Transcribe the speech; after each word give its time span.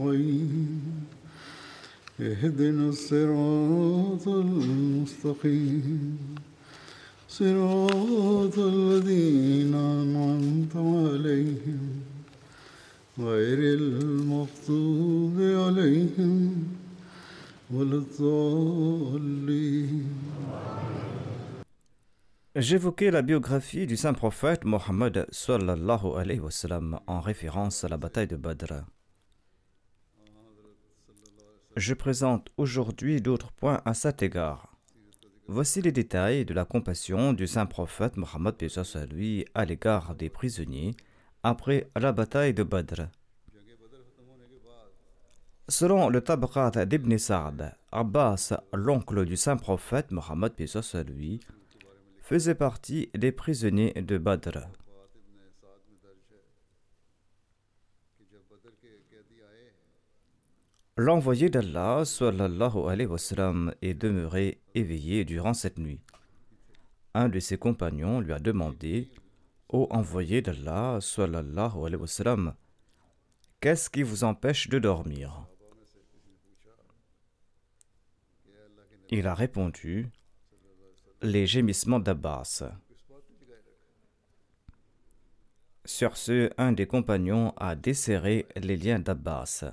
نستعين 0.00 0.80
اهدنا 2.20 2.88
الصراط 2.88 4.28
المستقيم 4.28 6.18
صراط 7.28 8.58
الذين 8.58 9.74
أنعمت 9.74 10.76
عليهم 10.76 11.80
غير 13.18 13.58
المغضوب 13.78 15.36
عليهم 15.40 16.64
ولا 17.70 17.96
الضالين 18.04 19.46
J'évoquais 22.58 23.10
la 23.10 23.20
biographie 23.20 23.86
du 23.86 23.98
saint 23.98 24.14
prophète 24.14 24.64
Mohammed 24.64 25.26
sallallahu 25.30 26.16
alayhi 26.16 26.40
wa 26.40 26.50
sallam 26.50 26.98
en 27.06 27.20
référence 27.20 27.84
à 27.84 27.88
la 27.88 27.98
bataille 27.98 28.28
de 28.28 28.36
Badr. 28.36 28.72
Je 31.77 31.93
présente 31.93 32.49
aujourd'hui 32.57 33.21
d'autres 33.21 33.53
points 33.53 33.81
à 33.85 33.93
cet 33.93 34.21
égard. 34.21 34.75
Voici 35.47 35.81
les 35.81 35.93
détails 35.93 36.43
de 36.43 36.53
la 36.53 36.65
compassion 36.65 37.31
du 37.31 37.47
saint 37.47 37.65
prophète 37.65 38.17
Mohammed 38.17 38.55
lui 39.09 39.45
à 39.53 39.63
l'égard 39.63 40.13
des 40.15 40.29
prisonniers 40.29 40.95
après 41.43 41.89
la 41.95 42.11
bataille 42.11 42.53
de 42.53 42.63
Badr. 42.63 43.07
Selon 45.69 46.09
le 46.09 46.19
Tabqat 46.19 46.85
d'Ibn 46.85 47.17
Sa'd, 47.17 47.73
Abbas, 47.93 48.53
l'oncle 48.73 49.23
du 49.23 49.37
saint 49.37 49.55
prophète 49.55 50.11
Mohammed 50.11 50.51
lui, 51.07 51.39
faisait 52.21 52.55
partie 52.55 53.09
des 53.15 53.31
prisonniers 53.31 53.93
de 53.93 54.17
Badr. 54.17 54.67
L'envoyé 60.97 61.49
d'Allah 61.49 62.03
sallallahu 62.03 62.89
alayhi 62.89 63.07
est 63.81 63.93
demeuré 63.93 64.61
éveillé 64.75 65.23
durant 65.23 65.53
cette 65.53 65.79
nuit. 65.79 66.01
Un 67.13 67.29
de 67.29 67.39
ses 67.39 67.57
compagnons 67.57 68.19
lui 68.19 68.33
a 68.33 68.39
demandé 68.39 69.09
Ô 69.69 69.87
envoyé 69.89 70.41
d'Allah 70.41 70.99
sallallahu 70.99 71.85
alayhi 71.85 72.51
qu'est-ce 73.61 73.89
qui 73.89 74.03
vous 74.03 74.25
empêche 74.25 74.67
de 74.67 74.79
dormir? 74.79 75.47
Il 79.09 79.27
a 79.27 79.33
répondu 79.33 80.09
les 81.21 81.47
gémissements 81.47 81.99
d'Abbas. 81.99 82.63
Sur 85.85 86.17
ce, 86.17 86.51
un 86.57 86.73
des 86.73 86.85
compagnons 86.85 87.53
a 87.55 87.75
desserré 87.75 88.45
les 88.57 88.75
liens 88.75 88.99
d'Abbas. 88.99 89.71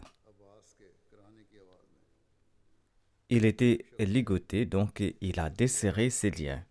Il 3.31 3.45
était 3.45 3.85
ligoté, 3.99 4.65
donc 4.65 5.03
il 5.21 5.39
a 5.39 5.51
desserré 5.51 6.09
ses 6.09 6.31
liens. 6.31 6.65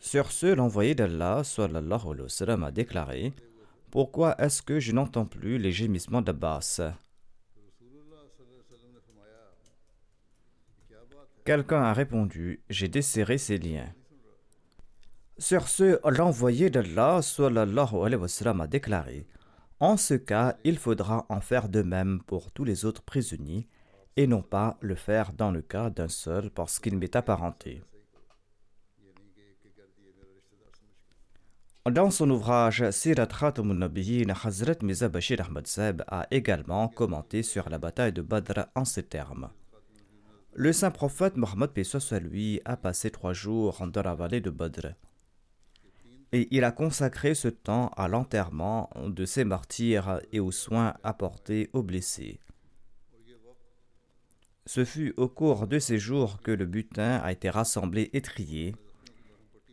Sur 0.00 0.32
ce, 0.32 0.46
l'envoyé 0.46 0.96
d'Allah 0.96 1.44
sallallahu 1.44 2.06
alayhi 2.06 2.22
wa 2.22 2.28
sallam, 2.28 2.64
a 2.64 2.72
déclaré 2.72 3.32
Pourquoi 3.92 4.34
est-ce 4.40 4.62
que 4.62 4.80
je 4.80 4.90
n'entends 4.90 5.26
plus 5.26 5.58
les 5.58 5.70
gémissements 5.70 6.22
d'Abbas? 6.22 6.80
Quelqu'un 11.44 11.82
a 11.82 11.92
répondu 11.92 12.60
J'ai 12.68 12.88
desserré 12.88 13.38
ses 13.38 13.58
liens. 13.58 13.94
Sur 15.38 15.68
ce, 15.68 16.00
l'envoyé 16.10 16.68
d'Allah 16.68 17.22
sallallahu 17.22 17.94
alayhi 18.02 18.20
wa 18.20 18.28
sallam, 18.28 18.60
a 18.60 18.66
déclaré 18.66 19.28
En 19.78 19.96
ce 19.96 20.14
cas, 20.14 20.56
il 20.64 20.78
faudra 20.78 21.26
en 21.28 21.40
faire 21.40 21.68
de 21.68 21.82
même 21.82 22.20
pour 22.26 22.50
tous 22.50 22.64
les 22.64 22.84
autres 22.84 23.02
prisonniers 23.02 23.68
et 24.16 24.26
non 24.26 24.42
pas 24.42 24.76
le 24.80 24.94
faire 24.94 25.32
dans 25.32 25.50
le 25.50 25.62
cas 25.62 25.90
d'un 25.90 26.08
seul 26.08 26.50
parce 26.50 26.78
qu'il 26.78 26.96
m'est 26.96 27.16
apparenté. 27.16 27.82
Dans 31.90 32.10
son 32.10 32.30
ouvrage 32.30 32.90
Sirat 32.92 33.26
Khatamun 33.26 33.74
Nabiyyin, 33.74 34.32
Hazrat 34.42 34.76
Mirza 34.82 35.10
Bashir 35.10 35.46
a 36.08 36.26
également 36.30 36.88
commenté 36.88 37.42
sur 37.42 37.68
la 37.68 37.76
bataille 37.76 38.14
de 38.14 38.22
Badr 38.22 38.68
en 38.74 38.86
ces 38.86 39.02
termes. 39.02 39.50
Le 40.54 40.72
saint 40.72 40.90
prophète 40.90 41.36
Mohammed 41.36 41.70
à 42.10 42.18
lui 42.20 42.62
a 42.64 42.78
passé 42.78 43.10
trois 43.10 43.34
jours 43.34 43.86
dans 43.86 44.02
la 44.02 44.14
vallée 44.14 44.40
de 44.40 44.48
Badr. 44.48 44.94
Et 46.32 46.48
il 46.52 46.64
a 46.64 46.72
consacré 46.72 47.34
ce 47.34 47.48
temps 47.48 47.88
à 47.96 48.08
l'enterrement 48.08 48.88
de 49.04 49.26
ses 49.26 49.44
martyrs 49.44 50.20
et 50.32 50.40
aux 50.40 50.52
soins 50.52 50.94
apportés 51.02 51.68
aux 51.74 51.82
blessés. 51.82 52.40
Ce 54.66 54.84
fut 54.84 55.12
au 55.18 55.28
cours 55.28 55.66
de 55.66 55.78
ces 55.78 55.98
jours 55.98 56.40
que 56.40 56.50
le 56.50 56.64
butin 56.64 57.20
a 57.22 57.32
été 57.32 57.50
rassemblé 57.50 58.08
et 58.14 58.22
trié, 58.22 58.74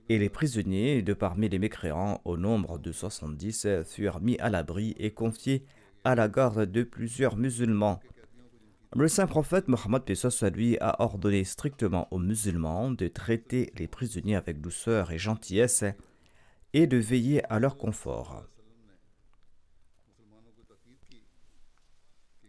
et 0.09 0.18
les 0.18 0.29
prisonniers 0.29 1.02
de 1.02 1.13
parmi 1.13 1.47
les 1.47 1.59
mécréants, 1.59 2.19
au 2.25 2.35
nombre 2.35 2.78
de 2.78 2.91
70, 2.91 3.68
furent 3.85 4.19
mis 4.19 4.38
à 4.40 4.50
l'abri 4.50 4.94
et 4.97 5.12
confiés 5.12 5.66
à 6.03 6.16
la 6.16 6.28
garde 6.28 6.69
de 6.69 6.84
plusieurs 6.84 7.38
musulmans. 7.38 8.02
Le 8.94 9.07
saint 9.07 9.28
prophète 9.28 9.69
Mohammed 9.69 10.03
lui 10.53 10.78
a 10.79 11.02
ordonné 11.02 11.46
strictement 11.46 12.09
aux 12.12 12.19
musulmans 12.19 12.91
de 12.91 13.08
traiter 13.08 13.72
les 13.78 13.88
prisonniers 13.88 14.35
avec 14.35 14.59
douceur 14.59 15.12
et 15.12 15.18
gentillesse 15.18 15.85
et 16.73 16.88
de 16.88 16.97
veiller 16.97 17.41
à 17.50 17.59
leur 17.59 17.78
confort. 17.78 18.44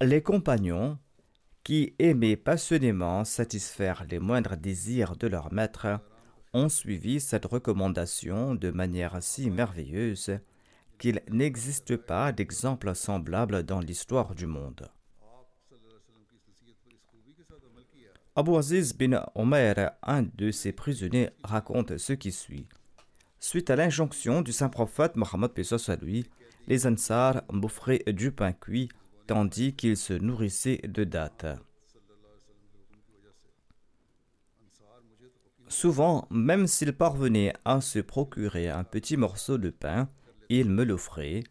Les 0.00 0.20
compagnons, 0.20 0.98
qui 1.65 1.95
aimaient 1.99 2.37
passionnément 2.37 3.25
satisfaire 3.25 4.05
les 4.11 4.19
moindres 4.19 4.56
désirs 4.56 5.17
de 5.17 5.27
leur 5.27 5.53
maître, 5.53 6.00
ont 6.55 6.69
suivi 6.69 7.21
cette 7.21 7.47
recommandation 7.47 8.55
de 8.55 8.71
manière 8.71 9.23
si 9.23 9.50
merveilleuse 9.50 10.39
qu'il 10.99 11.21
n'existe 11.31 11.97
pas 11.97 12.33
d'exemple 12.33 12.95
semblable 12.95 13.62
dans 13.62 13.81
l'histoire 13.81 14.34
du 14.34 14.47
monde. 14.47 14.89
Abu 18.34 18.57
Aziz 18.57 18.95
bin 18.95 19.25
Omer, 19.34 19.92
un 20.03 20.22
de 20.22 20.51
ses 20.51 20.72
prisonniers, 20.72 21.31
raconte 21.42 21.98
ce 21.98 22.13
qui 22.13 22.33
suit. 22.33 22.66
Suite 23.41 23.69
à 23.71 23.77
l'injonction 23.77 24.41
du 24.41 24.53
saint 24.53 24.69
prophète 24.69 25.16
Mohammed 25.16 25.51
lui, 26.01 26.25
les 26.66 26.86
Ansar 26.86 27.42
m'offraient 27.53 28.04
du 28.07 28.31
pain 28.31 28.53
cuit 28.53 28.89
tandis 29.33 29.73
qu'ils 29.73 29.97
se 29.97 30.13
nourrissaient 30.13 30.83
de 30.84 31.05
dattes. 31.05 31.47
Souvent, 35.69 36.29
même 36.31 36.67
s'ils 36.67 36.93
parvenaient 36.93 37.55
à 37.65 37.81
se 37.81 37.99
procurer 37.99 38.69
un 38.69 38.84
petit 38.84 39.17
morceau 39.17 39.57
de 39.57 39.71
pain, 39.71 40.11
ils 40.51 40.69
me 40.69 40.84
l'offraient 40.84 41.45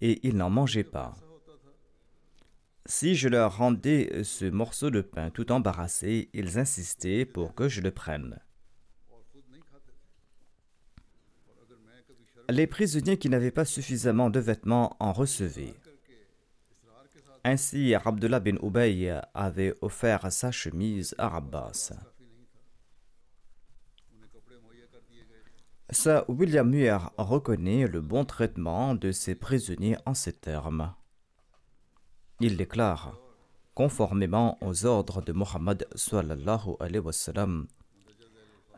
et 0.00 0.26
ils 0.26 0.34
n'en 0.34 0.48
mangeaient 0.48 0.82
pas. 0.82 1.14
Si 2.86 3.14
je 3.14 3.28
leur 3.28 3.58
rendais 3.58 4.24
ce 4.24 4.46
morceau 4.46 4.88
de 4.88 5.02
pain 5.02 5.28
tout 5.28 5.52
embarrassé, 5.52 6.30
ils 6.32 6.58
insistaient 6.58 7.26
pour 7.26 7.54
que 7.54 7.68
je 7.68 7.82
le 7.82 7.90
prenne. 7.90 8.40
Les 12.48 12.66
prisonniers 12.66 13.18
qui 13.18 13.28
n'avaient 13.28 13.50
pas 13.50 13.66
suffisamment 13.66 14.30
de 14.30 14.40
vêtements 14.40 14.96
en 15.00 15.12
recevaient. 15.12 15.74
Ainsi, 17.48 17.94
Abdullah 17.94 18.40
bin 18.40 18.56
Ubay 18.60 19.08
avait 19.32 19.72
offert 19.80 20.32
sa 20.32 20.50
chemise 20.50 21.14
à 21.16 21.36
Abbas. 21.36 21.92
Sir 25.90 26.24
William 26.26 26.68
Muir 26.68 27.12
reconnaît 27.16 27.86
le 27.86 28.00
bon 28.00 28.24
traitement 28.24 28.96
de 28.96 29.12
ses 29.12 29.36
prisonniers 29.36 29.96
en 30.06 30.14
ces 30.14 30.32
termes. 30.32 30.92
Il 32.40 32.56
déclare 32.56 33.16
Conformément 33.74 34.58
aux 34.60 34.84
ordres 34.84 35.22
de 35.22 35.32
Mohammed 35.32 35.86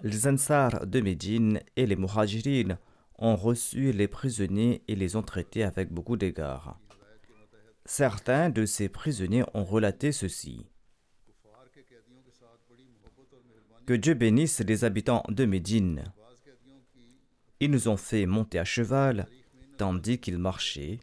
les 0.02 0.26
Ansars 0.28 0.86
de 0.86 1.00
Médine 1.00 1.60
et 1.74 1.86
les 1.86 1.96
Muhajirin 1.96 2.76
ont 3.18 3.34
reçu 3.34 3.92
les 3.92 4.08
prisonniers 4.08 4.82
et 4.88 4.94
les 4.94 5.16
ont 5.16 5.22
traités 5.22 5.64
avec 5.64 5.90
beaucoup 5.90 6.18
d'égards. 6.18 6.78
Certains 7.88 8.50
de 8.50 8.66
ces 8.66 8.90
prisonniers 8.90 9.44
ont 9.54 9.64
relaté 9.64 10.12
ceci. 10.12 10.66
Que 13.86 13.94
Dieu 13.94 14.12
bénisse 14.12 14.60
les 14.60 14.84
habitants 14.84 15.24
de 15.30 15.46
Médine. 15.46 16.04
Ils 17.60 17.70
nous 17.70 17.88
ont 17.88 17.96
fait 17.96 18.26
monter 18.26 18.58
à 18.58 18.66
cheval 18.66 19.26
tandis 19.78 20.20
qu'ils 20.20 20.36
marchaient. 20.36 21.00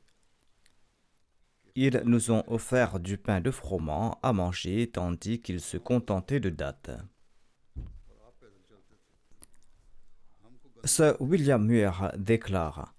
Ils 1.73 2.03
nous 2.05 2.29
ont 2.29 2.43
offert 2.45 2.99
du 2.99 3.17
pain 3.17 3.41
de 3.41 3.49
froment 3.49 4.19
à 4.21 4.31
manger 4.31 4.87
tandis 4.87 5.41
qu'ils 5.41 5.61
se 5.61 5.77
contentaient 5.77 6.39
de 6.39 6.51
dattes. 6.51 6.91
Sir 10.83 11.19
William 11.19 11.65
Muir 11.65 12.11
déclare 12.15 12.94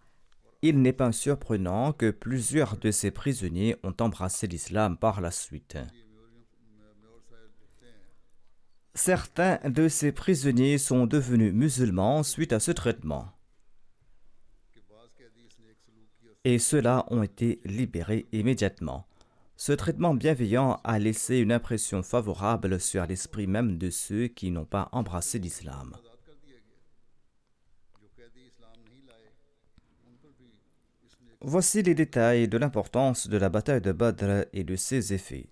Il 0.69 0.83
n'est 0.83 0.93
pas 0.93 1.13
surprenant 1.13 1.93
que 1.93 2.11
plusieurs 2.11 2.77
de 2.77 2.91
ces 2.91 3.13
prisonniers 3.13 3.77
ont 3.85 3.95
embrassé 4.01 4.49
l'islam 4.49 4.97
par 4.97 5.21
la 5.21 5.31
suite. 5.31 5.79
Certains 8.93 9.61
de 9.65 9.87
ces 9.87 10.11
prisonniers 10.11 10.79
sont 10.79 11.07
devenus 11.07 11.53
musulmans 11.53 12.25
suite 12.25 12.53
à 12.53 12.59
ce 12.59 12.73
traitement. 12.73 13.29
Et 16.43 16.59
ceux-là 16.59 17.07
ont 17.11 17.23
été 17.23 17.61
libérés 17.65 18.27
immédiatement. 18.33 19.07
Ce 19.57 19.71
traitement 19.71 20.15
bienveillant 20.15 20.81
a 20.83 20.99
laissé 20.99 21.39
une 21.39 21.53
impression 21.53 22.03
favorable 22.03 22.81
sur 22.81 23.07
l'esprit 23.07 23.47
même 23.47 23.79
de 23.79 23.91
ceux 23.91 24.27
qui 24.27 24.51
n'ont 24.51 24.65
pas 24.65 24.89
embrassé 24.91 25.39
l'islam. 25.39 25.97
Voici 31.43 31.83
les 31.83 31.95
détails 31.95 32.49
de 32.49 32.57
l'importance 32.57 33.29
de 33.29 33.37
la 33.37 33.51
bataille 33.51 33.83
de 33.83 33.93
Badr 33.93 34.47
et 34.55 34.65
de 34.65 34.75
ses 34.75 35.13
effets. 35.13 35.49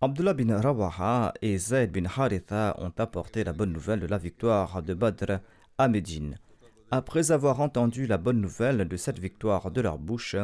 Abdullah 0.00 0.34
bin 0.34 0.60
Rawaha 0.60 1.32
et 1.40 1.56
Zayd 1.56 1.92
bin 1.92 2.06
Haritha 2.06 2.74
ont 2.78 2.92
apporté 2.98 3.44
la 3.44 3.52
bonne 3.52 3.72
nouvelle 3.72 4.00
de 4.00 4.06
la 4.06 4.18
victoire 4.18 4.82
de 4.82 4.94
Badr 4.94 5.38
à 5.78 5.88
Médine. 5.88 6.38
Après 6.90 7.30
avoir 7.30 7.60
entendu 7.60 8.06
la 8.06 8.18
bonne 8.18 8.40
nouvelle 8.40 8.88
de 8.88 8.96
cette 8.96 9.20
victoire 9.20 9.70
de 9.70 9.80
leur 9.80 9.98
bouche, 9.98 10.36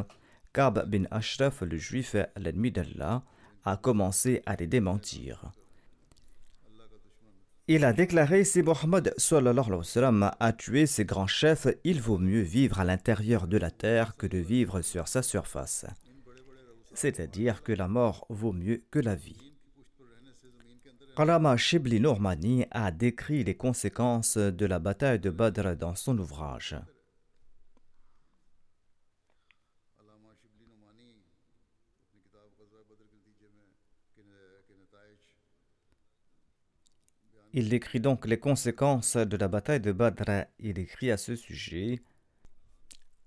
Kab 0.52 0.88
bin 0.88 1.05
Ashraf, 1.11 1.62
le 1.62 1.76
juif, 1.76 2.14
l'ennemi 2.37 2.70
d'Allah, 2.70 3.25
a 3.64 3.76
commencé 3.76 4.43
à 4.46 4.55
les 4.55 4.69
démentir. 4.69 5.50
Il 7.67 7.87
a 7.87 7.95
déclaré 7.95 8.45
si 8.45 8.63
Mohammed 8.63 9.15
a 10.39 10.53
tué 10.53 10.87
ses 10.87 11.05
grands 11.07 11.27
chefs, 11.27 11.67
il 11.83 11.99
vaut 11.99 12.19
mieux 12.19 12.43
vivre 12.43 12.79
à 12.79 12.85
l'intérieur 12.85 13.47
de 13.47 13.57
la 13.57 13.71
terre 13.71 14.17
que 14.17 14.27
de 14.27 14.37
vivre 14.37 14.83
sur 14.83 15.09
sa 15.09 15.23
surface. 15.23 15.87
C'est-à-dire 16.93 17.63
que 17.63 17.73
la 17.73 17.89
mort 17.89 18.27
vaut 18.29 18.53
mieux 18.53 18.83
que 18.91 18.99
la 18.99 19.15
vie. 19.15 19.55
Kalama 21.17 21.57
Shibli 21.57 22.01
Normani 22.01 22.67
a 22.71 22.91
décrit 22.91 23.45
les 23.45 23.55
conséquences 23.55 24.37
de 24.37 24.67
la 24.67 24.79
bataille 24.79 25.21
de 25.21 25.31
Badr 25.31 25.75
dans 25.77 25.95
son 25.95 26.19
ouvrage. 26.19 26.77
Il 37.56 37.69
décrit 37.69 38.01
donc 38.01 38.27
les 38.27 38.41
conséquences 38.41 39.17
de 39.17 39.37
la 39.37 39.47
bataille 39.47 39.79
de 39.79 39.93
Badr. 39.93 40.47
Il 40.59 40.77
écrit 40.81 41.12
à 41.12 41.17
ce 41.17 41.37
sujet 41.37 42.03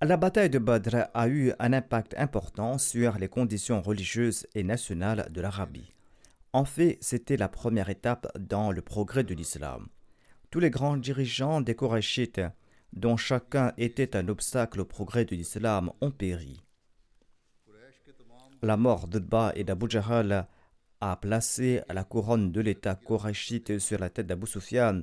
La 0.02 0.18
bataille 0.18 0.50
de 0.50 0.60
Badr 0.60 1.08
a 1.14 1.30
eu 1.30 1.54
un 1.60 1.72
impact 1.72 2.14
important 2.18 2.78
sur 2.78 3.18
les 3.20 3.30
conditions 3.30 3.82
religieuses 3.82 4.46
et 4.54 4.64
nationales 4.64 5.30
de 5.32 5.40
l'Arabie. 5.40 5.94
En 6.52 6.66
fait, 6.66 6.98
c'était 7.00 7.38
la 7.38 7.48
première 7.48 7.90
étape 7.90 8.28
dans 8.38 8.74
le 8.74 8.82
progrès 8.82 9.24
de 9.24 9.34
l'islam. 9.34 9.88
Tous 10.52 10.60
les 10.60 10.72
grands 10.72 10.98
dirigeants 10.98 11.62
des 11.62 11.76
Korachites, 11.76 12.42
dont 12.92 13.16
chacun 13.16 13.72
était 13.78 14.18
un 14.18 14.28
obstacle 14.28 14.82
au 14.82 14.86
progrès 14.86 15.24
de 15.24 15.38
l'islam, 15.38 15.90
ont 16.02 16.12
péri. 16.12 16.62
La 18.62 18.76
mort 18.76 19.08
d'Udba 19.08 19.54
et 19.56 19.64
d'Abu 19.64 19.90
Jahal 19.90 20.50
a 21.02 21.16
placé 21.16 21.82
la 21.90 22.04
couronne 22.04 22.52
de 22.52 22.62
l'État 22.62 22.96
korachiite 22.96 23.80
sur 23.80 24.00
la 24.00 24.10
tête 24.10 24.28
d'Abu 24.28 24.48
Sufyan 24.48 25.02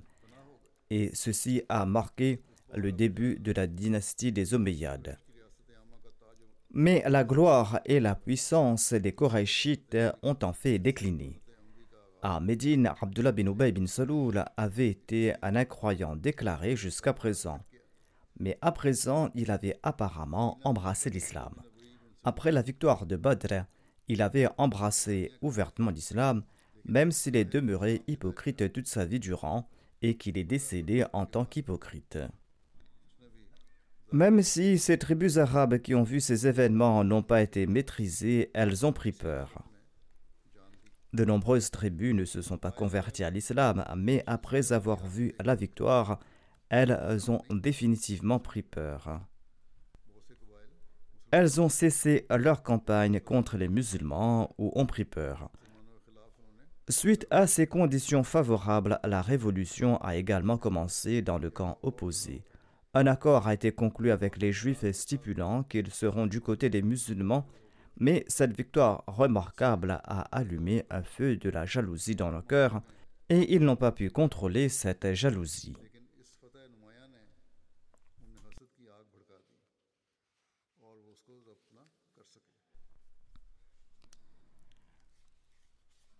et 0.90 1.10
ceci 1.14 1.62
a 1.68 1.86
marqué 1.86 2.42
le 2.74 2.92
début 2.92 3.38
de 3.38 3.52
la 3.52 3.66
dynastie 3.66 4.32
des 4.32 4.54
Omeyyades. 4.54 5.18
Mais 6.72 7.04
la 7.08 7.22
gloire 7.22 7.80
et 7.84 8.00
la 8.00 8.16
puissance 8.16 8.92
des 8.92 9.12
Korachites 9.12 9.96
ont 10.22 10.36
en 10.42 10.52
fait 10.52 10.80
décliné. 10.80 11.40
À 12.20 12.40
Médine, 12.40 12.90
Abdullah 13.00 13.32
bin 13.32 13.46
Ubay 13.46 13.70
bin 13.70 13.86
Saloul 13.86 14.44
avait 14.56 14.88
été 14.88 15.34
un 15.42 15.54
incroyant 15.54 16.16
déclaré 16.16 16.74
jusqu'à 16.74 17.12
présent. 17.12 17.60
Mais 18.40 18.58
à 18.60 18.72
présent, 18.72 19.30
il 19.34 19.52
avait 19.52 19.78
apparemment 19.82 20.58
embrassé 20.64 21.10
l'islam. 21.10 21.54
Après 22.24 22.50
la 22.50 22.62
victoire 22.62 23.06
de 23.06 23.16
Badr, 23.16 23.66
il 24.08 24.22
avait 24.22 24.48
embrassé 24.58 25.32
ouvertement 25.40 25.90
l'islam, 25.90 26.42
même 26.84 27.12
s'il 27.12 27.36
est 27.36 27.44
demeuré 27.44 28.02
hypocrite 28.06 28.72
toute 28.72 28.86
sa 28.86 29.04
vie 29.04 29.20
durant 29.20 29.68
et 30.02 30.16
qu'il 30.16 30.36
est 30.36 30.44
décédé 30.44 31.04
en 31.12 31.26
tant 31.26 31.44
qu'hypocrite. 31.44 32.18
Même 34.12 34.42
si 34.42 34.78
ces 34.78 34.98
tribus 34.98 35.38
arabes 35.38 35.78
qui 35.78 35.94
ont 35.94 36.02
vu 36.02 36.20
ces 36.20 36.46
événements 36.46 37.02
n'ont 37.02 37.22
pas 37.22 37.42
été 37.42 37.66
maîtrisées, 37.66 38.50
elles 38.54 38.84
ont 38.84 38.92
pris 38.92 39.12
peur. 39.12 39.64
De 41.12 41.24
nombreuses 41.24 41.70
tribus 41.70 42.14
ne 42.14 42.24
se 42.24 42.42
sont 42.42 42.58
pas 42.58 42.70
converties 42.70 43.24
à 43.24 43.30
l'islam, 43.30 43.84
mais 43.96 44.22
après 44.26 44.72
avoir 44.72 45.06
vu 45.06 45.34
la 45.42 45.54
victoire, 45.54 46.20
elles 46.68 47.30
ont 47.30 47.40
définitivement 47.50 48.38
pris 48.38 48.62
peur 48.62 49.20
elles 51.36 51.60
ont 51.60 51.68
cessé 51.68 52.26
leur 52.30 52.62
campagne 52.62 53.18
contre 53.18 53.56
les 53.56 53.66
musulmans 53.66 54.54
ou 54.56 54.70
ont 54.76 54.86
pris 54.86 55.04
peur. 55.04 55.50
Suite 56.88 57.26
à 57.28 57.48
ces 57.48 57.66
conditions 57.66 58.22
favorables, 58.22 59.00
la 59.02 59.20
révolution 59.20 59.96
a 59.96 60.14
également 60.14 60.58
commencé 60.58 61.22
dans 61.22 61.38
le 61.38 61.50
camp 61.50 61.78
opposé. 61.82 62.44
Un 62.94 63.08
accord 63.08 63.48
a 63.48 63.54
été 63.54 63.72
conclu 63.72 64.12
avec 64.12 64.40
les 64.40 64.52
Juifs 64.52 64.88
stipulant 64.92 65.64
qu'ils 65.64 65.90
seront 65.90 66.28
du 66.28 66.40
côté 66.40 66.70
des 66.70 66.82
musulmans, 66.82 67.48
mais 67.98 68.24
cette 68.28 68.56
victoire 68.56 69.02
remarquable 69.08 69.98
a 70.04 70.20
allumé 70.30 70.84
un 70.88 71.02
feu 71.02 71.34
de 71.34 71.50
la 71.50 71.66
jalousie 71.66 72.14
dans 72.14 72.30
leur 72.30 72.46
cœur 72.46 72.80
et 73.28 73.52
ils 73.52 73.64
n'ont 73.64 73.74
pas 73.74 73.90
pu 73.90 74.08
contrôler 74.08 74.68
cette 74.68 75.14
jalousie. 75.14 75.74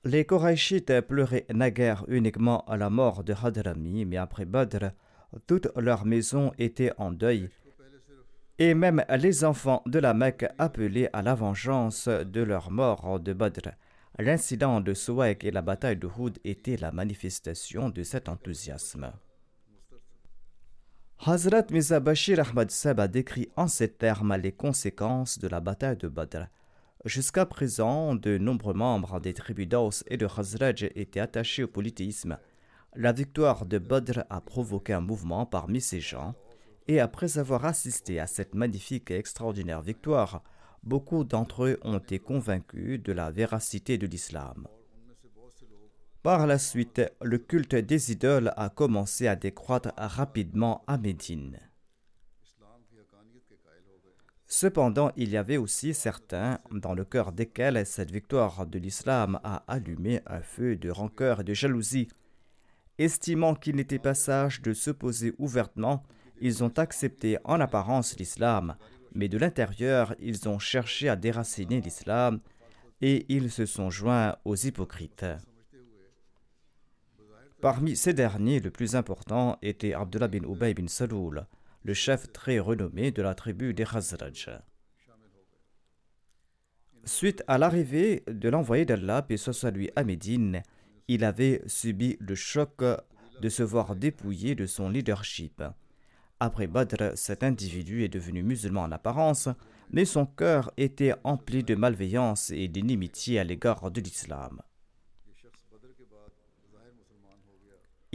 Les 0.07 0.27
Korachites 0.27 1.01
pleuraient 1.01 1.47
naguère 1.53 2.05
uniquement 2.09 2.63
à 2.67 2.77
la 2.77 2.91
mort 2.91 3.25
de 3.25 3.33
Hadrami, 3.33 4.05
mais 4.05 4.19
après 4.19 4.45
Badr, 4.45 4.91
toute 5.47 5.69
leur 5.77 6.05
maison 6.05 6.53
était 6.59 6.93
en 6.99 7.11
deuil, 7.11 7.49
et 8.59 8.75
même 8.75 9.03
les 9.19 9.45
enfants 9.45 9.83
de 9.87 9.99
la 9.99 10.13
Mecque 10.13 10.47
appelaient 10.59 11.09
à 11.15 11.23
la 11.23 11.35
vengeance 11.35 12.09
de 12.09 12.43
leur 12.43 12.71
mort 12.71 13.19
de 13.19 13.33
Badr. 13.33 13.71
L'incident 14.19 14.83
de 14.83 14.93
Souaik 14.93 15.43
et 15.43 15.51
la 15.51 15.63
bataille 15.63 15.97
de 15.97 16.07
Houd 16.07 16.39
étaient 16.45 16.77
la 16.77 16.93
manifestation 16.93 17.89
de 17.89 18.03
cet 18.03 18.29
enthousiasme. 18.29 19.11
Hazrat 21.19 21.65
Mirza 21.71 21.99
Bashir 21.99 22.41
Ahmad 22.41 22.71
Seb 22.71 23.01
a 23.01 23.09
décrit 23.09 23.49
en 23.57 23.69
ces 23.69 23.89
termes 23.89 24.37
les 24.37 24.53
conséquences 24.53 25.39
de 25.39 25.49
la 25.49 25.61
bataille 25.61 25.97
de 25.97 26.09
Badr. 26.09 26.47
Jusqu'à 27.05 27.45
présent, 27.45 28.15
de 28.15 28.39
nombreux 28.39 28.73
membres 28.73 29.21
des 29.21 29.35
tribus 29.35 29.69
d'Aus 29.69 30.05
et 30.07 30.17
de 30.17 30.27
Khazraj 30.27 30.85
étaient 30.95 31.21
attachés 31.21 31.65
au 31.65 31.69
polythéisme. 31.69 32.39
La 32.97 33.13
victoire 33.13 33.67
de 33.67 33.77
Badr 33.77 34.25
a 34.31 34.41
provoqué 34.41 34.95
un 34.95 35.03
mouvement 35.03 35.45
parmi 35.45 35.83
ces 35.83 36.01
gens, 36.01 36.35
et 36.89 37.01
après 37.01 37.39
avoir 37.39 37.67
assisté 37.67 38.21
à 38.21 38.27
cette 38.27 38.55
magnifique 38.55 39.11
et 39.11 39.19
extraordinaire 39.19 39.83
victoire, 39.83 40.43
beaucoup 40.83 41.25
d'entre 41.25 41.67
eux 41.67 41.79
ont 41.83 41.99
été 41.99 42.19
convaincus 42.19 43.03
de 43.03 43.13
la 43.13 43.31
véracité 43.31 43.99
de 43.99 44.07
l'islam. 44.07 44.67
Par 46.23 46.47
la 46.47 46.59
suite, 46.59 47.03
le 47.21 47.37
culte 47.37 47.75
des 47.75 48.13
idoles 48.13 48.55
a 48.57 48.71
commencé 48.71 49.29
à 49.29 49.37
décroître 49.37 49.93
rapidement 49.99 50.83
à 50.87 50.97
Médine. 50.97 51.59
Cependant, 54.47 55.11
il 55.17 55.31
y 55.31 55.37
avait 55.37 55.57
aussi 55.57 55.95
certains 55.95 56.59
dans 56.71 56.95
le 56.95 57.05
cœur 57.05 57.33
desquels 57.33 57.85
cette 57.87 58.11
victoire 58.11 58.67
de 58.67 58.79
l'islam 58.79 59.41
a 59.43 59.65
allumé 59.67 60.21
un 60.27 60.41
feu 60.41 60.77
de 60.77 60.91
rancœur 60.91 61.41
et 61.41 61.45
de 61.45 61.55
jalousie. 61.55 62.09
Estimant 62.99 63.55
qu'il 63.55 63.77
n'était 63.77 63.99
pas 63.99 64.15
sage 64.15 64.63
de 64.63 64.73
s'opposer 64.73 65.35
ouvertement, 65.39 66.05
ils 66.41 66.63
ont 66.63 66.73
accepté 66.77 67.39
en 67.45 67.61
apparence 67.61 68.17
l'islam, 68.19 68.77
mais 69.15 69.29
de 69.29 69.39
l'intérieur, 69.39 70.15
ils 70.21 70.49
ont 70.49 70.59
cherché 70.59 71.09
à 71.09 71.17
déraciner 71.17 71.81
l'islam 71.81 72.41
et 73.01 73.27
ils 73.29 73.51
se 73.51 73.67
sont 73.67 73.91
joints 73.91 74.37
aux 74.45 74.57
hypocrites. 74.57 75.27
Parmi 77.61 77.97
ces 77.97 78.13
derniers, 78.13 78.61
le 78.61 78.71
plus 78.71 78.95
important 78.95 79.59
était 79.63 79.95
Abdullah 79.95 80.29
bin 80.29 80.45
Ubay 80.45 80.75
bin 80.75 80.87
Saloul, 80.87 81.47
le 81.85 81.95
chef 81.95 82.33
très 82.33 82.59
renommé 82.59 83.11
de 83.11 83.23
la 83.23 83.35
tribu 83.35 83.75
des 83.75 83.85
Khazraj. 83.85 84.51
Suite 87.05 87.45
à 87.47 87.59
l'arrivée 87.59 88.25
de 88.27 88.49
l'envoyé 88.49 88.87
d'Allah, 88.87 89.21
paix 89.21 89.37
soit 89.37 89.71
lui 89.71 89.91
à 89.95 90.03
Médine, 90.03 90.63
il 91.09 91.23
avait 91.23 91.63
subi 91.67 92.17
le 92.19 92.35
choc 92.35 92.83
de 93.41 93.49
se 93.51 93.63
voir 93.63 93.95
dépouillé 93.95 94.55
de 94.55 94.65
son 94.65 94.89
leadership. 94.89 95.63
Après 96.41 96.67
Badr, 96.67 97.17
cet 97.17 97.43
individu 97.43 98.03
est 98.03 98.09
devenu 98.09 98.43
musulman 98.43 98.85
en 98.85 98.93
apparence, 98.93 99.51
mais 99.91 100.07
son 100.07 100.25
cœur 100.25 100.73
était 100.79 101.15
empli 101.23 101.63
de 101.63 101.75
malveillance 101.75 102.51
et 102.51 102.69
d'inimitié 102.69 103.39
à 103.39 103.45
l'égard 103.45 103.91
de 103.91 104.01
l'islam. 104.01 104.63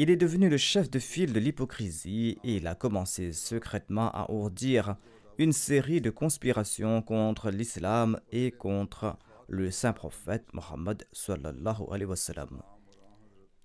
Il 0.02 0.10
est 0.10 0.16
devenu 0.16 0.48
le 0.48 0.56
chef 0.56 0.90
de 0.90 0.98
file 0.98 1.34
de 1.34 1.42
l'hypocrisie 1.42 2.38
et 2.46 2.56
il 2.56 2.68
a 2.68 2.74
commencé 2.74 3.34
secrètement 3.34 4.10
à 4.14 4.32
ourdir 4.32 4.96
une 5.38 5.52
série 5.52 6.00
de 6.00 6.10
conspirations 6.10 7.02
contre 7.02 7.52
l'islam 7.52 8.18
et 8.32 8.52
contre 8.52 9.18
le 9.50 9.72
saint 9.72 9.92
prophète 9.92 10.46
Mohammed. 10.54 11.04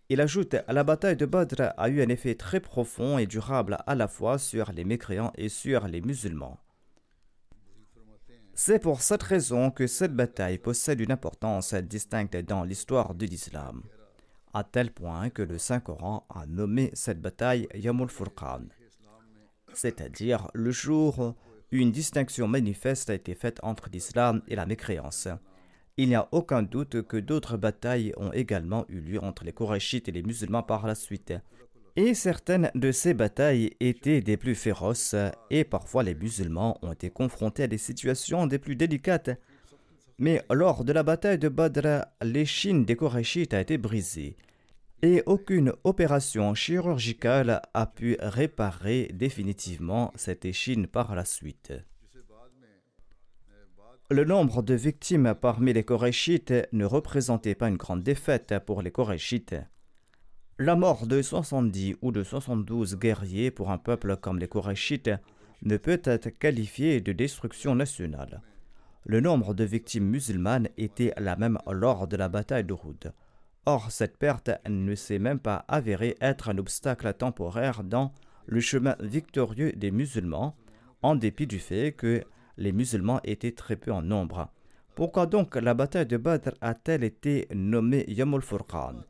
Il 0.08 0.20
ajoute 0.20 0.56
La 0.66 0.82
bataille 0.82 1.16
de 1.16 1.24
Badr 1.24 1.72
a 1.76 1.88
eu 1.88 2.02
un 2.02 2.08
effet 2.08 2.34
très 2.34 2.58
profond 2.58 3.16
et 3.16 3.26
durable 3.26 3.78
à 3.86 3.94
la 3.94 4.08
fois 4.08 4.36
sur 4.38 4.72
les 4.72 4.82
mécréants 4.82 5.32
et 5.36 5.48
sur 5.48 5.86
les 5.86 6.00
musulmans. 6.00 6.58
C'est 8.54 8.80
pour 8.80 9.02
cette 9.02 9.22
raison 9.22 9.70
que 9.70 9.86
cette 9.86 10.16
bataille 10.16 10.58
possède 10.58 10.98
une 10.98 11.12
importance 11.12 11.74
distincte 11.74 12.36
dans 12.38 12.64
l'histoire 12.64 13.14
de 13.14 13.24
l'islam, 13.24 13.84
à 14.54 14.64
tel 14.64 14.92
point 14.92 15.28
que 15.30 15.42
le 15.42 15.58
Saint-Coran 15.58 16.26
a 16.30 16.46
nommé 16.46 16.90
cette 16.94 17.20
bataille 17.20 17.68
Yamul 17.74 18.08
Furqan, 18.08 18.62
c'est-à-dire 19.74 20.48
le 20.54 20.70
jour 20.70 21.18
où 21.18 21.34
une 21.76 21.90
distinction 21.90 22.46
manifeste 22.46 23.10
a 23.10 23.14
été 23.14 23.34
faite 23.34 23.58
entre 23.64 23.90
l'islam 23.92 24.42
et 24.46 24.54
la 24.54 24.64
mécréance. 24.64 25.28
Il 25.96 26.08
n'y 26.08 26.14
a 26.14 26.28
aucun 26.32 26.62
doute 26.62 27.02
que 27.02 27.16
d'autres 27.16 27.56
batailles 27.56 28.12
ont 28.16 28.32
également 28.32 28.84
eu 28.88 29.00
lieu 29.00 29.22
entre 29.22 29.44
les 29.44 29.52
Korachites 29.52 30.08
et 30.08 30.12
les 30.12 30.22
musulmans 30.22 30.62
par 30.62 30.86
la 30.86 30.94
suite. 30.94 31.34
Et 31.96 32.14
certaines 32.14 32.70
de 32.74 32.90
ces 32.90 33.14
batailles 33.14 33.76
étaient 33.78 34.20
des 34.20 34.36
plus 34.36 34.56
féroces, 34.56 35.14
et 35.50 35.62
parfois 35.62 36.02
les 36.02 36.14
musulmans 36.14 36.78
ont 36.82 36.92
été 36.92 37.10
confrontés 37.10 37.64
à 37.64 37.68
des 37.68 37.78
situations 37.78 38.48
des 38.48 38.58
plus 38.58 38.74
délicates. 38.74 39.30
Mais 40.18 40.42
lors 40.50 40.84
de 40.84 40.92
la 40.92 41.02
bataille 41.02 41.38
de 41.38 41.48
Badr, 41.48 42.04
l'échine 42.22 42.84
des 42.84 42.94
Korachites 42.94 43.54
a 43.54 43.60
été 43.60 43.78
brisée, 43.78 44.36
et 45.02 45.22
aucune 45.26 45.72
opération 45.82 46.54
chirurgicale 46.54 47.60
a 47.74 47.86
pu 47.86 48.16
réparer 48.20 49.10
définitivement 49.12 50.12
cette 50.14 50.44
échine 50.44 50.86
par 50.86 51.14
la 51.14 51.24
suite. 51.24 51.72
Le 54.10 54.24
nombre 54.24 54.62
de 54.62 54.74
victimes 54.74 55.34
parmi 55.40 55.72
les 55.72 55.82
Korachites 55.82 56.54
ne 56.72 56.84
représentait 56.84 57.54
pas 57.54 57.68
une 57.68 57.76
grande 57.76 58.02
défaite 58.02 58.54
pour 58.64 58.82
les 58.82 58.92
Korachites. 58.92 59.56
La 60.58 60.76
mort 60.76 61.06
de 61.06 61.20
70 61.20 61.96
ou 62.00 62.12
de 62.12 62.22
72 62.22 62.96
guerriers 62.96 63.50
pour 63.50 63.70
un 63.70 63.78
peuple 63.78 64.16
comme 64.16 64.38
les 64.38 64.46
Korachites 64.46 65.10
ne 65.62 65.76
peut 65.76 66.00
être 66.04 66.28
qualifiée 66.28 67.00
de 67.00 67.12
destruction 67.12 67.74
nationale. 67.74 68.42
Le 69.06 69.20
nombre 69.20 69.52
de 69.52 69.64
victimes 69.64 70.08
musulmanes 70.08 70.68
était 70.78 71.12
la 71.18 71.36
même 71.36 71.58
lors 71.70 72.08
de 72.08 72.16
la 72.16 72.30
bataille 72.30 72.64
d'Uhud. 72.64 73.12
Or, 73.66 73.90
cette 73.90 74.16
perte 74.16 74.50
ne 74.66 74.94
s'est 74.94 75.18
même 75.18 75.38
pas 75.38 75.66
avérée 75.68 76.16
être 76.22 76.48
un 76.48 76.56
obstacle 76.56 77.12
temporaire 77.12 77.84
dans 77.84 78.12
le 78.46 78.60
chemin 78.60 78.96
victorieux 79.00 79.72
des 79.72 79.90
musulmans, 79.90 80.56
en 81.02 81.16
dépit 81.16 81.46
du 81.46 81.58
fait 81.58 81.92
que 81.92 82.22
les 82.56 82.72
musulmans 82.72 83.20
étaient 83.24 83.52
très 83.52 83.76
peu 83.76 83.92
en 83.92 84.00
nombre. 84.00 84.48
Pourquoi 84.94 85.26
donc 85.26 85.56
la 85.56 85.74
bataille 85.74 86.06
de 86.06 86.16
Badr 86.16 86.52
a-t-elle 86.62 87.04
été 87.04 87.46
nommée 87.54 88.04
Yamul 88.08 88.42
Furqan? 88.42 89.02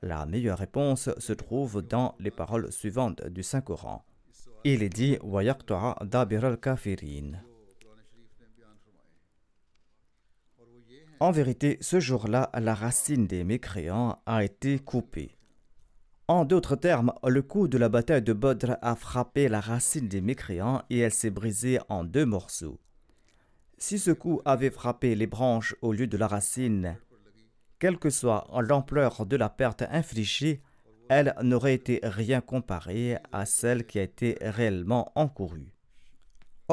La 0.00 0.24
meilleure 0.24 0.58
réponse 0.58 1.10
se 1.18 1.32
trouve 1.32 1.82
dans 1.82 2.14
les 2.20 2.30
paroles 2.30 2.72
suivantes 2.72 3.26
du 3.26 3.42
Saint-Coran. 3.42 4.04
Il 4.64 4.82
est 4.82 4.88
dit 4.88 5.18
dabir 6.04 6.44
al-kafirin. 6.44 7.32
En 11.22 11.30
vérité, 11.30 11.78
ce 11.80 12.00
jour-là, 12.00 12.50
la 12.52 12.74
racine 12.74 13.28
des 13.28 13.44
mécréants 13.44 14.18
a 14.26 14.42
été 14.42 14.80
coupée. 14.80 15.36
En 16.26 16.44
d'autres 16.44 16.74
termes, 16.74 17.12
le 17.24 17.42
coup 17.42 17.68
de 17.68 17.78
la 17.78 17.88
bataille 17.88 18.22
de 18.22 18.32
Badr 18.32 18.72
a 18.82 18.96
frappé 18.96 19.46
la 19.46 19.60
racine 19.60 20.08
des 20.08 20.20
mécréants 20.20 20.82
et 20.90 20.98
elle 20.98 21.12
s'est 21.12 21.30
brisée 21.30 21.78
en 21.88 22.02
deux 22.02 22.26
morceaux. 22.26 22.80
Si 23.78 24.00
ce 24.00 24.10
coup 24.10 24.40
avait 24.44 24.72
frappé 24.72 25.14
les 25.14 25.28
branches 25.28 25.76
au 25.80 25.92
lieu 25.92 26.08
de 26.08 26.16
la 26.16 26.26
racine, 26.26 26.96
quelle 27.78 27.98
que 27.98 28.10
soit 28.10 28.48
l'ampleur 28.60 29.24
de 29.24 29.36
la 29.36 29.48
perte 29.48 29.84
infligée, 29.92 30.60
elle 31.08 31.36
n'aurait 31.40 31.74
été 31.74 32.00
rien 32.02 32.40
comparée 32.40 33.16
à 33.30 33.46
celle 33.46 33.86
qui 33.86 34.00
a 34.00 34.02
été 34.02 34.38
réellement 34.40 35.12
encourue. 35.14 35.71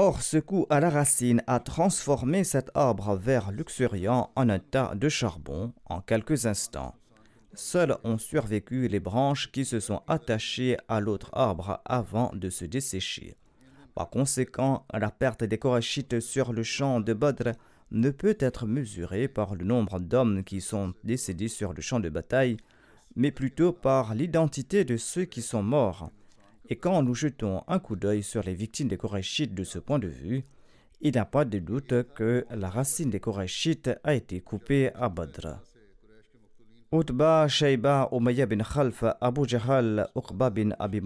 Or, 0.02 0.22
ce 0.22 0.38
coup 0.38 0.66
à 0.70 0.80
la 0.80 0.90
racine 0.90 1.44
a 1.46 1.60
transformé 1.60 2.46
cet 2.46 2.72
arbre 2.74 3.18
vert 3.18 3.52
luxuriant 3.52 4.32
en 4.38 4.48
un 4.48 4.60
tas 4.60 4.96
de 4.96 5.10
charbon 5.10 5.74
en 5.88 6.00
quelques 6.00 6.46
instants. 6.46 6.96
Seules 7.54 7.98
ont 8.06 8.18
survécu 8.18 8.88
les 8.88 9.02
branches 9.02 9.52
qui 9.52 9.66
se 9.66 9.82
sont 9.82 10.02
attachées 10.08 10.78
à 10.88 11.02
l'autre 11.02 11.32
arbre 11.34 11.82
avant 11.84 12.32
de 12.34 12.50
se 12.50 12.64
dessécher. 12.64 13.36
Par 13.94 14.10
conséquent, 14.10 14.86
la 14.94 15.12
perte 15.12 15.44
des 15.44 15.58
Korachites 15.58 16.22
sur 16.22 16.54
le 16.54 16.64
champ 16.64 17.02
de 17.02 17.12
Badr 17.12 17.52
ne 17.92 18.10
peut 18.10 18.38
être 18.40 18.66
mesurée 18.66 19.28
par 19.28 19.54
le 19.54 19.66
nombre 19.66 20.00
d'hommes 20.00 20.46
qui 20.46 20.62
sont 20.62 20.94
décédés 21.04 21.50
sur 21.50 21.74
le 21.74 21.82
champ 21.82 22.00
de 22.00 22.08
bataille, 22.08 22.56
mais 23.18 23.32
plutôt 23.32 23.74
par 23.74 24.16
l'identité 24.16 24.86
de 24.86 24.96
ceux 24.96 25.26
qui 25.26 25.42
sont 25.42 25.62
morts. 25.62 26.10
Et 26.72 26.76
quand 26.76 27.02
nous 27.02 27.16
jetons 27.16 27.64
un 27.68 27.80
coup 27.80 27.96
d'œil 27.96 28.22
sur 28.22 28.44
les 28.44 28.54
victimes 28.54 28.90
des 28.90 28.98
Korachites 28.98 29.56
de 29.56 29.64
ce 29.64 29.80
point 29.80 29.98
de 29.98 30.08
vue, 30.08 30.44
il 31.02 31.12
n'y 31.12 31.18
a 31.18 31.26
pas 31.26 31.44
de 31.44 31.58
doute 31.58 31.94
que 32.14 32.46
la 32.52 32.70
racine 32.70 33.10
des 33.10 33.20
Korachites 33.20 33.90
a 34.04 34.14
été 34.14 34.42
coupée 34.42 34.92
à 34.94 35.10
Badr. 35.10 35.58
Utba, 36.92 37.48
Shaiba, 37.48 38.10
Umayya 38.12 38.46
bin 38.46 38.64
Khalf, 38.64 39.04
Abu 39.20 39.48
Jahal, 39.48 40.10
Uqba 40.16 40.52
bin 40.52 40.72
Abi 40.78 41.02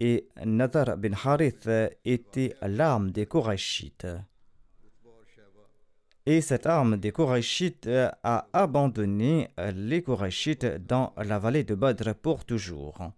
et 0.00 0.28
Nadar 0.44 0.96
bin 0.98 1.12
Harith 1.24 1.68
était 2.04 2.54
l'arme 2.62 3.10
des 3.10 3.26
Korachites. 3.26 4.06
Et 6.26 6.40
cette 6.40 6.66
arme 6.66 6.96
des 6.96 7.10
Korachites 7.10 7.88
a 8.22 8.48
abandonné 8.52 9.48
les 9.74 10.02
Korachites 10.02 10.86
dans 10.86 11.12
la 11.16 11.38
vallée 11.40 11.64
de 11.64 11.74
Badr 11.74 12.14
pour 12.14 12.44
toujours. 12.44 13.12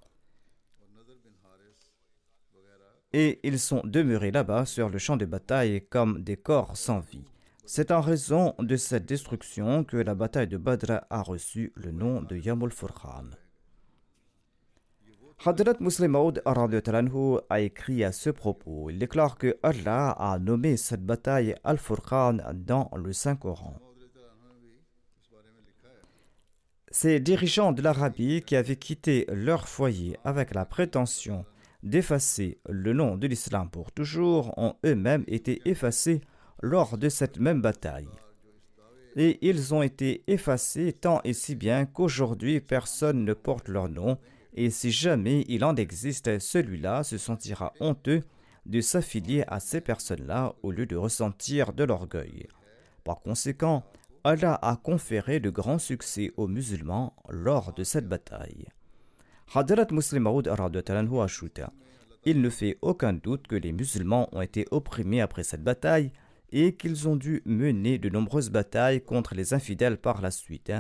Et 3.12 3.40
ils 3.44 3.58
sont 3.58 3.82
demeurés 3.84 4.30
là-bas 4.30 4.66
sur 4.66 4.88
le 4.88 4.98
champ 4.98 5.16
de 5.16 5.25
bataille 5.25 5.86
comme 5.88 6.22
des 6.22 6.36
corps 6.36 6.76
sans 6.76 7.00
vie. 7.00 7.25
C'est 7.64 7.90
en 7.90 8.00
raison 8.00 8.54
de 8.58 8.76
cette 8.76 9.06
destruction 9.06 9.82
que 9.82 9.96
la 9.96 10.14
bataille 10.14 10.48
de 10.48 10.56
Badr 10.56 11.00
a 11.10 11.22
reçu 11.22 11.72
le 11.75 11.90
nom 11.90 12.22
de 12.22 12.36
Yamul 12.36 12.70
Furqan. 12.70 13.30
Hadrat 15.44 15.75
Muslim 15.80 16.12
Maud 16.12 16.42
a 17.50 17.60
écrit 17.60 18.04
à 18.04 18.12
ce 18.12 18.30
propos. 18.30 18.88
Il 18.90 18.98
déclare 18.98 19.36
que 19.36 19.58
Allah 19.62 20.10
a 20.10 20.38
nommé 20.38 20.76
cette 20.76 21.04
bataille 21.04 21.54
Al-Furqan 21.62 22.38
dans 22.54 22.90
le 22.96 23.12
Saint-Coran. 23.12 23.75
Ces 26.90 27.20
dirigeants 27.20 27.72
de 27.72 27.82
l'Arabie 27.82 28.42
qui 28.42 28.56
avaient 28.56 28.76
quitté 28.76 29.26
leur 29.28 29.68
foyer 29.68 30.16
avec 30.25 30.54
la 30.54 30.64
prétention 30.64 31.44
d'effacer 31.83 32.59
le 32.68 32.92
nom 32.92 33.16
de 33.16 33.26
l'islam 33.26 33.71
pour 33.71 33.92
toujours 33.92 34.56
ont 34.59 34.75
eux-mêmes 34.85 35.25
été 35.26 35.61
effacés 35.64 36.21
lors 36.62 36.99
de 36.99 37.09
cette 37.09 37.38
même 37.38 37.61
bataille. 37.61 38.09
Et 39.16 39.38
ils 39.47 39.73
ont 39.73 39.83
été 39.83 40.25
effacés 40.26 40.92
tant 40.92 41.21
et 41.25 41.33
si 41.33 41.54
bien 41.54 41.87
qu'aujourd'hui 41.87 42.61
personne 42.61 43.25
ne 43.25 43.33
porte 43.33 43.68
leur 43.68 43.88
nom, 43.88 44.18
et 44.54 44.71
si 44.71 44.90
jamais 44.90 45.45
il 45.49 45.64
en 45.64 45.76
existe, 45.76 46.38
celui-là 46.38 47.02
se 47.02 47.18
sentira 47.18 47.73
honteux 47.80 48.23
de 48.66 48.80
s'affilier 48.80 49.45
à 49.49 49.61
ces 49.61 49.80
personnes-là 49.80 50.54
au 50.62 50.71
lieu 50.71 50.87
de 50.87 50.97
ressentir 50.97 51.73
de 51.73 51.85
l'orgueil. 51.85 52.49
Par 53.04 53.21
conséquent, 53.21 53.85
Allah 54.25 54.59
a 54.61 54.76
conféré 54.76 55.38
de 55.38 55.50
grands 55.50 55.78
succès 55.78 56.33
aux 56.37 56.49
musulmans 56.49 57.14
lors 57.28 57.73
de 57.73 57.85
cette 57.85 58.09
bataille. 58.09 58.66
Hadrat 59.54 59.86
Muslim 59.92 60.24
Maud 60.24 60.48
ajouta 60.48 61.72
Il 62.24 62.40
ne 62.40 62.50
fait 62.50 62.78
aucun 62.82 63.12
doute 63.12 63.46
que 63.46 63.54
les 63.54 63.72
musulmans 63.72 64.28
ont 64.32 64.42
été 64.42 64.66
opprimés 64.70 65.20
après 65.20 65.44
cette 65.44 65.62
bataille 65.62 66.10
et 66.50 66.74
qu'ils 66.74 67.08
ont 67.08 67.16
dû 67.16 67.42
mener 67.46 67.98
de 67.98 68.08
nombreuses 68.08 68.50
batailles 68.50 69.02
contre 69.02 69.34
les 69.34 69.54
infidèles 69.54 69.98
par 69.98 70.20
la 70.20 70.30
suite. 70.30 70.72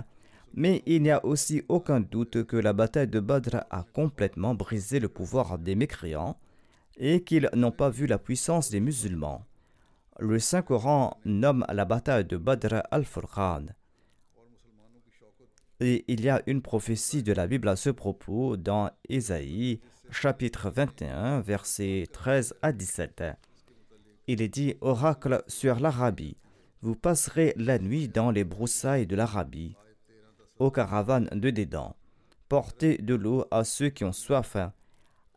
Mais 0.54 0.82
il 0.86 1.02
n'y 1.02 1.10
a 1.10 1.24
aussi 1.24 1.62
aucun 1.68 2.00
doute 2.00 2.44
que 2.44 2.56
la 2.56 2.72
bataille 2.72 3.08
de 3.08 3.20
Badr 3.20 3.64
a 3.70 3.84
complètement 3.92 4.54
brisé 4.54 4.98
le 5.00 5.08
pouvoir 5.08 5.58
des 5.58 5.74
mécréants 5.74 6.36
et 6.96 7.22
qu'ils 7.22 7.48
n'ont 7.54 7.72
pas 7.72 7.90
vu 7.90 8.06
la 8.06 8.18
puissance 8.18 8.70
des 8.70 8.80
musulmans. 8.80 9.44
Le 10.18 10.38
Saint-Coran 10.38 11.18
nomme 11.24 11.64
la 11.70 11.84
bataille 11.84 12.24
de 12.24 12.36
Badr 12.36 12.82
al-Furqan. 12.90 13.66
Et 15.80 16.04
il 16.08 16.24
y 16.24 16.30
a 16.30 16.42
une 16.46 16.62
prophétie 16.62 17.22
de 17.22 17.32
la 17.32 17.46
Bible 17.46 17.68
à 17.68 17.76
ce 17.76 17.90
propos 17.90 18.56
dans 18.56 18.90
Ésaïe, 19.08 19.80
chapitre 20.10 20.70
21, 20.70 21.40
versets 21.40 22.06
13 22.10 22.54
à 22.62 22.72
17. 22.72 23.24
Il 24.26 24.40
est 24.40 24.48
dit 24.48 24.74
Oracle 24.80 25.42
sur 25.46 25.78
l'Arabie. 25.78 26.38
Vous 26.80 26.94
passerez 26.94 27.52
la 27.56 27.78
nuit 27.78 28.08
dans 28.08 28.30
les 28.30 28.44
broussailles 28.44 29.06
de 29.06 29.16
l'Arabie, 29.16 29.76
aux 30.58 30.70
caravanes 30.70 31.28
de 31.32 31.50
Dédan. 31.50 31.94
Portez 32.48 32.96
de 32.98 33.14
l'eau 33.14 33.44
à 33.50 33.64
ceux 33.64 33.90
qui 33.90 34.04
ont 34.04 34.12
soif. 34.12 34.56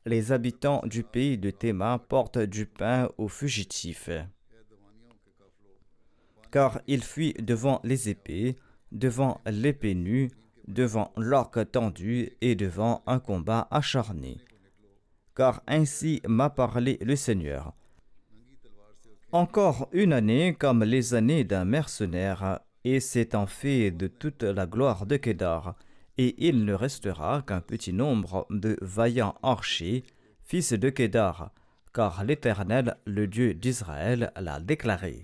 Les 0.05 0.31
habitants 0.31 0.81
du 0.85 1.03
pays 1.03 1.37
de 1.37 1.51
Théma 1.51 1.99
portent 2.07 2.39
du 2.39 2.65
pain 2.65 3.09
aux 3.17 3.27
fugitifs 3.27 4.09
car 6.51 6.81
il 6.87 7.03
fuit 7.03 7.33
devant 7.33 7.79
les 7.83 8.09
épées, 8.09 8.55
devant 8.91 9.41
l'épée 9.45 9.95
nue, 9.95 10.29
devant 10.67 11.11
l'arc 11.17 11.71
tendu 11.71 12.31
et 12.41 12.55
devant 12.55 13.03
un 13.07 13.19
combat 13.19 13.67
acharné. 13.71 14.37
Car 15.35 15.61
ainsi 15.67 16.21
m'a 16.27 16.49
parlé 16.49 16.97
le 17.01 17.15
Seigneur. 17.15 17.73
Encore 19.31 19.89
une 19.91 20.13
année 20.13 20.55
comme 20.57 20.83
les 20.83 21.13
années 21.13 21.43
d'un 21.43 21.65
mercenaire, 21.65 22.59
et 22.83 22.99
c'est 22.99 23.35
en 23.35 23.45
fait 23.45 23.91
de 23.91 24.07
toute 24.07 24.43
la 24.43 24.65
gloire 24.65 25.05
de 25.05 25.17
Kédar, 25.17 25.75
et 26.17 26.35
il 26.47 26.65
ne 26.65 26.73
restera 26.73 27.43
qu'un 27.45 27.61
petit 27.61 27.93
nombre 27.93 28.47
de 28.49 28.77
vaillants 28.81 29.35
archers, 29.43 30.03
fils 30.43 30.73
de 30.73 30.89
Kédar, 30.89 31.51
car 31.93 32.23
l'Éternel, 32.23 32.97
le 33.05 33.27
Dieu 33.27 33.53
d'Israël, 33.53 34.31
l'a 34.35 34.59
déclaré. 34.59 35.21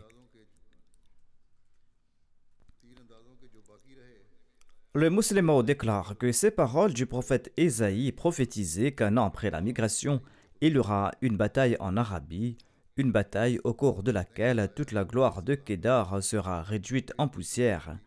Le 4.97 5.09
musulman 5.09 5.61
déclare 5.61 6.17
que 6.17 6.31
ces 6.31 6.51
paroles 6.51 6.93
du 6.93 7.05
prophète 7.05 7.51
Ésaïe 7.57 8.13
prophétisaient 8.13 8.93
qu'un 8.93 9.17
an 9.17 9.25
après 9.25 9.51
la 9.51 9.59
migration, 9.59 10.21
il 10.61 10.75
y 10.75 10.77
aura 10.77 11.11
une 11.19 11.35
bataille 11.35 11.75
en 11.81 11.97
Arabie, 11.97 12.57
une 12.95 13.11
bataille 13.11 13.59
au 13.65 13.73
cours 13.73 14.03
de 14.03 14.11
laquelle 14.11 14.71
toute 14.73 14.93
la 14.93 15.03
gloire 15.03 15.43
de 15.43 15.53
Kédar 15.53 16.23
sera 16.23 16.61
réduite 16.61 17.11
en 17.17 17.27
poussière. 17.27 17.97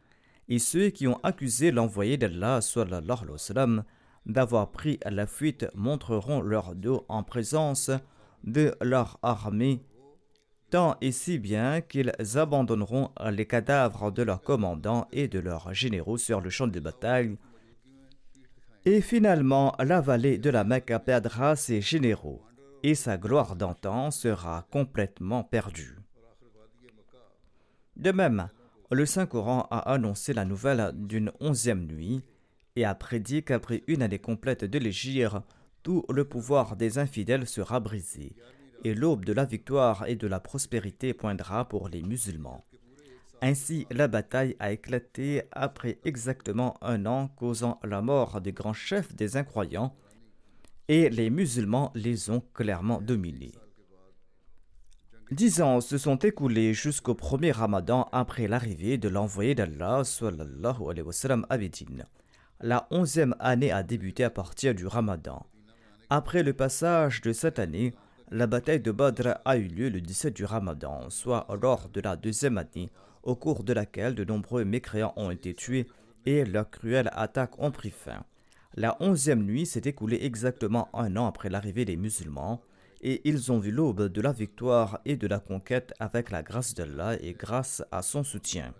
Et 0.49 0.59
ceux 0.59 0.88
qui 0.88 1.07
ont 1.07 1.21
accusé 1.23 1.73
l'envoyé 1.73 2.16
d'Allah 2.16 2.61
d'avoir 4.25 4.70
pris 4.70 4.98
la 5.05 5.27
fuite 5.27 5.66
montreront 5.74 6.40
leur 6.40 6.74
dos 6.74 7.05
en 7.11 7.22
présence 7.22 7.90
de 8.44 8.74
leur 8.81 9.18
armée 9.22 9.83
tant 10.70 10.96
et 11.00 11.12
si 11.12 11.38
bien 11.38 11.81
qu'ils 11.81 12.12
abandonneront 12.35 13.11
les 13.31 13.46
cadavres 13.46 14.11
de 14.11 14.22
leurs 14.22 14.42
commandants 14.42 15.09
et 15.12 15.28
de 15.28 15.38
leurs 15.38 15.72
généraux 15.74 16.18
sur 16.18 16.40
le 16.40 16.50
champ 16.50 16.66
de 16.66 16.81
bataille. 16.81 17.37
Et 18.85 19.00
finalement, 19.00 19.74
la 19.78 20.00
vallée 20.00 20.38
de 20.38 20.50
la 20.50 20.64
Mecque 20.64 20.92
perdra 21.04 21.57
ses 21.57 21.81
généraux, 21.81 22.42
et 22.83 22.94
sa 22.94 23.16
gloire 23.18 23.57
d'antan 23.57 24.11
sera 24.11 24.66
complètement 24.70 25.42
perdue. 25.42 25.98
De 27.96 28.12
même, 28.12 28.48
le 28.90 29.04
Saint-Coran 29.04 29.66
a 29.70 29.92
annoncé 29.92 30.33
la 30.33 30.44
nouvelle 30.44 30.92
d'une 30.94 31.33
onzième 31.40 31.85
nuit 31.87 32.22
et 32.76 32.85
a 32.85 32.94
prédit 32.94 33.42
qu'après 33.42 33.83
une 33.88 34.02
année 34.02 34.20
complète 34.20 34.64
de 34.64 34.78
l'égir, 34.78 35.42
tout 35.83 36.04
le 36.09 36.24
pouvoir 36.24 36.76
des 36.76 36.98
infidèles 36.98 37.46
sera 37.46 37.81
brisé 37.81 38.37
et 38.84 38.94
l'aube 38.94 39.24
de 39.24 39.32
la 39.32 39.44
victoire 39.44 40.06
et 40.06 40.16
de 40.16 40.26
la 40.26 40.40
prospérité 40.40 41.14
poindra 41.14 41.68
pour 41.68 41.88
les 41.88 42.02
musulmans. 42.02 42.64
Ainsi, 43.40 43.86
la 43.90 44.08
bataille 44.08 44.56
a 44.58 44.72
éclaté 44.72 45.42
après 45.52 45.98
exactement 46.04 46.76
un 46.82 47.06
an, 47.06 47.28
causant 47.28 47.78
la 47.84 48.02
mort 48.02 48.40
des 48.40 48.52
grands 48.52 48.72
chefs 48.72 49.14
des 49.14 49.36
incroyants, 49.36 49.94
et 50.88 51.08
les 51.10 51.30
musulmans 51.30 51.92
les 51.94 52.30
ont 52.30 52.42
clairement 52.54 53.00
dominés. 53.00 53.52
Dix 55.30 55.60
ans 55.60 55.82
se 55.82 55.98
sont 55.98 56.16
écoulés 56.16 56.72
jusqu'au 56.72 57.14
premier 57.14 57.52
ramadan 57.52 58.08
après 58.12 58.48
l'arrivée 58.48 58.96
de 58.96 59.10
l'envoyé 59.10 59.54
d'Allah 59.54 60.02
à 61.48 61.58
Médine. 61.58 62.06
La 62.60 62.88
onzième 62.90 63.36
année 63.38 63.70
a 63.70 63.82
débuté 63.82 64.24
à 64.24 64.30
partir 64.30 64.74
du 64.74 64.86
ramadan. 64.86 65.46
Après 66.08 66.42
le 66.42 66.54
passage 66.54 67.20
de 67.20 67.32
cette 67.34 67.58
année, 67.58 67.94
la 68.30 68.46
bataille 68.46 68.80
de 68.80 68.92
Badr 68.92 69.38
a 69.44 69.56
eu 69.56 69.68
lieu 69.68 69.88
le 69.88 70.00
17 70.00 70.34
du 70.34 70.44
Ramadan, 70.44 71.08
soit 71.10 71.46
lors 71.60 71.88
de 71.88 72.00
la 72.00 72.16
deuxième 72.16 72.58
année, 72.58 72.90
au 73.22 73.34
cours 73.34 73.64
de 73.64 73.72
laquelle 73.72 74.14
de 74.14 74.24
nombreux 74.24 74.64
mécréants 74.64 75.14
ont 75.16 75.30
été 75.30 75.54
tués 75.54 75.86
et 76.26 76.44
leurs 76.44 76.70
cruelles 76.70 77.10
attaques 77.14 77.58
ont 77.58 77.70
pris 77.70 77.90
fin. 77.90 78.24
La 78.74 78.96
onzième 79.00 79.44
nuit 79.44 79.66
s'est 79.66 79.82
écoulée 79.84 80.18
exactement 80.22 80.88
un 80.92 81.16
an 81.16 81.26
après 81.26 81.48
l'arrivée 81.48 81.84
des 81.84 81.96
musulmans, 81.96 82.60
et 83.00 83.22
ils 83.24 83.50
ont 83.50 83.58
vu 83.58 83.70
l'aube 83.70 84.08
de 84.08 84.20
la 84.20 84.32
victoire 84.32 85.00
et 85.04 85.16
de 85.16 85.26
la 85.26 85.38
conquête 85.38 85.94
avec 85.98 86.30
la 86.30 86.42
grâce 86.42 86.74
d'Allah 86.74 87.16
et 87.20 87.32
grâce 87.32 87.82
à 87.92 88.02
son 88.02 88.24
soutien. 88.24 88.74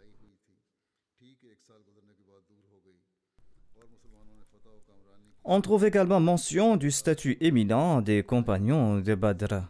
On 5.51 5.63
trouve 5.63 5.87
également 5.87 6.21
mention 6.21 6.77
du 6.77 6.91
statut 6.91 7.39
éminent 7.41 8.03
des 8.03 8.23
compagnons 8.23 8.99
de 9.01 9.15
Badr. 9.15 9.63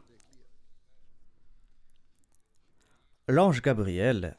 L'ange 3.28 3.62
Gabriel 3.62 4.36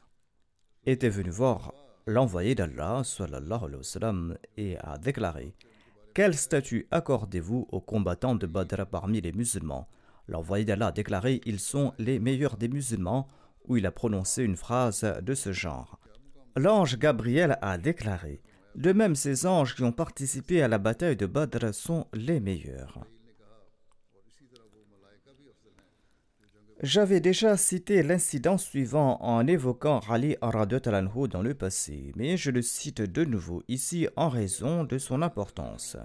était 0.84 1.08
venu 1.08 1.30
voir 1.30 1.72
l'envoyé 2.04 2.54
d'Allah 2.54 3.00
et 4.58 4.76
a 4.80 4.98
déclaré 4.98 5.54
Quel 6.12 6.36
statut 6.36 6.86
accordez-vous 6.90 7.68
aux 7.72 7.80
combattants 7.80 8.34
de 8.34 8.46
Badr 8.46 8.84
parmi 8.84 9.22
les 9.22 9.32
musulmans? 9.32 9.88
L'envoyé 10.28 10.66
d'Allah 10.66 10.88
a 10.88 10.92
déclaré 10.92 11.40
Ils 11.46 11.60
sont 11.60 11.94
les 11.98 12.18
meilleurs 12.18 12.58
des 12.58 12.68
musulmans, 12.68 13.26
où 13.66 13.78
il 13.78 13.86
a 13.86 13.90
prononcé 13.90 14.42
une 14.42 14.56
phrase 14.56 15.06
de 15.22 15.32
ce 15.32 15.52
genre. 15.52 15.98
L'ange 16.54 16.98
Gabriel 16.98 17.56
a 17.62 17.78
déclaré 17.78 18.42
de 18.74 18.92
même, 18.92 19.14
ces 19.14 19.46
anges 19.46 19.74
qui 19.74 19.82
ont 19.82 19.92
participé 19.92 20.62
à 20.62 20.68
la 20.68 20.78
bataille 20.78 21.16
de 21.16 21.26
Badr 21.26 21.74
sont 21.74 22.06
les 22.12 22.40
meilleurs. 22.40 23.00
J'avais 26.82 27.20
déjà 27.20 27.58
cité 27.58 28.02
l'incident 28.02 28.56
suivant 28.56 29.18
en 29.20 29.46
évoquant 29.46 30.00
Ali 30.08 30.36
Talanhu 30.82 31.28
dans 31.28 31.42
le 31.42 31.52
passé, 31.52 32.12
mais 32.16 32.38
je 32.38 32.50
le 32.50 32.62
cite 32.62 33.02
de 33.02 33.24
nouveau 33.24 33.62
ici 33.68 34.08
en 34.16 34.30
raison 34.30 34.84
de 34.84 34.96
son 34.96 35.20
importance. 35.20 35.98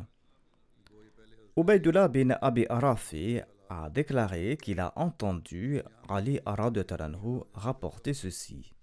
Ubaydullah 1.55 2.09
bin 2.09 2.31
Abi 2.41 2.65
Arafi 2.67 3.39
a 3.69 3.89
déclaré 3.89 4.57
qu'il 4.61 4.81
a 4.81 4.91
entendu 4.97 5.81
Ali 6.09 6.41
Talanhu 6.85 7.43
rapporter 7.53 8.13
ceci. 8.13 8.74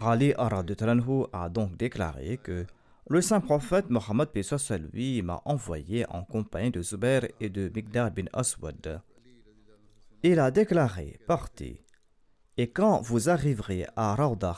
Ali 0.00 0.32
Talanhu 0.76 1.24
a 1.32 1.48
donc 1.48 1.76
déclaré 1.76 2.38
que 2.38 2.66
le 3.08 3.20
saint 3.20 3.40
prophète 3.40 3.90
Mohammed 3.90 4.28
lui 4.92 5.22
m'a 5.22 5.42
envoyé 5.44 6.04
en 6.10 6.22
compagnie 6.24 6.70
de 6.70 6.82
Zubair 6.82 7.26
et 7.40 7.48
de 7.48 7.70
Migdar 7.74 8.10
bin 8.10 8.26
Aswad. 8.32 9.00
Il 10.22 10.38
a 10.38 10.50
déclaré 10.50 11.18
Partez, 11.26 11.84
et 12.56 12.70
quand 12.70 13.00
vous 13.00 13.28
arriverez 13.28 13.86
à 13.96 14.14
Rauda 14.14 14.54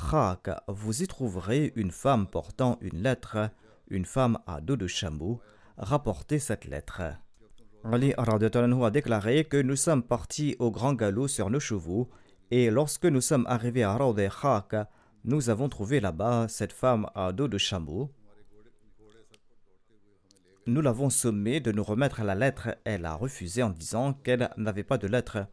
vous 0.69 1.03
y 1.03 1.07
trouverez 1.07 1.73
une 1.77 1.91
femme 1.91 2.27
portant 2.27 2.77
une 2.81 3.03
lettre, 3.03 3.51
une 3.89 4.05
femme 4.05 4.39
à 4.47 4.61
dos 4.61 4.77
de 4.77 4.87
chameau, 4.87 5.41
rapportez 5.79 6.39
cette 6.39 6.67
lettre. 6.67 7.03
Ali 7.85 8.13
radhiyallahu 8.19 8.85
a 8.85 8.91
déclaré 8.91 9.45
que 9.45 9.57
nous 9.57 9.77
sommes 9.77 10.03
partis 10.03 10.55
au 10.59 10.71
grand 10.71 10.93
galop 10.93 11.29
sur 11.29 11.49
nos 11.49 11.61
chevaux 11.61 12.11
et 12.51 12.71
lorsque 12.71 13.07
nous 13.07 13.21
sommes 13.23 13.47
arrivés 13.49 13.85
à 13.85 13.97
Rawd 13.97 14.21
Khak, 14.29 14.87
nous 15.25 15.51
avons 15.51 15.69
trouvé 15.69 16.01
là-bas 16.01 16.47
cette 16.49 16.73
femme 16.73 17.09
à 17.15 17.33
dos 17.33 17.49
de 17.49 17.59
chameau. 17.59 18.11
Nous 20.67 20.81
l'avons 20.81 21.11
sommée 21.11 21.61
de 21.61 21.73
nous 21.73 21.83
remettre 21.83 22.23
la 22.23 22.35
lettre. 22.35 22.77
Elle 22.85 23.05
a 23.05 23.15
refusé 23.15 23.63
en 23.63 23.71
disant 23.71 24.13
qu'elle 24.13 24.51
n'avait 24.57 24.85
pas 24.85 24.99
de 24.99 25.07
lettre. 25.07 25.47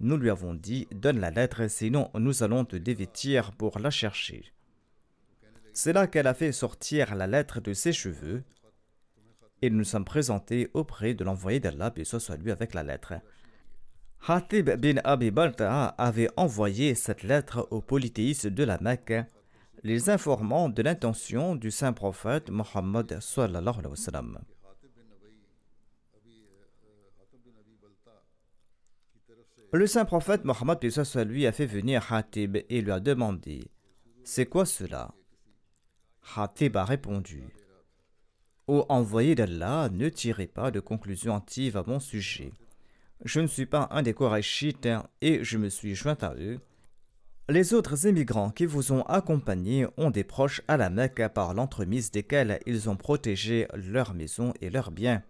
Nous 0.00 0.16
lui 0.16 0.30
avons 0.30 0.54
dit 0.54 0.86
Donne 0.92 1.20
la 1.20 1.30
lettre, 1.30 1.68
sinon 1.68 2.10
nous 2.14 2.42
allons 2.42 2.64
te 2.64 2.76
dévêtir 2.76 3.52
pour 3.52 3.78
la 3.78 3.90
chercher. 3.90 4.52
C'est 5.72 5.92
là 5.92 6.06
qu'elle 6.06 6.26
a 6.26 6.34
fait 6.34 6.52
sortir 6.52 7.14
la 7.14 7.26
lettre 7.26 7.60
de 7.60 7.72
ses 7.72 7.92
cheveux 7.92 8.44
et 9.62 9.70
nous 9.70 9.78
nous 9.78 9.84
sommes 9.84 10.04
présentés 10.04 10.70
auprès 10.74 11.14
de 11.14 11.24
l'envoyé 11.24 11.60
d'Allah, 11.60 11.92
et 11.96 12.04
soit 12.04 12.36
lui 12.36 12.52
avec 12.52 12.74
la 12.74 12.82
lettre. 12.82 13.14
Hatib 14.26 14.70
bin 14.70 14.96
Abi 15.04 15.30
Balta'a 15.30 15.86
avait 15.96 16.28
envoyé 16.36 16.94
cette 16.94 17.22
lettre 17.22 17.66
aux 17.70 17.80
polythéistes 17.80 18.46
de 18.46 18.64
la 18.64 18.78
Mecque, 18.80 19.14
les 19.82 20.10
informant 20.10 20.68
de 20.68 20.82
l'intention 20.82 21.54
du 21.54 21.70
saint 21.70 21.92
prophète 21.92 22.50
Mohammed. 22.50 23.20
Le 29.72 29.86
saint 29.86 30.04
prophète 30.04 30.44
Mohammed 30.44 30.78
a 30.84 31.52
fait 31.52 31.66
venir 31.66 32.12
Hatib 32.12 32.56
et 32.68 32.80
lui 32.80 32.90
a 32.90 33.00
demandé 33.00 33.70
C'est 34.24 34.46
quoi 34.46 34.66
cela? 34.66 35.14
Hatib 36.36 36.76
a 36.76 36.84
répondu 36.84 37.44
Ô 38.66 38.84
envoyé 38.88 39.34
d'Allah, 39.34 39.88
ne 39.90 40.08
tirez 40.10 40.46
pas 40.46 40.70
de 40.70 40.80
conclusions 40.80 41.36
hâtives 41.36 41.76
à 41.76 41.84
mon 41.86 42.00
sujet. 42.00 42.52
Je 43.24 43.40
ne 43.40 43.46
suis 43.46 43.66
pas 43.66 43.88
un 43.90 44.02
des 44.02 44.14
Korachites 44.14 44.88
et 45.20 45.42
je 45.42 45.58
me 45.58 45.68
suis 45.68 45.94
joint 45.94 46.18
à 46.20 46.34
eux. 46.34 46.60
Les 47.48 47.74
autres 47.74 48.06
émigrants 48.06 48.50
qui 48.50 48.66
vous 48.66 48.92
ont 48.92 49.02
accompagnés 49.02 49.86
ont 49.96 50.10
des 50.10 50.24
proches 50.24 50.62
à 50.68 50.76
la 50.76 50.90
Mecque 50.90 51.26
par 51.28 51.54
l'entremise 51.54 52.10
desquels 52.10 52.60
ils 52.66 52.90
ont 52.90 52.96
protégé 52.96 53.66
leurs 53.74 54.14
maisons 54.14 54.52
et 54.60 54.70
leurs 54.70 54.90
biens 54.90 55.22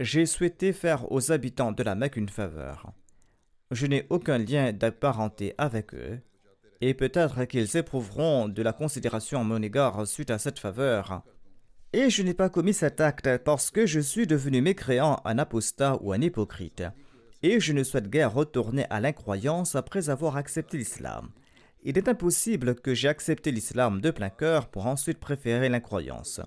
j'ai 0.00 0.26
souhaité 0.26 0.72
faire 0.72 1.10
aux 1.10 1.32
habitants 1.32 1.72
de 1.72 1.82
la 1.82 1.94
Mecque 1.94 2.16
une 2.16 2.28
faveur. 2.28 2.92
Je 3.70 3.86
n'ai 3.86 4.06
aucun 4.10 4.38
lien 4.38 4.72
de 4.72 4.90
parenté 4.90 5.54
avec 5.58 5.92
eux, 5.94 6.20
et 6.80 6.94
peut-être 6.94 7.44
qu'ils 7.44 7.76
éprouveront 7.76 8.48
de 8.48 8.62
la 8.62 8.72
considération 8.72 9.40
à 9.40 9.44
mon 9.44 9.60
égard 9.60 10.06
suite 10.06 10.30
à 10.30 10.38
cette 10.38 10.60
faveur. 10.60 11.22
Et 11.92 12.10
je 12.10 12.22
n'ai 12.22 12.34
pas 12.34 12.50
commis 12.50 12.74
cet 12.74 13.00
acte 13.00 13.38
parce 13.38 13.70
que 13.70 13.86
je 13.86 14.00
suis 14.00 14.26
devenu 14.26 14.60
mécréant, 14.60 15.20
un 15.24 15.38
apostat 15.38 15.98
ou 16.02 16.12
un 16.12 16.20
hypocrite. 16.20 16.84
Et 17.42 17.60
je 17.60 17.72
ne 17.72 17.82
souhaite 17.82 18.10
guère 18.10 18.34
retourner 18.34 18.84
à 18.90 19.00
l'incroyance 19.00 19.74
après 19.74 20.10
avoir 20.10 20.36
accepté 20.36 20.76
l'islam. 20.76 21.30
Il 21.84 21.96
est 21.96 22.08
impossible 22.08 22.74
que 22.74 22.94
j'ai 22.94 23.08
accepté 23.08 23.52
l'islam 23.52 24.00
de 24.00 24.10
plein 24.10 24.30
cœur 24.30 24.68
pour 24.68 24.86
ensuite 24.86 25.18
préférer 25.18 25.68
l'incroyance. 25.68 26.40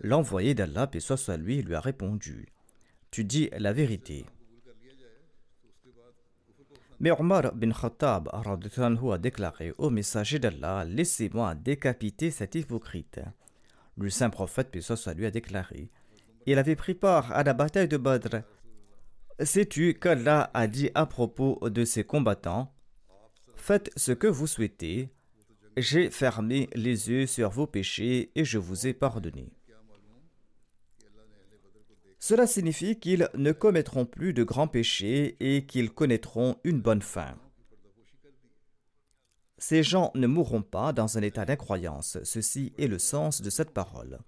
L'envoyé 0.00 0.54
d'Allah, 0.54 0.90
et 0.92 1.00
soit 1.00 1.36
lui, 1.36 1.62
lui 1.62 1.74
a 1.74 1.80
répondu 1.80 2.48
tu 3.14 3.22
dis 3.22 3.48
la 3.56 3.72
vérité. 3.72 4.26
Mais 6.98 7.12
Omar 7.12 7.54
bin 7.54 7.70
Khattab 7.70 8.28
a 8.32 9.18
déclaré 9.18 9.72
au 9.78 9.88
messager 9.88 10.40
d'Allah 10.40 10.84
Laissez-moi 10.84 11.54
décapiter 11.54 12.32
cet 12.32 12.56
hypocrite. 12.56 13.20
Le 13.96 14.10
saint 14.10 14.30
prophète, 14.30 14.70
puis 14.70 14.84
lui, 15.16 15.26
a 15.26 15.30
déclaré 15.30 15.90
Il 16.46 16.58
avait 16.58 16.76
pris 16.76 16.94
part 16.94 17.32
à 17.32 17.44
la 17.44 17.54
bataille 17.54 17.88
de 17.88 17.96
Badr. 17.96 18.42
Sais-tu 19.40 19.94
qu'Allah 19.94 20.50
a 20.54 20.66
dit 20.66 20.90
à 20.94 21.06
propos 21.06 21.58
de 21.68 21.84
ses 21.84 22.04
combattants 22.04 22.72
Faites 23.56 23.90
ce 23.96 24.12
que 24.12 24.26
vous 24.26 24.46
souhaitez. 24.46 25.10
J'ai 25.76 26.10
fermé 26.10 26.68
les 26.74 27.10
yeux 27.10 27.26
sur 27.26 27.50
vos 27.50 27.66
péchés 27.66 28.30
et 28.34 28.44
je 28.44 28.58
vous 28.58 28.86
ai 28.86 28.94
pardonné. 28.94 29.52
Cela 32.20 32.46
signifie 32.46 32.98
qu'ils 32.98 33.28
ne 33.34 33.52
commettront 33.52 34.06
plus 34.06 34.32
de 34.32 34.44
grands 34.44 34.68
péchés 34.68 35.36
et 35.40 35.66
qu'ils 35.66 35.90
connaîtront 35.90 36.56
une 36.64 36.80
bonne 36.80 37.02
fin. 37.02 37.36
Ces 39.58 39.82
gens 39.82 40.10
ne 40.14 40.26
mourront 40.26 40.62
pas 40.62 40.92
dans 40.92 41.16
un 41.16 41.22
état 41.22 41.44
d'incroyance. 41.44 42.18
Ceci 42.24 42.72
est 42.78 42.88
le 42.88 42.98
sens 42.98 43.40
de 43.40 43.50
cette 43.50 43.70
parole. 43.70 44.18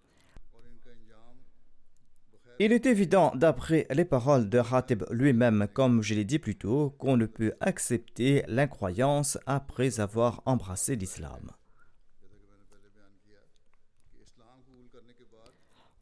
Il 2.58 2.72
est 2.72 2.86
évident, 2.86 3.32
d'après 3.34 3.86
les 3.90 4.06
paroles 4.06 4.48
de 4.48 4.58
Hatib 4.58 5.04
lui-même, 5.10 5.68
comme 5.74 6.02
je 6.02 6.14
l'ai 6.14 6.24
dit 6.24 6.38
plus 6.38 6.56
tôt, 6.56 6.94
qu'on 6.98 7.18
ne 7.18 7.26
peut 7.26 7.52
accepter 7.60 8.44
l'incroyance 8.48 9.36
après 9.44 10.00
avoir 10.00 10.40
embrassé 10.46 10.96
l'islam. 10.96 11.50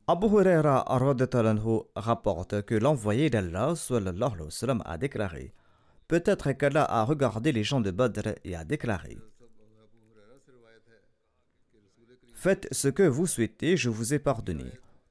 Abu 0.06 0.26
Huraira 0.26 0.84
rapporte 1.96 2.62
que 2.62 2.74
l'envoyé 2.74 3.30
d'Allah 3.30 3.74
a 4.84 4.98
déclaré 4.98 5.54
Peut-être 6.08 6.52
qu'Allah 6.52 6.84
a 6.84 7.04
regardé 7.04 7.52
les 7.52 7.64
gens 7.64 7.80
de 7.80 7.90
Badr 7.90 8.34
et 8.44 8.54
a 8.54 8.64
déclaré 8.64 9.18
Faites 12.34 12.68
ce 12.72 12.88
que 12.88 13.02
vous 13.02 13.26
souhaitez, 13.26 13.76
je 13.76 13.88
vous 13.88 14.12
ai 14.12 14.18
pardonné. 14.18 14.66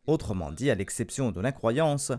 Autrement 0.06 0.51
dit, 0.51 0.69
à 0.69 0.75
l'exception 0.75 1.32
de 1.32 1.41
l'incroyance, 1.41 2.12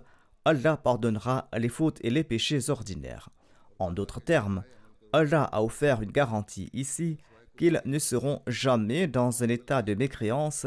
Allah 0.44 0.76
pardonnera 0.76 1.48
les 1.56 1.68
fautes 1.68 2.00
et 2.02 2.10
les 2.10 2.24
péchés 2.24 2.68
ordinaires. 2.68 3.30
En 3.78 3.92
d'autres 3.92 4.20
termes, 4.20 4.64
Allah 5.12 5.44
a 5.44 5.62
offert 5.62 6.02
une 6.02 6.10
garantie 6.10 6.68
ici 6.72 7.18
qu'ils 7.56 7.80
ne 7.84 7.98
seront 8.00 8.42
jamais 8.48 9.06
dans 9.06 9.44
un 9.44 9.48
état 9.48 9.82
de 9.82 9.94
mécréance 9.94 10.66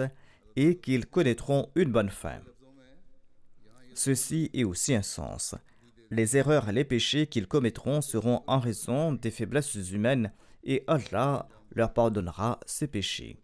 et 0.55 0.77
qu'ils 0.77 1.07
connaîtront 1.07 1.69
une 1.75 1.91
bonne 1.91 2.09
fin. 2.09 2.39
Ceci 3.93 4.49
est 4.53 4.63
aussi 4.63 4.95
un 4.95 5.01
sens. 5.01 5.55
Les 6.09 6.37
erreurs 6.37 6.69
et 6.69 6.73
les 6.73 6.85
péchés 6.85 7.27
qu'ils 7.27 7.47
commettront 7.47 8.01
seront 8.01 8.43
en 8.47 8.59
raison 8.59 9.11
des 9.11 9.31
faiblesses 9.31 9.75
humaines 9.91 10.31
et 10.63 10.83
Allah 10.87 11.47
leur 11.71 11.93
pardonnera 11.93 12.59
ces 12.65 12.87
péchés. 12.87 13.37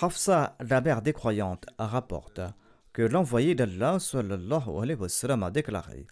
Hafsa, 0.00 0.56
la 0.60 0.80
mère 0.80 1.02
des 1.02 1.12
croyantes, 1.12 1.66
rapporte 1.78 2.40
que 2.92 3.02
l'envoyé 3.02 3.54
d'Allah 3.54 3.98
a 3.98 5.50
déclaré 5.50 6.06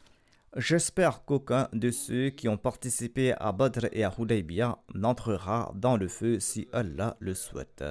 J'espère 0.57 1.25
qu'aucun 1.25 1.69
de 1.73 1.93
ceux 1.93 2.31
qui 2.31 2.49
ont 2.49 2.57
participé 2.57 3.33
à 3.39 3.53
Badr 3.53 3.87
et 3.93 4.03
à 4.03 4.13
Hudaybiyah 4.17 4.79
n'entrera 4.95 5.73
dans 5.77 5.97
le 5.97 6.09
feu 6.09 6.41
si 6.41 6.67
Allah 6.73 7.17
le 7.21 7.35
souhaite. 7.35 7.85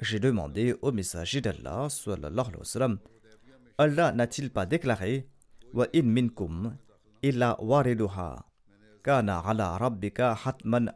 J'ai 0.00 0.18
demandé 0.18 0.74
au 0.82 0.90
messager 0.90 1.40
d'Allah, 1.40 1.88
Allah 3.76 4.12
n'a-t-il 4.12 4.50
pas 4.50 4.66
déclaré 4.66 5.28
Wa 5.72 5.88
in 5.92 6.02
minkum 6.02 6.76
illa 7.22 7.56
wariduha 7.60 8.44
hatman 9.04 10.92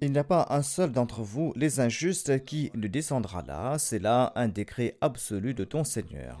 Il 0.00 0.12
n'y 0.12 0.18
a 0.18 0.24
pas 0.24 0.46
un 0.50 0.62
seul 0.62 0.92
d'entre 0.92 1.22
vous, 1.22 1.52
les 1.56 1.80
injustes, 1.80 2.44
qui 2.44 2.70
ne 2.74 2.86
descendra 2.86 3.42
là. 3.42 3.78
C'est 3.78 3.98
là 3.98 4.32
un 4.36 4.48
décret 4.48 4.96
absolu 5.00 5.54
de 5.54 5.64
ton 5.64 5.82
Seigneur. 5.82 6.38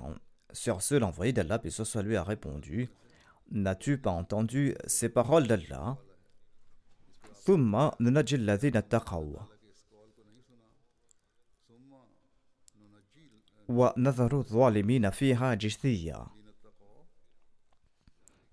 Sur 0.52 0.82
ce, 0.82 0.94
l'envoyé 0.94 1.32
d'Allah, 1.32 1.60
et 1.64 1.70
soit 1.70 2.02
lui, 2.02 2.16
a 2.16 2.22
répondu 2.22 2.90
N'as-tu 3.50 3.98
pas 3.98 4.10
entendu 4.10 4.76
ces 4.86 5.08
paroles 5.08 5.46
d'Allah? 5.46 5.96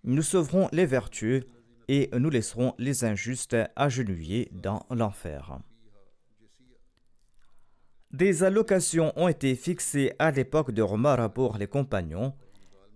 Nous 0.04 0.22
sauverons 0.22 0.70
les 0.72 0.86
vertueux 0.86 1.44
et 1.88 2.10
nous 2.18 2.30
laisserons 2.30 2.74
les 2.78 3.04
injustes 3.04 3.58
agenouillés 3.76 4.50
dans 4.54 4.86
l'enfer. 4.90 5.60
Des 8.12 8.44
allocations 8.44 9.14
ont 9.16 9.28
été 9.28 9.56
fixées 9.56 10.14
à 10.20 10.32
l'époque 10.32 10.72
de 10.72 10.82
Omar 10.82 11.32
pour 11.32 11.58
les 11.58 11.68
compagnons, 11.68 12.34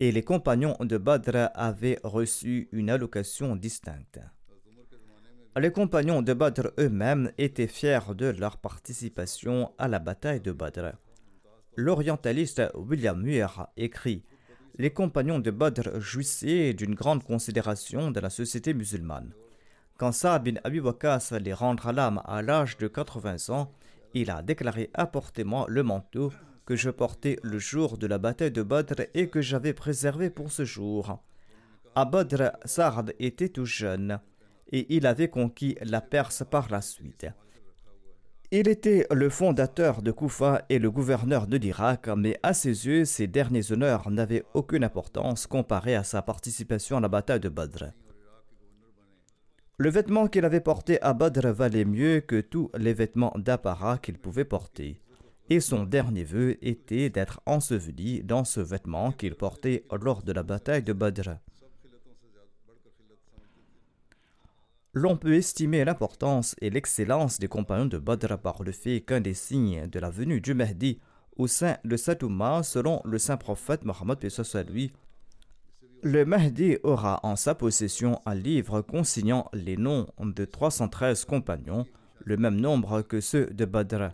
et 0.01 0.11
les 0.11 0.23
compagnons 0.23 0.75
de 0.81 0.97
Badr 0.97 1.49
avaient 1.53 1.99
reçu 2.03 2.67
une 2.73 2.89
allocation 2.89 3.55
distincte. 3.55 4.19
Les 5.57 5.71
compagnons 5.71 6.21
de 6.21 6.33
Badr 6.33 6.67
eux-mêmes 6.79 7.31
étaient 7.37 7.67
fiers 7.67 8.13
de 8.13 8.25
leur 8.25 8.57
participation 8.57 9.71
à 9.77 9.87
la 9.87 9.99
bataille 9.99 10.41
de 10.41 10.51
Badr. 10.51 10.97
L'orientaliste 11.77 12.61
William 12.73 13.21
Muir 13.21 13.67
écrit 13.75 14.23
Les 14.77 14.91
compagnons 14.91 15.39
de 15.39 15.51
Badr 15.51 15.99
jouissaient 15.99 16.73
d'une 16.73 16.95
grande 16.95 17.21
considération 17.21 18.11
de 18.11 18.19
la 18.21 18.29
société 18.29 18.73
musulmane. 18.73 19.33
Quand 19.97 20.13
Saad 20.13 20.45
bin 20.45 20.59
Abi 20.63 20.81
les 21.41 21.53
rendra 21.53 21.91
l'âme 21.91 22.21
à 22.23 22.41
l'âge 22.41 22.77
de 22.77 22.87
80 22.87 23.53
ans, 23.53 23.73
il 24.13 24.31
a 24.31 24.41
déclaré 24.41 24.89
Apportez-moi 24.93 25.65
le 25.67 25.83
manteau 25.83 26.31
que 26.65 26.77
je 26.77 26.89
portais 26.89 27.39
le 27.43 27.59
jour 27.59 27.97
de 27.97 28.07
la 28.07 28.19
bataille 28.19 28.51
de 28.51 28.63
Badr 28.63 29.01
et 29.13 29.27
que 29.27 29.41
j'avais 29.41 29.73
préservé 29.73 30.29
pour 30.29 30.53
ce 30.53 30.63
jour. 30.63 31.19
À 31.93 32.05
Badr, 32.05 32.51
Sard 32.63 33.05
était 33.19 33.49
tout 33.49 33.65
jeune 33.65 34.21
et 34.71 34.95
il 34.95 35.05
avait 35.05 35.29
conquis 35.29 35.77
la 35.81 35.99
Perse 35.99 36.43
par 36.49 36.69
la 36.69 36.81
suite. 36.81 37.27
Il 38.57 38.69
était 38.69 39.05
le 39.11 39.29
fondateur 39.29 40.01
de 40.01 40.11
Koufa 40.11 40.63
et 40.69 40.79
le 40.79 40.89
gouverneur 40.89 41.45
de 41.45 41.57
l'Irak, 41.57 42.07
mais 42.15 42.39
à 42.41 42.53
ses 42.53 42.87
yeux, 42.87 43.03
ces 43.03 43.27
derniers 43.27 43.73
honneurs 43.73 44.09
n'avaient 44.09 44.45
aucune 44.53 44.85
importance 44.85 45.45
comparés 45.45 45.95
à 45.95 46.05
sa 46.05 46.21
participation 46.21 46.95
à 46.95 47.01
la 47.01 47.09
bataille 47.09 47.41
de 47.41 47.49
Badr. 47.49 47.87
Le 49.77 49.89
vêtement 49.89 50.27
qu'il 50.27 50.45
avait 50.45 50.61
porté 50.61 51.01
à 51.01 51.11
Badr 51.11 51.47
valait 51.47 51.83
mieux 51.83 52.21
que 52.21 52.39
tous 52.39 52.71
les 52.77 52.93
vêtements 52.93 53.33
d'apparat 53.35 53.97
qu'il 53.97 54.17
pouvait 54.17 54.45
porter, 54.45 55.01
et 55.49 55.59
son 55.59 55.83
dernier 55.83 56.23
vœu 56.23 56.55
était 56.61 57.09
d'être 57.09 57.41
enseveli 57.45 58.23
dans 58.23 58.45
ce 58.45 58.61
vêtement 58.61 59.11
qu'il 59.11 59.35
portait 59.35 59.83
lors 60.01 60.23
de 60.23 60.31
la 60.31 60.43
bataille 60.43 60.83
de 60.83 60.93
Badr. 60.93 61.39
L'on 64.97 65.17
peut 65.17 65.33
estimer 65.33 65.83
l'importance 65.83 66.55
et 66.61 66.69
l'excellence 66.69 67.37
des 67.37 67.49
compagnons 67.49 67.85
de 67.85 67.97
Badr 67.97 68.37
par 68.37 68.63
le 68.63 68.71
fait 68.71 69.01
qu'un 69.01 69.19
des 69.19 69.33
signes 69.33 69.87
de 69.87 69.99
la 69.99 70.09
venue 70.09 70.39
du 70.39 70.53
Mahdi 70.53 71.01
au 71.35 71.47
sein 71.47 71.75
de 71.83 71.97
Satouma, 71.97 72.63
selon 72.63 73.01
le 73.03 73.17
saint 73.17 73.35
prophète 73.35 73.83
Mohammed 73.83 74.25
lui, 74.69 74.93
le 76.01 76.23
Mahdi 76.23 76.77
aura 76.83 77.19
en 77.23 77.35
sa 77.35 77.55
possession 77.55 78.21
un 78.25 78.35
livre 78.35 78.79
consignant 78.79 79.49
les 79.51 79.75
noms 79.75 80.07
de 80.21 80.45
313 80.45 81.25
compagnons, 81.25 81.85
le 82.23 82.37
même 82.37 82.55
nombre 82.55 83.01
que 83.01 83.19
ceux 83.19 83.47
de 83.47 83.65
Badr. 83.65 84.11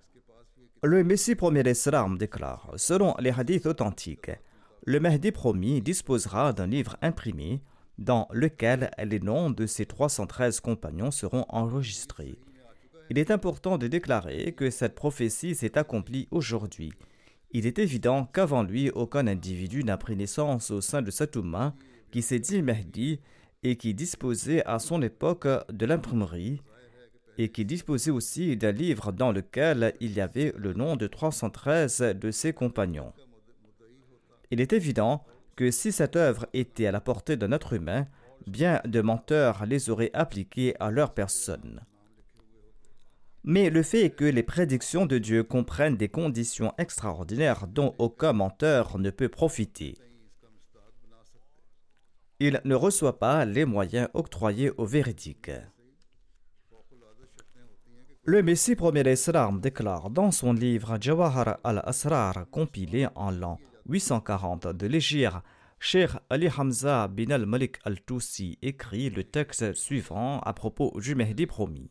Le 0.82 1.04
Messie 1.04 1.36
premier 1.36 1.62
l'Islam 1.62 2.18
déclare, 2.18 2.72
selon 2.78 3.14
les 3.20 3.30
hadiths 3.30 3.68
authentiques, 3.68 4.32
le 4.86 5.00
Mahdi 5.00 5.32
promis 5.32 5.80
disposera 5.80 6.54
d'un 6.54 6.66
livre 6.66 6.98
imprimé 7.04 7.62
dans 8.02 8.28
lequel 8.32 8.90
les 9.04 9.20
noms 9.20 9.52
de 9.52 9.68
ses 9.68 9.86
313 9.86 10.60
compagnons 10.60 11.12
seront 11.12 11.46
enregistrés. 11.50 12.40
Il 13.12 13.20
est 13.20 13.30
important 13.30 13.78
de 13.78 13.88
déclarer 13.88 14.54
que 14.54 14.70
cette 14.70 14.96
prophétie 14.96 15.54
s'est 15.54 15.78
accomplie 15.78 16.28
aujourd'hui. 16.32 16.94
Il 17.52 17.68
est 17.68 17.78
évident 17.78 18.26
qu'avant 18.26 18.64
lui, 18.64 18.90
aucun 18.90 19.28
individu 19.28 19.84
n'a 19.84 19.98
pris 19.98 20.16
naissance 20.16 20.72
au 20.72 20.82
sein 20.82 21.02
de 21.02 21.12
Satouma 21.12 21.76
qui 22.12 22.22
s'est 22.22 22.40
dit 22.40 22.62
Mahdi 22.62 23.20
et 23.64 23.76
qui 23.76 23.94
disposait 23.94 24.66
à 24.66 24.80
son 24.80 25.02
époque 25.02 25.48
de 25.72 25.86
l'imprimerie 25.86 26.62
et 27.38 27.50
qui 27.50 27.66
disposait 27.66 28.12
aussi 28.12 28.58
d'un 28.58 28.72
livre 28.72 29.12
dans 29.12 29.32
lequel 29.32 29.94
il 30.00 30.14
y 30.14 30.22
avait 30.22 30.54
le 30.58 30.74
nom 30.74 30.96
de 30.96 31.08
313 31.08 32.16
de 32.20 32.32
ses 32.32 32.54
compagnons. 32.54 33.14
Il 34.50 34.60
est 34.60 34.74
évident 34.74 35.24
que 35.56 35.72
si 35.72 35.92
cette 35.92 36.16
œuvre 36.16 36.48
était 36.54 36.86
à 36.86 36.92
la 36.92 37.02
portée 37.02 37.38
d'un 37.38 37.52
être 37.52 37.74
humain, 37.74 38.08
bien 38.48 38.82
de 38.86 39.02
menteurs 39.02 39.66
les 39.66 39.90
auraient 39.90 40.12
appliquées 40.14 40.76
à 40.80 40.92
leur 40.92 41.14
personne. 41.14 41.82
Mais 43.44 43.70
le 43.70 43.82
fait 43.82 44.06
est 44.06 44.10
que 44.12 44.26
les 44.26 44.44
prédictions 44.44 45.06
de 45.06 45.18
Dieu 45.18 45.44
comprennent 45.44 45.98
des 45.98 46.10
conditions 46.10 46.74
extraordinaires 46.78 47.68
dont 47.68 47.96
aucun 47.98 48.34
menteur 48.34 49.00
ne 49.00 49.10
peut 49.10 49.30
profiter. 49.30 49.96
Il 52.40 52.62
ne 52.66 52.76
reçoit 52.76 53.20
pas 53.20 53.46
les 53.46 53.66
moyens 53.66 54.10
octroyés 54.14 54.72
aux 54.78 54.86
véridiques. 54.86 55.52
Le 58.24 58.44
Messie 58.44 58.76
premier 58.76 59.04
l'Islam 59.04 59.60
déclare 59.60 60.12
dans 60.12 60.32
son 60.32 60.54
livre 60.54 60.98
Jawahar 61.02 61.58
al-Asrar 61.64 62.46
compilé 62.52 63.08
en 63.16 63.32
l'an 63.32 63.60
840 63.88 64.68
de 64.68 64.88
l'Égypte, 64.88 65.36
Cheikh 65.80 66.12
Ali 66.30 66.48
Hamza 66.56 67.08
bin 67.08 67.32
al-Malik 67.32 67.80
al-Tusi 67.84 68.60
écrit 68.62 69.10
le 69.10 69.24
texte 69.24 69.74
suivant 69.74 70.40
à 70.42 70.54
propos 70.54 70.94
du 71.00 71.16
Mahdi 71.16 71.48
promis. 71.48 71.90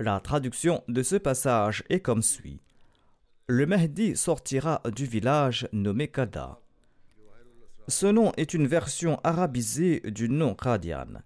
La 0.00 0.18
traduction 0.20 0.82
de 0.88 1.02
ce 1.02 1.16
passage 1.16 1.84
est 1.88 2.00
comme 2.00 2.22
suit. 2.22 2.60
Le 3.46 3.64
Mahdi 3.64 4.16
sortira 4.16 4.82
du 4.94 5.06
village 5.06 5.68
nommé 5.72 6.08
Kada. 6.08 6.60
Ce 7.86 8.06
nom 8.06 8.32
est 8.36 8.54
une 8.54 8.66
version 8.66 9.18
arabisée 9.24 10.00
du 10.00 10.28
nom 10.28 10.54
Qadian. 10.54 11.22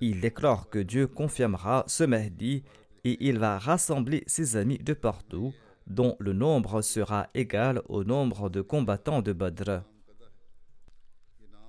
Il 0.00 0.20
déclare 0.20 0.68
que 0.68 0.78
Dieu 0.78 1.06
confirmera 1.06 1.84
ce 1.86 2.04
Mahdi 2.04 2.64
et 3.04 3.16
il 3.20 3.38
va 3.38 3.58
rassembler 3.58 4.24
ses 4.26 4.56
amis 4.56 4.78
de 4.78 4.92
partout, 4.92 5.54
dont 5.86 6.16
le 6.18 6.32
nombre 6.32 6.82
sera 6.82 7.28
égal 7.34 7.82
au 7.88 8.04
nombre 8.04 8.48
de 8.48 8.60
combattants 8.60 9.22
de 9.22 9.32
Badr. 9.32 9.82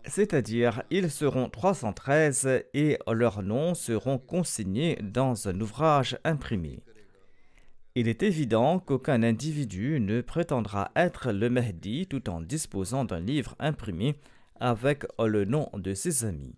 C'est-à-dire, 0.06 0.84
ils 0.90 1.12
seront 1.12 1.50
313 1.50 2.64
et 2.74 2.98
leurs 3.12 3.44
noms 3.44 3.74
seront 3.74 4.18
consignés 4.18 4.98
dans 5.02 5.48
un 5.48 5.60
ouvrage 5.60 6.18
imprimé. 6.24 6.80
Il 7.96 8.08
est 8.08 8.24
évident 8.24 8.80
qu'aucun 8.80 9.24
individu 9.24 10.00
ne 10.00 10.22
prétendra 10.22 10.92
être 10.96 11.32
le 11.32 11.50
Mahdi 11.50 12.08
tout 12.08 12.30
en 12.30 12.42
disposant 12.42 13.06
d'un 13.06 13.20
livre 13.20 13.56
imprimé 13.60 14.16
avec 14.60 15.06
le 15.20 15.46
nom 15.46 15.70
de 15.74 15.94
ses 15.94 16.24
amis 16.24 16.56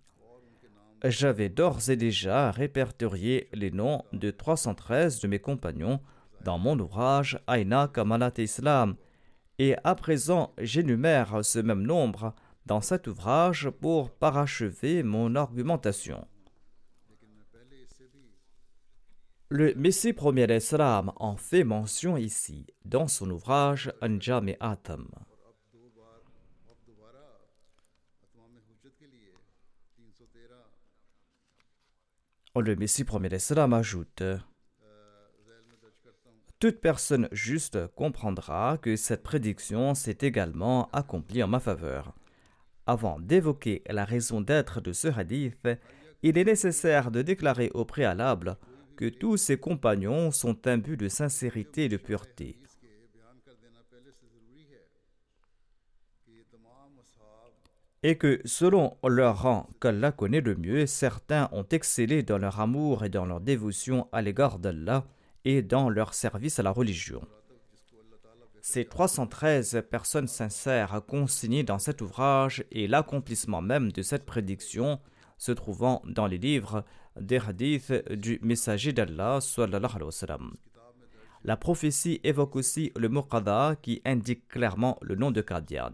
j'avais 1.04 1.48
d'ores 1.48 1.88
et 1.88 1.96
déjà 1.96 2.50
répertorié 2.50 3.48
les 3.52 3.70
noms 3.70 4.04
de 4.12 4.30
313 4.30 5.20
de 5.20 5.28
mes 5.28 5.38
compagnons 5.38 6.00
dans 6.42 6.58
mon 6.58 6.78
ouvrage 6.78 7.38
Aina 7.48 7.88
Kamalat 7.92 8.32
Islam, 8.38 8.96
et 9.58 9.76
à 9.84 9.94
présent 9.94 10.54
j'énumère 10.58 11.44
ce 11.44 11.58
même 11.58 11.82
nombre 11.82 12.34
dans 12.66 12.80
cet 12.80 13.06
ouvrage 13.06 13.68
pour 13.80 14.10
parachever 14.10 15.02
mon 15.02 15.34
argumentation. 15.34 16.26
Le 19.48 19.74
Messie 19.74 20.12
premier 20.12 20.46
l'Islam 20.46 21.12
en 21.16 21.36
fait 21.36 21.64
mention 21.64 22.16
ici 22.16 22.66
dans 22.84 23.08
son 23.08 23.30
ouvrage 23.30 23.92
Anjam 24.00 24.48
Atam. 24.60 25.08
Le 32.56 32.76
Messie 32.76 33.04
premier 33.04 33.28
l'Islam 33.28 33.72
ajoute 33.72 34.22
Toute 36.60 36.82
personne 36.82 37.26
juste 37.32 37.78
comprendra 37.96 38.76
que 38.76 38.94
cette 38.94 39.22
prédiction 39.22 39.94
s'est 39.94 40.18
également 40.20 40.90
accomplie 40.92 41.42
en 41.42 41.48
ma 41.48 41.58
faveur. 41.58 42.14
Avant 42.86 43.18
d'évoquer 43.18 43.82
la 43.88 44.04
raison 44.04 44.42
d'être 44.42 44.82
de 44.82 44.92
ce 44.92 45.08
hadith, 45.08 45.66
il 46.22 46.36
est 46.36 46.44
nécessaire 46.44 47.10
de 47.10 47.22
déclarer 47.22 47.70
au 47.72 47.86
préalable 47.86 48.58
que 48.96 49.08
tous 49.08 49.38
ses 49.38 49.56
compagnons 49.58 50.30
sont 50.32 50.66
imbus 50.66 50.98
de 50.98 51.08
sincérité 51.08 51.84
et 51.84 51.88
de 51.88 51.96
pureté. 51.96 52.58
et 58.02 58.16
que 58.16 58.40
selon 58.46 58.96
leur 59.06 59.42
rang 59.42 59.68
qu'Allah 59.78 60.10
connaît 60.10 60.40
le 60.40 60.54
mieux, 60.54 60.86
certains 60.86 61.50
ont 61.52 61.66
excellé 61.70 62.22
dans 62.22 62.38
leur 62.38 62.58
amour 62.58 63.04
et 63.04 63.10
dans 63.10 63.26
leur 63.26 63.40
dévotion 63.40 64.08
à 64.10 64.22
l'égard 64.22 64.58
d'Allah 64.58 65.04
et 65.44 65.62
dans 65.62 65.88
leur 65.88 66.14
service 66.14 66.58
à 66.58 66.62
la 66.62 66.70
religion. 66.70 67.22
Ces 68.62 68.84
313 68.84 69.84
personnes 69.90 70.28
sincères 70.28 71.00
consignées 71.06 71.62
dans 71.62 71.78
cet 71.78 72.02
ouvrage 72.02 72.64
et 72.70 72.86
l'accomplissement 72.86 73.62
même 73.62 73.90
de 73.90 74.02
cette 74.02 74.26
prédiction 74.26 75.00
se 75.38 75.52
trouvant 75.52 76.02
dans 76.04 76.26
les 76.26 76.36
livres 76.36 76.84
des 77.18 77.38
hadiths 77.38 77.92
du 78.10 78.38
messager 78.42 78.92
d'Allah. 78.92 79.38
La 81.42 81.56
prophétie 81.56 82.20
évoque 82.22 82.56
aussi 82.56 82.92
le 82.96 83.08
mot 83.08 83.26
qui 83.80 84.02
indique 84.04 84.46
clairement 84.48 84.98
le 85.00 85.14
nom 85.14 85.30
de 85.30 85.40
Qadian. 85.40 85.92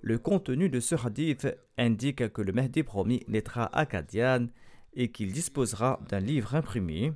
Le 0.00 0.18
contenu 0.18 0.68
de 0.68 0.78
ce 0.78 0.94
hadith 0.94 1.48
indique 1.76 2.32
que 2.32 2.42
le 2.42 2.52
Mahdi 2.52 2.84
promis 2.84 3.24
naîtra 3.26 3.68
à 3.76 3.84
Qadian 3.84 4.46
et 4.94 5.10
qu'il 5.10 5.32
disposera 5.32 5.98
d'un 6.08 6.20
livre 6.20 6.54
imprimé, 6.54 7.12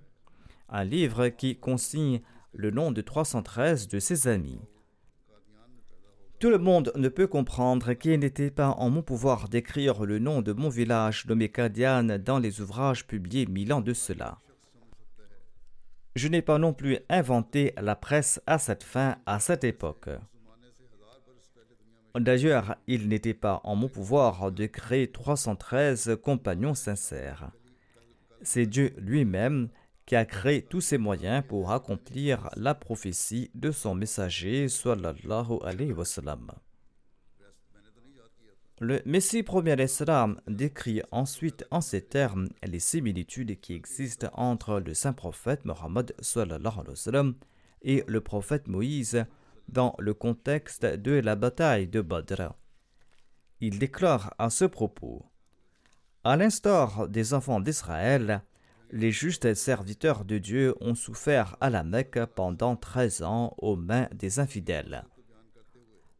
un 0.70 0.84
livre 0.84 1.28
qui 1.28 1.56
consigne 1.56 2.20
le 2.52 2.70
nom 2.70 2.92
de 2.92 3.00
313 3.00 3.88
de 3.88 3.98
ses 3.98 4.28
amis. 4.28 4.60
Tout 6.38 6.48
le 6.48 6.58
monde 6.58 6.90
ne 6.96 7.08
peut 7.08 7.26
comprendre 7.26 7.92
qu'il 7.92 8.18
n'était 8.20 8.50
pas 8.50 8.70
en 8.70 8.88
mon 8.88 9.02
pouvoir 9.02 9.50
d'écrire 9.50 10.06
le 10.06 10.18
nom 10.18 10.40
de 10.40 10.52
mon 10.52 10.70
village 10.70 11.26
nommé 11.26 11.50
Qadian 11.50 12.18
dans 12.18 12.38
les 12.38 12.62
ouvrages 12.62 13.06
publiés 13.06 13.44
mille 13.44 13.74
ans 13.74 13.82
de 13.82 13.92
cela. 13.92 14.38
Je 16.16 16.28
n'ai 16.28 16.42
pas 16.42 16.58
non 16.58 16.72
plus 16.72 16.98
inventé 17.08 17.74
la 17.76 17.94
presse 17.94 18.40
à 18.46 18.58
cette 18.58 18.82
fin, 18.82 19.16
à 19.26 19.38
cette 19.38 19.64
époque. 19.64 20.08
D'ailleurs, 22.14 22.76
il 22.86 23.08
n'était 23.08 23.34
pas 23.34 23.60
en 23.62 23.76
mon 23.76 23.88
pouvoir 23.88 24.50
de 24.50 24.66
créer 24.66 25.12
313 25.12 26.18
compagnons 26.22 26.74
sincères. 26.74 27.50
C'est 28.42 28.66
Dieu 28.66 28.94
lui-même 28.96 29.68
qui 30.10 30.16
a 30.16 30.24
créé 30.24 30.62
tous 30.62 30.80
ces 30.80 30.98
moyens 30.98 31.44
pour 31.46 31.70
accomplir 31.70 32.50
la 32.56 32.74
prophétie 32.74 33.48
de 33.54 33.70
son 33.70 33.94
messager 33.94 34.66
sallallahu 34.66 35.60
alayhi 35.62 35.92
wa 35.92 36.04
sallam. 36.04 36.50
Le 38.80 39.00
Messie 39.06 39.44
premier 39.44 39.76
l'Islam 39.76 40.40
décrit 40.48 41.00
ensuite 41.12 41.64
en 41.70 41.80
ces 41.80 42.02
termes 42.02 42.48
les 42.64 42.80
similitudes 42.80 43.60
qui 43.60 43.74
existent 43.74 44.26
entre 44.34 44.80
le 44.80 44.94
saint 44.94 45.12
prophète 45.12 45.64
Mohammed 45.64 46.12
et 47.82 48.04
le 48.08 48.20
prophète 48.20 48.66
Moïse 48.66 49.24
dans 49.68 49.94
le 50.00 50.12
contexte 50.12 50.84
de 50.84 51.12
la 51.12 51.36
bataille 51.36 51.86
de 51.86 52.00
Badr. 52.00 52.54
Il 53.60 53.78
déclare 53.78 54.34
à 54.38 54.50
ce 54.50 54.64
propos 54.64 55.24
À 56.24 56.36
l'instar 56.36 57.08
des 57.08 57.32
enfants 57.32 57.60
d'Israël, 57.60 58.42
les 58.92 59.12
justes 59.12 59.54
serviteurs 59.54 60.24
de 60.24 60.38
Dieu 60.38 60.74
ont 60.80 60.94
souffert 60.94 61.56
à 61.60 61.70
la 61.70 61.84
Mecque 61.84 62.24
pendant 62.34 62.76
treize 62.76 63.22
ans 63.22 63.54
aux 63.58 63.76
mains 63.76 64.08
des 64.14 64.38
infidèles. 64.38 65.04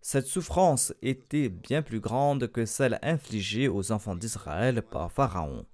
Cette 0.02 0.26
souffrance 0.26 0.94
était 1.02 1.48
bien 1.48 1.83
plus 1.83 2.00
grande 2.00 2.48
que 2.48 2.64
celle 2.64 2.98
infligée 3.02 3.68
aux 3.68 3.92
enfants 3.92 4.14
d'Israël 4.14 4.83
par 4.83 5.12
Pharaon. 5.12 5.66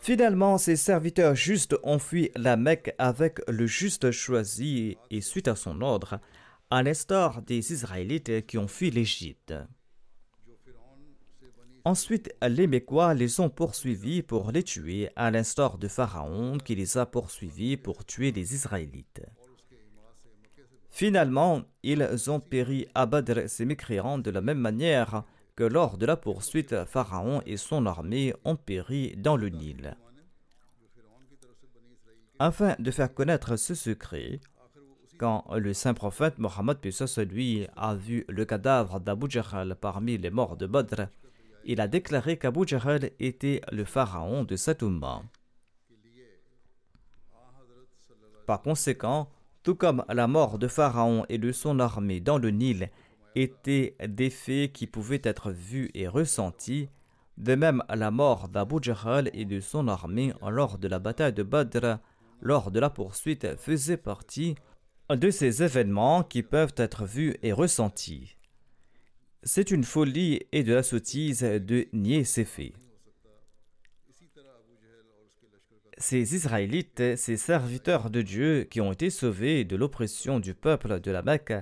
Finalement, 0.00 0.58
ces 0.58 0.76
serviteurs 0.76 1.34
justes 1.34 1.76
ont 1.82 1.98
fui 1.98 2.30
la 2.34 2.56
Mecque 2.56 2.94
avec 2.98 3.40
le 3.48 3.66
juste 3.66 4.10
choisi 4.10 4.96
et 5.10 5.20
suite 5.20 5.48
à 5.48 5.56
son 5.56 5.82
ordre, 5.82 6.20
à 6.70 6.82
l'instar 6.82 7.42
des 7.42 7.72
Israélites 7.72 8.46
qui 8.46 8.58
ont 8.58 8.68
fui 8.68 8.90
l'Égypte. 8.90 9.54
Ensuite, 11.84 12.34
les 12.46 12.66
Mécois 12.66 13.14
les 13.14 13.40
ont 13.40 13.48
poursuivis 13.48 14.22
pour 14.22 14.52
les 14.52 14.62
tuer, 14.62 15.08
à 15.16 15.30
l'instar 15.30 15.78
de 15.78 15.88
Pharaon 15.88 16.58
qui 16.58 16.74
les 16.74 16.98
a 16.98 17.06
poursuivis 17.06 17.76
pour 17.78 18.04
tuer 18.04 18.32
les 18.32 18.54
Israélites. 18.54 19.22
Finalement, 20.90 21.62
ils 21.82 22.30
ont 22.30 22.40
péri 22.40 22.86
à 22.94 23.06
Badr, 23.06 23.48
ces 23.48 23.64
mécréants, 23.64 24.18
de 24.18 24.30
la 24.30 24.42
même 24.42 24.58
manière 24.58 25.24
que 25.56 25.64
lors 25.64 25.96
de 25.96 26.04
la 26.04 26.16
poursuite, 26.16 26.84
Pharaon 26.84 27.42
et 27.46 27.56
son 27.56 27.86
armée 27.86 28.34
ont 28.44 28.56
péri 28.56 29.14
dans 29.16 29.36
le 29.36 29.48
Nil. 29.48 29.96
Afin 32.38 32.74
de 32.78 32.90
faire 32.90 33.14
connaître 33.14 33.56
ce 33.56 33.74
secret, 33.74 34.40
quand 35.18 35.44
le 35.54 35.74
saint 35.74 35.94
prophète 35.94 36.38
Mohammed 36.38 36.78
lui 37.30 37.66
a 37.76 37.94
vu 37.94 38.24
le 38.28 38.44
cadavre 38.44 39.00
d'Abu 39.00 39.30
Jahl 39.30 39.76
parmi 39.80 40.18
les 40.18 40.30
morts 40.30 40.56
de 40.56 40.66
Badr, 40.66 41.08
il 41.64 41.80
a 41.80 41.88
déclaré 41.88 42.38
qu'Abu 42.38 42.66
Jahl 42.66 43.10
était 43.18 43.60
le 43.72 43.84
pharaon 43.84 44.44
de 44.44 44.56
cet 44.56 44.82
umma. 44.82 45.22
Par 48.46 48.62
conséquent, 48.62 49.28
tout 49.62 49.74
comme 49.74 50.04
la 50.08 50.26
mort 50.26 50.58
de 50.58 50.68
Pharaon 50.68 51.24
et 51.28 51.38
de 51.38 51.52
son 51.52 51.78
armée 51.78 52.20
dans 52.20 52.38
le 52.38 52.50
Nil 52.50 52.90
étaient 53.34 53.94
des 54.06 54.30
faits 54.30 54.72
qui 54.72 54.86
pouvaient 54.86 55.20
être 55.22 55.50
vus 55.50 55.90
et 55.94 56.08
ressentis, 56.08 56.88
de 57.36 57.54
même 57.54 57.82
la 57.88 58.10
mort 58.10 58.48
d'Abu 58.48 58.76
Jahl 58.82 59.30
et 59.32 59.44
de 59.44 59.60
son 59.60 59.86
armée 59.86 60.32
lors 60.48 60.78
de 60.78 60.88
la 60.88 60.98
bataille 60.98 61.32
de 61.32 61.42
Badr, 61.42 61.98
lors 62.40 62.70
de 62.70 62.80
la 62.80 62.90
poursuite, 62.90 63.56
faisait 63.56 63.96
partie 63.96 64.56
de 65.10 65.30
ces 65.30 65.62
événements 65.62 66.22
qui 66.22 66.42
peuvent 66.42 66.74
être 66.76 67.04
vus 67.04 67.36
et 67.42 67.52
ressentis. 67.52 68.36
C'est 69.42 69.70
une 69.70 69.84
folie 69.84 70.40
et 70.52 70.62
de 70.62 70.74
la 70.74 70.82
sottise 70.82 71.40
de 71.40 71.88
nier 71.94 72.24
ces 72.24 72.44
faits. 72.44 72.74
Ces 75.96 76.34
Israélites, 76.34 77.16
ces 77.16 77.36
serviteurs 77.38 78.10
de 78.10 78.20
Dieu 78.20 78.64
qui 78.70 78.82
ont 78.82 78.92
été 78.92 79.08
sauvés 79.08 79.64
de 79.64 79.76
l'oppression 79.76 80.40
du 80.40 80.54
peuple 80.54 81.00
de 81.00 81.10
la 81.10 81.22
Mecque 81.22 81.54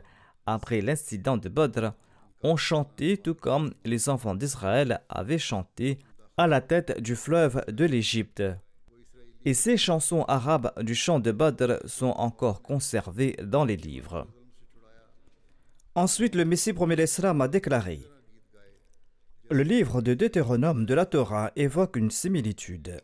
après 0.46 0.80
l'incident 0.80 1.36
de 1.36 1.48
Badr, 1.48 1.92
ont 2.42 2.56
chanté 2.56 3.16
tout 3.16 3.34
comme 3.34 3.72
les 3.84 4.08
enfants 4.08 4.34
d'Israël 4.34 5.00
avaient 5.08 5.38
chanté 5.38 5.98
à 6.36 6.48
la 6.48 6.60
tête 6.60 7.00
du 7.00 7.14
fleuve 7.14 7.64
de 7.68 7.84
l'Égypte. 7.84 8.42
Et 9.44 9.54
ces 9.54 9.76
chansons 9.76 10.24
arabes 10.24 10.72
du 10.82 10.96
chant 10.96 11.20
de 11.20 11.30
Badr 11.30 11.78
sont 11.84 12.14
encore 12.16 12.62
conservées 12.62 13.36
dans 13.42 13.64
les 13.64 13.76
livres. 13.76 14.26
Ensuite, 15.98 16.36
le 16.36 16.44
Messie 16.44 16.72
premier 16.72 16.94
l'Islam 16.94 17.40
a 17.40 17.48
déclaré 17.48 17.98
Le 19.50 19.64
livre 19.64 20.00
de 20.00 20.14
Deutéronome 20.14 20.86
de 20.86 20.94
la 20.94 21.06
Torah 21.06 21.50
évoque 21.56 21.96
une 21.96 22.12
similitude. 22.12 23.00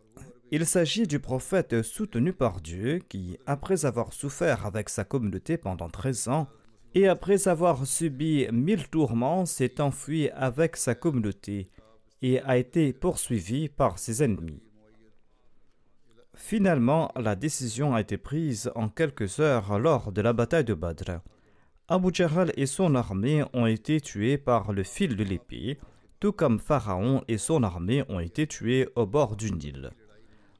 Il 0.52 0.64
s'agit 0.64 1.09
du 1.09 1.18
prophète 1.18 1.83
soutenu 1.83 2.33
par 2.33 2.61
Dieu 2.61 3.00
qui, 3.09 3.37
après 3.46 3.85
avoir 3.85 4.12
souffert 4.12 4.64
avec 4.64 4.88
sa 4.88 5.02
communauté 5.02 5.57
pendant 5.57 5.88
13 5.88 6.28
ans, 6.28 6.46
et 6.94 7.09
après 7.09 7.48
avoir 7.48 7.85
subi 7.85 8.46
mille 8.52 8.87
tourments, 8.88 9.44
s'est 9.44 9.80
enfui 9.80 10.30
avec 10.30 10.76
sa 10.76 10.94
communauté 10.94 11.70
et 12.22 12.40
a 12.42 12.59
été 12.59 12.92
poursuivi 12.92 13.68
par 13.68 13.98
ses 13.98 14.22
ennemis. 14.22 14.62
Finalement, 16.37 17.11
la 17.16 17.35
décision 17.35 17.92
a 17.92 18.02
été 18.02 18.18
prise 18.18 18.70
en 18.76 18.88
quelques 18.88 19.40
heures 19.40 19.80
lors 19.80 20.12
de 20.12 20.20
la 20.22 20.33
bataille 20.33 20.62
de 20.62 20.74
Badr. 20.74 21.22
Abu 21.86 22.08
Jahl 22.14 22.50
et 22.56 22.64
son 22.64 22.94
armée 22.94 23.44
ont 23.52 23.66
été 23.66 24.00
tués 24.00 24.38
par 24.38 24.72
le 24.72 24.84
fil 24.84 25.16
de 25.16 25.22
l'épée, 25.22 25.78
tout 26.18 26.32
comme 26.32 26.58
Pharaon 26.58 27.22
et 27.28 27.36
son 27.36 27.62
armée 27.62 28.04
ont 28.08 28.20
été 28.20 28.46
tués 28.46 28.88
au 28.96 29.04
bord 29.04 29.36
du 29.36 29.52
Nil. 29.52 29.90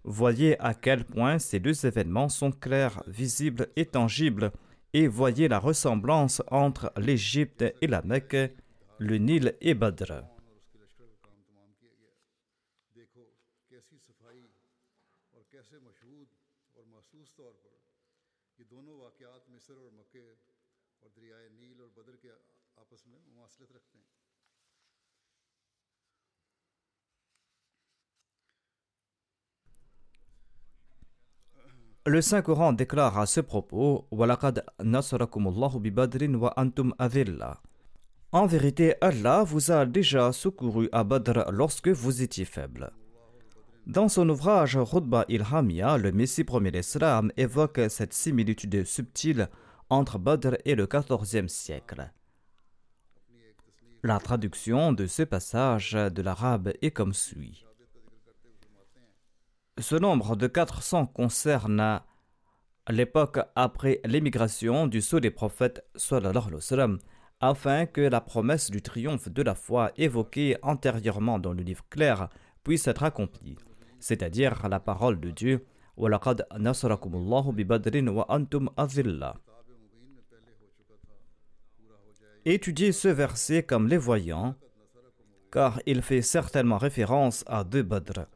Voyez 0.05 0.61
à 0.61 0.75
quel 0.75 1.05
point 1.07 1.39
ces 1.39 1.61
deux 1.61 1.87
événements 1.87 2.29
sont 2.29 2.53
clairs, 2.53 3.03
visibles 3.07 3.69
et 3.75 3.87
tangibles, 3.87 4.53
et 4.93 5.07
voyez 5.07 5.49
la 5.49 5.59
ressemblance 5.59 6.43
entre 6.51 6.93
l'Égypte 6.99 7.65
et 7.81 7.87
la 7.87 8.03
Mecque, 8.03 8.53
le 8.99 9.17
Nil 9.17 9.55
et 9.63 9.73
Badr. 9.73 10.34
Le 32.07 32.21
Saint-Coran 32.21 32.75
déclare 32.75 33.19
à 33.19 33.25
ce 33.25 33.41
propos 33.41 34.07
En 38.33 38.47
vérité, 38.47 38.95
Allah 39.01 39.43
vous 39.43 39.71
a 39.71 39.87
déjà 39.87 40.31
secouru 40.33 40.91
à 40.93 41.03
Badr 41.03 41.51
lorsque 41.51 41.89
vous 41.89 42.21
étiez 42.21 42.45
faible. 42.45 42.93
Dans 43.87 44.09
son 44.09 44.29
ouvrage 44.29 44.79
Khutba 44.91 45.25
il-Hamia, 45.29 45.97
le 45.97 46.13
Messie 46.13 46.45
premier 46.45 46.71
l'Islam 46.71 47.33
évoque 47.39 47.81
cette 47.89 48.13
similitude 48.13 48.85
subtile 48.85 49.49
entre 49.89 50.19
Badr 50.19 50.57
et 50.67 50.75
le 50.75 50.87
XIVe 50.87 51.49
siècle. 51.49 52.11
La 54.07 54.19
traduction 54.19 54.93
de 54.93 55.07
ce 55.07 55.23
passage 55.23 55.93
de 55.93 56.21
l'arabe 56.21 56.75
est 56.83 56.91
comme 56.91 57.15
suit. 57.15 57.65
Ce 59.81 59.97
nombre 59.97 60.37
de 60.37 60.47
400 60.47 61.07
concerne 61.07 62.03
l'époque 62.91 63.39
après 63.57 64.03
l'émigration 64.05 64.87
du 64.89 65.01
sceau 65.01 65.21
des 65.21 65.31
prophètes 65.31 65.83
afin 67.41 67.87
que 67.87 68.03
la 68.03 68.21
promesse 68.21 68.71
du 68.71 68.83
triomphe 68.83 69.31
de 69.31 69.41
la 69.41 69.55
foi 69.55 69.91
évoquée 69.97 70.59
antérieurement 70.61 71.39
dans 71.39 71.55
le 71.55 71.63
livre 71.63 71.87
clair 71.89 72.29
puisse 72.63 72.87
être 72.87 73.05
accomplie, 73.05 73.57
c'est-à-dire 74.01 74.69
la 74.69 74.81
parole 74.81 75.19
de 75.19 75.31
Dieu 75.31 75.65
Étudiez 82.45 82.93
ce 82.93 83.09
verset 83.09 83.63
comme 83.63 83.89
les 83.89 83.97
voyants, 83.97 84.55
car 85.51 85.81
il 85.87 86.03
fait 86.03 86.23
certainement 86.23 86.79
référence 86.79 87.45
à 87.47 87.65
deux 87.65 87.83
Badr 87.83 88.27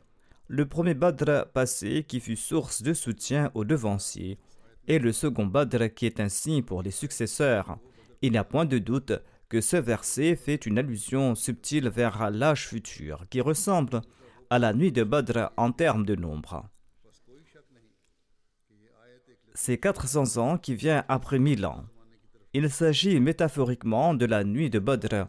le 0.48 0.66
premier 0.66 0.94
Badr 0.94 1.46
passé 1.52 2.04
qui 2.08 2.20
fut 2.20 2.36
source 2.36 2.82
de 2.82 2.94
soutien 2.94 3.50
aux 3.54 3.64
devanciers, 3.64 4.38
et 4.86 4.98
le 4.98 5.12
second 5.12 5.46
Badr 5.46 5.92
qui 5.94 6.06
est 6.06 6.20
un 6.20 6.30
signe 6.30 6.62
pour 6.62 6.82
les 6.82 6.90
successeurs. 6.90 7.78
Il 8.22 8.32
n'y 8.32 8.38
a 8.38 8.44
point 8.44 8.64
de 8.64 8.78
doute 8.78 9.12
que 9.50 9.60
ce 9.60 9.76
verset 9.76 10.36
fait 10.36 10.64
une 10.66 10.78
allusion 10.78 11.34
subtile 11.34 11.90
vers 11.90 12.30
l'âge 12.30 12.66
futur, 12.66 13.26
qui 13.28 13.42
ressemble 13.42 14.00
à 14.48 14.58
la 14.58 14.72
nuit 14.72 14.92
de 14.92 15.04
Badr 15.04 15.50
en 15.58 15.70
termes 15.72 16.06
de 16.06 16.16
nombre. 16.16 16.66
C'est 19.54 19.78
400 19.78 20.38
ans 20.38 20.56
qui 20.56 20.74
vient 20.74 21.04
après 21.08 21.38
1000 21.38 21.66
ans. 21.66 21.84
Il 22.54 22.70
s'agit 22.70 23.20
métaphoriquement 23.20 24.14
de 24.14 24.24
la 24.24 24.42
nuit 24.42 24.70
de 24.70 24.78
Badr, 24.78 25.26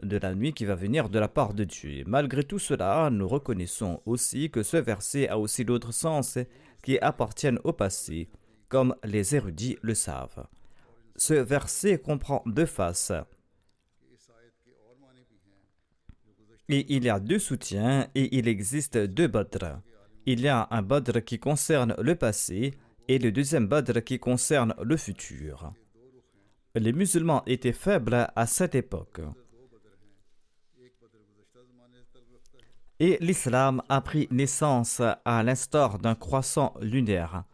de 0.00 0.16
la 0.16 0.32
nuit 0.34 0.52
qui 0.52 0.64
va 0.64 0.76
venir 0.76 1.08
de 1.08 1.18
la 1.18 1.26
part 1.26 1.54
de 1.54 1.64
Dieu. 1.64 2.04
Malgré 2.06 2.44
tout 2.44 2.60
cela, 2.60 3.10
nous 3.10 3.26
reconnaissons 3.26 4.00
aussi 4.06 4.48
que 4.48 4.62
ce 4.62 4.76
verset 4.76 5.28
a 5.28 5.38
aussi 5.38 5.64
d'autres 5.64 5.92
sens 5.92 6.38
qui 6.82 7.00
appartiennent 7.00 7.58
au 7.64 7.72
passé, 7.72 8.28
comme 8.68 8.94
les 9.02 9.34
érudits 9.34 9.76
le 9.82 9.94
savent. 9.94 10.46
Ce 11.16 11.34
verset 11.34 11.98
comprend 11.98 12.44
deux 12.46 12.66
faces. 12.66 13.12
Et 16.68 16.94
il 16.94 17.04
y 17.04 17.10
a 17.10 17.18
deux 17.18 17.40
soutiens 17.40 18.08
et 18.14 18.38
il 18.38 18.46
existe 18.46 18.96
deux 18.96 19.26
badr. 19.26 19.80
Il 20.26 20.40
y 20.40 20.48
a 20.48 20.68
un 20.70 20.82
badr 20.82 21.24
qui 21.24 21.40
concerne 21.40 21.96
le 21.98 22.14
passé 22.14 22.72
et 23.08 23.18
le 23.18 23.32
deuxième 23.32 23.66
badr 23.66 24.00
qui 24.04 24.20
concerne 24.20 24.74
le 24.80 24.96
futur. 24.96 25.72
Les 26.74 26.92
musulmans 26.92 27.42
étaient 27.46 27.72
faibles 27.72 28.28
à 28.34 28.46
cette 28.46 28.74
époque. 28.74 29.20
Et 32.98 33.18
l'islam 33.20 33.82
a 33.88 34.00
pris 34.00 34.28
naissance 34.30 35.02
à 35.24 35.42
l'instar 35.42 35.98
d'un 35.98 36.14
croissant 36.14 36.74
lunaire. 36.80 37.44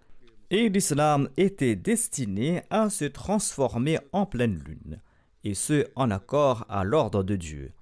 Et 0.50 0.68
l'islam 0.68 1.28
était 1.36 1.74
destiné 1.74 2.62
à 2.70 2.90
se 2.90 3.06
transformer 3.06 3.98
en 4.12 4.24
pleine 4.24 4.62
lune, 4.64 5.00
et 5.44 5.54
ce 5.54 5.86
en 5.96 6.10
accord 6.10 6.64
à 6.68 6.84
l'ordre 6.84 7.22
de 7.22 7.36
Dieu. 7.36 7.72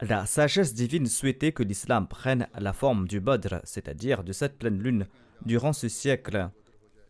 La 0.00 0.26
sagesse 0.26 0.74
divine 0.74 1.06
souhaitait 1.06 1.52
que 1.52 1.62
l'islam 1.62 2.08
prenne 2.08 2.48
la 2.58 2.72
forme 2.72 3.06
du 3.06 3.20
Badr, 3.20 3.60
c'est-à-dire 3.64 4.24
de 4.24 4.32
cette 4.32 4.58
pleine 4.58 4.82
lune, 4.82 5.06
durant 5.46 5.72
ce 5.72 5.88
siècle. 5.88 6.50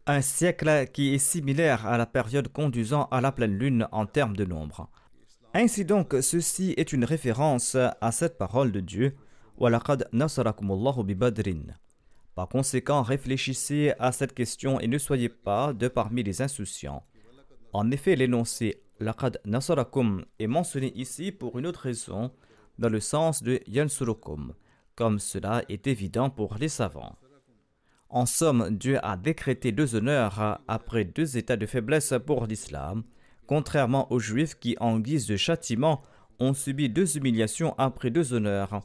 Un 0.07 0.21
siècle 0.21 0.89
qui 0.93 1.15
est 1.15 1.19
similaire 1.19 1.87
à 1.87 1.97
la 1.97 2.07
période 2.07 2.49
conduisant 2.49 3.05
à 3.13 3.21
la 3.21 3.31
pleine 3.31 3.57
lune 3.57 3.87
en 3.93 4.05
termes 4.05 4.37
de 4.37 4.45
nombre. 4.45 4.91
Ainsi 5.55 5.85
donc, 5.85 6.17
ceci 6.23 6.75
est 6.77 6.93
une 6.93 7.05
référence 7.05 7.77
à 7.77 8.11
cette 8.11 8.37
parole 8.37 8.73
de 8.73 8.81
Dieu. 8.81 9.15
Par 12.35 12.49
conséquent, 12.49 13.03
réfléchissez 13.03 13.93
à 14.01 14.11
cette 14.11 14.35
question 14.35 14.81
et 14.81 14.89
ne 14.89 14.99
soyez 14.99 15.29
pas 15.29 15.73
de 15.73 15.87
parmi 15.87 16.25
les 16.25 16.43
insouciants. 16.43 17.05
En 17.73 17.93
effet, 17.93 18.17
l'énoncé 18.17 18.83
Laqad 18.99 19.41
Nasarakum 19.45 20.25
est 20.41 20.49
mentionné 20.49 20.93
ici 20.97 21.31
pour 21.31 21.61
une 21.61 21.67
autre 21.67 21.83
raison, 21.83 22.33
dans 22.81 22.89
le 22.89 22.99
sens 22.99 23.45
de 23.45 23.61
Yansurukum, 23.69 24.55
comme 24.97 25.21
cela 25.21 25.63
est 25.69 25.87
évident 25.87 26.29
pour 26.29 26.57
les 26.57 26.69
savants. 26.69 27.17
En 28.13 28.27
somme, 28.27 28.77
Dieu 28.77 28.99
a 29.03 29.17
décrété 29.17 29.73
deux 29.73 29.95
honneurs 29.95 30.61
après 30.69 31.07
deux 31.07 31.39
états 31.39 31.57
de 31.57 31.65
faiblesse 31.65 32.13
pour 32.27 32.45
l'islam, 32.45 33.05
contrairement 33.47 34.13
aux 34.13 34.19
Juifs 34.19 34.55
qui, 34.55 34.77
en 34.81 34.99
guise 34.99 35.27
de 35.27 35.39
châtiment, 35.39 36.03
ont 36.39 36.53
subi 36.53 36.91
deux 36.91 37.17
humiliations 37.17 37.75
après 37.79 38.11
deux 38.11 38.35
honneurs, 38.35 38.83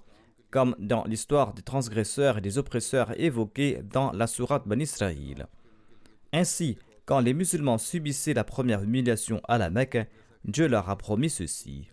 comme 0.49 0.78
dans 0.80 1.03
l'histoire 1.03 1.53
des 1.53 1.61
transgresseurs 1.61 2.38
et 2.38 2.41
des 2.41 2.57
oppresseurs 2.57 3.19
évoqués 3.19 3.82
dans 3.84 4.13
la 4.13 4.28
sourate 4.28 4.65
Ben 4.65 4.80
Israël. 4.80 5.47
Ainsi, 6.32 6.78
quand 7.05 7.19
les 7.19 7.34
musulmans 7.34 7.78
subissaient 7.78 8.34
la 8.34 8.45
première 8.45 8.82
humiliation 8.82 9.41
à 9.49 9.57
la 9.57 9.69
Mecque, 9.69 10.07
Dieu 10.45 10.69
leur 10.69 10.89
a 10.89 10.97
promis 10.97 11.30
ceci. 11.30 11.89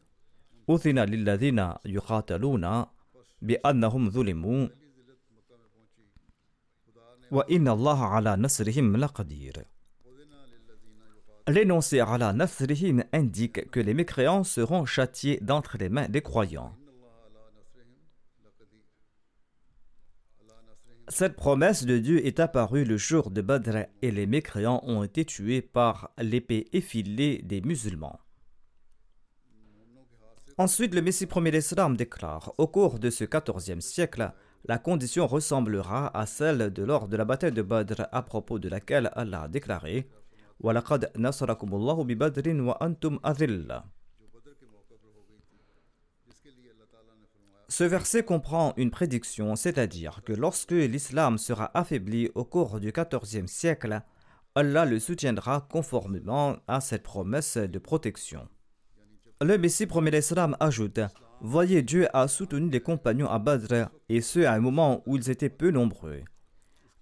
L'énoncé 11.46 12.02
nasrihim 12.34 13.04
indique 13.12 13.70
que 13.70 13.80
les 13.80 13.94
mécréants 13.94 14.44
seront 14.44 14.84
châtiés 14.86 15.38
d'entre 15.42 15.76
les 15.78 15.88
mains 15.88 16.08
des 16.08 16.22
croyants. 16.22 16.74
Cette 21.08 21.36
promesse 21.36 21.84
de 21.84 21.98
Dieu 21.98 22.26
est 22.26 22.40
apparue 22.40 22.84
le 22.84 22.96
jour 22.96 23.30
de 23.30 23.42
Badr 23.42 23.86
et 24.00 24.10
les 24.10 24.26
mécréants 24.26 24.80
ont 24.84 25.02
été 25.02 25.26
tués 25.26 25.60
par 25.60 26.10
l'épée 26.16 26.66
effilée 26.72 27.42
des 27.42 27.60
musulmans. 27.60 28.18
Ensuite, 30.56 30.94
le 30.94 31.02
Messie 31.02 31.26
premier 31.26 31.50
d'Islam 31.50 31.96
déclare 31.96 32.54
Au 32.56 32.68
cours 32.68 32.98
de 32.98 33.10
ce 33.10 33.24
quatorzième 33.24 33.82
siècle, 33.82 34.32
la 34.66 34.78
condition 34.78 35.26
ressemblera 35.26 36.16
à 36.18 36.26
celle 36.26 36.72
de 36.72 36.82
lors 36.82 37.08
de 37.08 37.16
la 37.16 37.24
bataille 37.24 37.52
de 37.52 37.62
Badr, 37.62 38.06
à 38.10 38.22
propos 38.22 38.58
de 38.58 38.68
laquelle 38.68 39.10
Allah 39.14 39.42
a 39.42 39.48
déclaré 39.48 40.08
Ce 47.68 47.84
verset 47.84 48.22
comprend 48.24 48.72
une 48.76 48.90
prédiction, 48.90 49.56
c'est-à-dire 49.56 50.22
que 50.24 50.32
lorsque 50.32 50.70
l'islam 50.70 51.38
sera 51.38 51.70
affaibli 51.74 52.30
au 52.34 52.44
cours 52.44 52.80
du 52.80 52.92
XIVe 52.92 53.46
siècle, 53.46 54.00
Allah 54.54 54.84
le 54.84 55.00
soutiendra 55.00 55.66
conformément 55.70 56.56
à 56.68 56.80
cette 56.80 57.02
promesse 57.02 57.56
de 57.56 57.78
protection. 57.78 58.48
Le 59.42 59.58
Messie 59.58 59.86
promet 59.86 60.12
l'islam 60.12 60.56
ajoute 60.60 61.00
Voyez, 61.46 61.82
Dieu 61.82 62.08
a 62.16 62.26
soutenu 62.26 62.70
les 62.70 62.80
compagnons 62.80 63.28
à 63.28 63.38
Badr, 63.38 63.90
et 64.08 64.22
ce 64.22 64.40
à 64.40 64.54
un 64.54 64.60
moment 64.60 65.02
où 65.04 65.18
ils 65.18 65.28
étaient 65.28 65.50
peu 65.50 65.70
nombreux. 65.70 66.22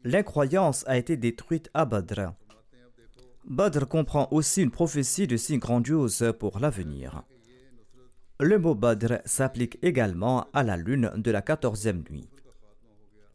L'incroyance 0.03 0.83
a 0.89 0.99
été 0.99 1.17
détruite 1.17 1.71
à 1.75 1.85
Badr. 1.85 2.33
Badr 3.45 3.87
comprend 3.87 4.27
aussi 4.33 4.63
une 4.63 4.73
prophétie 4.73 5.29
de 5.29 5.37
si 5.37 5.59
grandiose 5.59 6.35
pour 6.41 6.59
l'avenir. 6.59 7.23
Le 8.41 8.59
mot 8.59 8.75
Badr 8.75 9.19
s'applique 9.27 9.79
également 9.81 10.49
à 10.53 10.65
la 10.65 10.77
lune 10.77 11.13
de 11.15 11.31
la 11.31 11.41
quatorzième 11.41 12.03
nuit. 12.11 12.29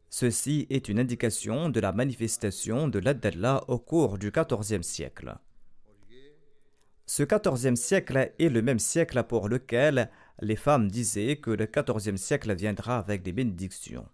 Ceci 0.10 0.68
est 0.70 0.90
une 0.90 1.00
indication 1.00 1.70
de 1.70 1.80
la 1.80 1.94
manifestation 1.94 2.90
de 2.90 3.00
l'Ad-d'Allah 3.00 3.64
au 3.70 3.80
cours 3.80 4.18
du 4.18 4.34
quatorzième 4.34 4.84
siècle. 4.84 5.38
Ce 7.10 7.24
quatorzième 7.24 7.78
siècle 7.78 8.34
est 8.38 8.50
le 8.50 8.62
même 8.62 8.80
siècle 8.80 9.24
pour 9.24 9.48
lequel 9.48 10.10
les 10.42 10.58
femmes 10.58 10.92
disaient 10.92 11.38
que 11.38 11.52
le 11.52 11.66
quatorzième 11.66 12.18
siècle 12.18 12.54
viendra 12.54 12.98
avec 12.98 13.24
des 13.24 13.32
bénédictions. 13.32 14.06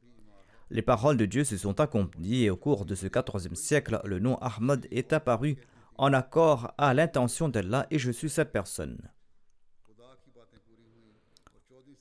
Les 0.70 0.84
paroles 0.84 1.18
de 1.18 1.26
Dieu 1.26 1.44
se 1.44 1.58
sont 1.58 1.80
accomplies 1.80 2.44
et 2.44 2.52
au 2.52 2.56
cours 2.56 2.86
de 2.86 2.94
ce 2.94 3.08
quatorzième 3.08 3.56
siècle, 3.56 4.00
le 4.06 4.20
nom 4.20 4.38
Ahmad 4.38 4.86
est 4.92 5.12
apparu 5.12 5.58
en 5.98 6.14
accord 6.14 6.72
à 6.78 6.94
l'intention 6.94 7.50
d'Allah 7.50 7.88
et 7.90 7.98
je 7.98 8.12
suis 8.12 8.30
cette 8.30 8.52
personne. 8.52 9.00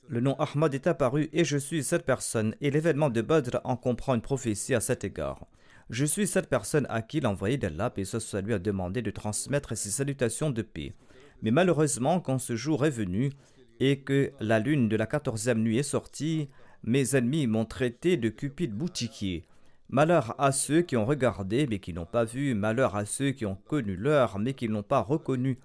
Le 0.07 0.19
nom 0.19 0.35
Ahmad 0.35 0.75
est 0.75 0.85
apparu 0.85 1.27
et 1.33 1.43
je 1.43 1.57
suis 1.57 1.83
cette 1.83 2.05
personne, 2.05 2.55
et 2.61 2.69
l'événement 2.69 3.09
de 3.09 3.21
Badr 3.21 3.59
en 3.63 3.77
comprend 3.77 4.13
une 4.13 4.21
prophétie 4.21 4.75
à 4.75 4.79
cet 4.79 5.03
égard. 5.03 5.47
Je 5.89 6.05
suis 6.05 6.27
cette 6.27 6.49
personne 6.49 6.87
à 6.89 7.01
qui 7.01 7.19
l'envoyé 7.19 7.57
d'Allah, 7.57 7.91
et 7.97 8.05
ce 8.05 8.37
lui 8.41 8.53
a 8.53 8.59
demandé 8.59 9.01
de 9.01 9.11
transmettre 9.11 9.77
ses 9.77 9.89
salutations 9.89 10.49
de 10.49 10.61
paix. 10.61 10.93
Mais 11.41 11.51
malheureusement, 11.51 12.19
quand 12.19 12.39
ce 12.39 12.55
jour 12.55 12.85
est 12.85 12.89
venu 12.89 13.31
et 13.79 13.99
que 13.99 14.31
la 14.39 14.59
lune 14.59 14.87
de 14.87 14.95
la 14.95 15.05
quatorzième 15.05 15.61
nuit 15.61 15.77
est 15.77 15.83
sortie, 15.83 16.49
mes 16.83 17.15
ennemis 17.15 17.47
m'ont 17.47 17.65
traité 17.65 18.17
de 18.17 18.29
cupide 18.29 18.73
boutiquier. 18.73 19.45
Malheur 19.89 20.35
à 20.39 20.51
ceux 20.51 20.81
qui 20.81 20.95
ont 20.95 21.05
regardé 21.05 21.67
mais 21.67 21.79
qui 21.79 21.93
n'ont 21.93 22.05
pas 22.05 22.23
vu, 22.23 22.55
malheur 22.55 22.95
à 22.95 23.05
ceux 23.05 23.31
qui 23.31 23.45
ont 23.45 23.57
connu 23.67 23.95
l'heure 23.95 24.39
mais 24.39 24.53
qui 24.53 24.69
n'ont 24.69 24.83
pas 24.83 25.01
reconnu 25.01 25.59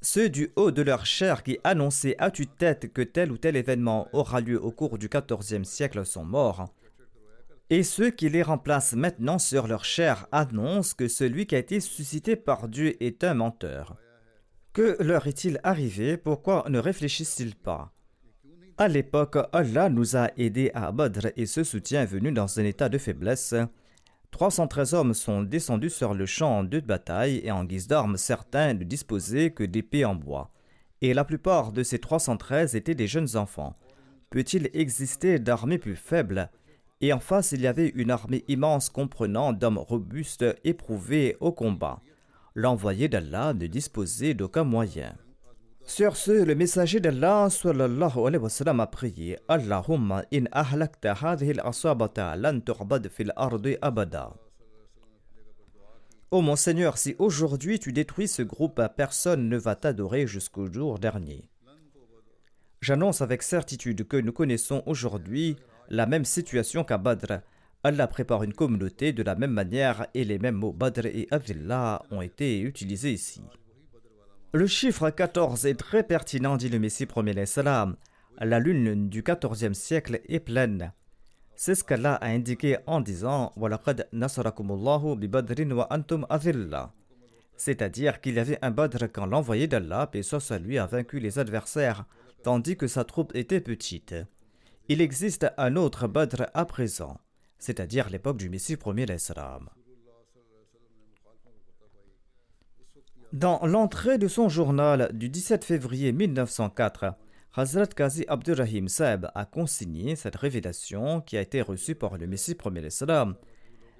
ceux 0.00 0.28
du 0.28 0.52
haut 0.54 0.70
de 0.70 0.82
leur 0.82 1.06
chair 1.06 1.42
qui 1.42 1.58
annonçaient 1.64 2.14
à 2.18 2.30
tue-tête 2.30 2.92
que 2.92 3.02
tel 3.02 3.32
ou 3.32 3.38
tel 3.38 3.56
événement 3.56 4.08
aura 4.12 4.40
lieu 4.40 4.62
au 4.62 4.70
cours 4.70 4.96
du 4.96 5.08
XIVe 5.08 5.64
siècle 5.64 6.06
sont 6.06 6.24
morts. 6.24 6.72
Et 7.70 7.82
ceux 7.82 8.10
qui 8.10 8.28
les 8.28 8.42
remplacent 8.42 8.94
maintenant 8.94 9.38
sur 9.38 9.66
leur 9.66 9.84
chair 9.84 10.26
annoncent 10.32 10.94
que 10.96 11.08
celui 11.08 11.46
qui 11.46 11.54
a 11.54 11.58
été 11.58 11.80
suscité 11.80 12.34
par 12.34 12.68
Dieu 12.68 13.02
est 13.02 13.24
un 13.24 13.34
menteur. 13.34 13.96
Que 14.72 14.96
leur 15.00 15.26
est-il 15.26 15.60
arrivé? 15.62 16.16
Pourquoi 16.16 16.64
ne 16.68 16.78
réfléchissent-ils 16.78 17.56
pas? 17.56 17.92
À 18.78 18.88
l'époque, 18.88 19.36
Allah 19.52 19.90
nous 19.90 20.16
a 20.16 20.30
aidés 20.36 20.70
à 20.72 20.92
Badr 20.92 21.28
et 21.36 21.46
ce 21.46 21.64
soutien 21.64 22.02
est 22.02 22.06
venu 22.06 22.32
dans 22.32 22.58
un 22.58 22.64
état 22.64 22.88
de 22.88 22.96
faiblesse 22.96 23.54
313 24.30 24.94
hommes 24.94 25.14
sont 25.14 25.42
descendus 25.42 25.90
sur 25.90 26.14
le 26.14 26.26
champ 26.26 26.62
de 26.62 26.80
bataille 26.80 27.40
et 27.44 27.50
en 27.50 27.64
guise 27.64 27.88
d'armes, 27.88 28.16
certains 28.16 28.74
ne 28.74 28.84
disposaient 28.84 29.50
que 29.50 29.64
d'épées 29.64 30.04
en 30.04 30.14
bois. 30.14 30.52
Et 31.00 31.14
la 31.14 31.24
plupart 31.24 31.72
de 31.72 31.82
ces 31.82 31.98
313 31.98 32.74
étaient 32.76 32.94
des 32.94 33.06
jeunes 33.06 33.36
enfants. 33.36 33.76
Peut-il 34.30 34.68
exister 34.74 35.38
d'armées 35.38 35.78
plus 35.78 35.96
faibles? 35.96 36.50
Et 37.00 37.12
en 37.12 37.20
face, 37.20 37.52
il 37.52 37.60
y 37.60 37.66
avait 37.66 37.92
une 37.94 38.10
armée 38.10 38.44
immense 38.48 38.90
comprenant 38.90 39.52
d'hommes 39.52 39.78
robustes 39.78 40.44
éprouvés 40.64 41.36
au 41.40 41.52
combat. 41.52 42.00
L'envoyé 42.54 43.08
d'Allah 43.08 43.54
ne 43.54 43.66
disposait 43.66 44.34
d'aucun 44.34 44.64
moyen. 44.64 45.14
Sur 45.84 46.16
ce, 46.16 46.32
le 46.32 46.54
messager 46.54 47.00
d'Allah 47.00 47.48
sallallahu 47.50 48.80
a 48.80 48.86
prié 48.88 49.38
Allahumma 49.48 50.24
in 50.32 50.44
ahlakta 50.52 51.14
hadhihi 51.14 51.52
al-asabata 51.52 52.36
lan 52.36 52.60
fil 53.10 53.32
ardi 53.36 53.76
abada. 53.80 54.34
Ô 56.30 56.42
mon 56.42 56.56
Seigneur, 56.56 56.98
si 56.98 57.16
aujourd'hui 57.18 57.78
tu 57.78 57.92
détruis 57.92 58.28
ce 58.28 58.42
groupe, 58.42 58.82
personne 58.96 59.48
ne 59.48 59.56
va 59.56 59.76
t'adorer 59.76 60.26
jusqu'au 60.26 60.70
jour 60.70 60.98
dernier. 60.98 61.48
J'annonce 62.82 63.22
avec 63.22 63.42
certitude 63.42 64.06
que 64.06 64.18
nous 64.18 64.32
connaissons 64.32 64.82
aujourd'hui 64.84 65.56
la 65.88 66.06
même 66.06 66.24
situation 66.24 66.84
qu'à 66.84 66.98
Badr. 66.98 67.40
Allah 67.84 68.08
prépare 68.08 68.42
une 68.42 68.52
communauté 68.52 69.12
de 69.12 69.22
la 69.22 69.34
même 69.34 69.52
manière 69.52 70.06
et 70.14 70.24
les 70.24 70.38
mêmes 70.38 70.56
mots 70.56 70.72
Badr 70.72 71.06
et 71.06 71.28
Abdullah 71.30 72.02
ont 72.10 72.22
été 72.22 72.60
utilisés 72.60 73.12
ici. 73.12 73.42
Le 74.52 74.66
chiffre 74.66 75.10
14 75.10 75.66
est 75.66 75.78
très 75.78 76.02
pertinent, 76.02 76.56
dit 76.56 76.68
le 76.68 76.78
Messie 76.78 77.06
premier 77.06 77.46
salam. 77.46 77.96
La 78.40 78.58
lune 78.58 79.08
du 79.08 79.22
14e 79.22 79.74
siècle 79.74 80.20
est 80.28 80.40
pleine. 80.40 80.92
C'est 81.54 81.74
ce 81.74 81.84
qu'Allah 81.84 82.14
a 82.14 82.28
indiqué 82.28 82.78
en 82.86 83.00
disant 83.00 83.52
C'est-à-dire 87.56 88.20
qu'il 88.20 88.34
y 88.34 88.38
avait 88.38 88.58
un 88.62 88.70
Badr 88.70 89.04
quand 89.12 89.26
l'envoyé 89.26 89.66
d'Allah, 89.66 90.06
paix 90.06 90.22
soit 90.22 90.58
lui, 90.58 90.78
a 90.78 90.86
vaincu 90.86 91.18
les 91.18 91.38
adversaires, 91.38 92.06
tandis 92.42 92.76
que 92.76 92.86
sa 92.86 93.04
troupe 93.04 93.34
était 93.34 93.60
petite. 93.60 94.14
Il 94.90 95.02
existe 95.02 95.46
un 95.58 95.76
autre 95.76 96.08
Badr 96.08 96.46
à 96.54 96.64
présent, 96.64 97.20
c'est-à-dire 97.58 98.08
l'époque 98.08 98.38
du 98.38 98.48
Messie 98.48 98.78
premier 98.78 99.04
l'Islam. 99.04 99.68
Dans 103.34 103.60
l'entrée 103.66 104.16
de 104.16 104.28
son 104.28 104.48
journal 104.48 105.10
du 105.12 105.28
17 105.28 105.62
février 105.66 106.12
1904, 106.12 107.14
Hazrat 107.54 107.88
Qazi 107.88 108.24
Abdurrahim 108.28 108.88
Saeb 108.88 109.26
a 109.34 109.44
consigné 109.44 110.16
cette 110.16 110.36
révélation 110.36 111.20
qui 111.20 111.36
a 111.36 111.42
été 111.42 111.60
reçue 111.60 111.94
par 111.94 112.16
le 112.16 112.26
Messie 112.26 112.54
premier 112.54 112.80
l'Islam, 112.80 113.36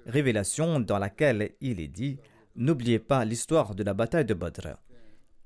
révélation 0.07 0.79
dans 0.79 0.97
laquelle 0.97 1.51
il 1.61 1.79
est 1.79 1.87
dit 1.87 2.17
N'oubliez 2.55 2.97
pas 2.97 3.25
l'histoire 3.25 3.75
de 3.75 3.83
la 3.83 3.93
bataille 3.93 4.25
de 4.25 4.33
Badr. 4.33 4.79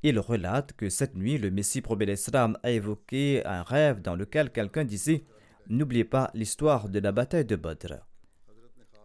Il 0.03 0.19
relate 0.19 0.71
que 0.71 0.87
cette 0.87 1.15
nuit, 1.15 1.37
le 1.37 1.51
Messie 1.51 1.81
premier 1.81 2.05
l'Islam 2.05 2.57
a 2.63 2.71
évoqué 2.71 3.45
un 3.45 3.63
rêve 3.63 4.01
dans 4.01 4.15
lequel 4.15 4.49
quelqu'un 4.51 4.85
disait 4.85 5.25
N'oubliez 5.67 6.03
pas 6.05 6.29
l'histoire 6.33 6.89
de 6.89 6.99
la 6.99 7.11
bataille 7.11 7.45
de 7.45 7.55
Badr 7.55 8.05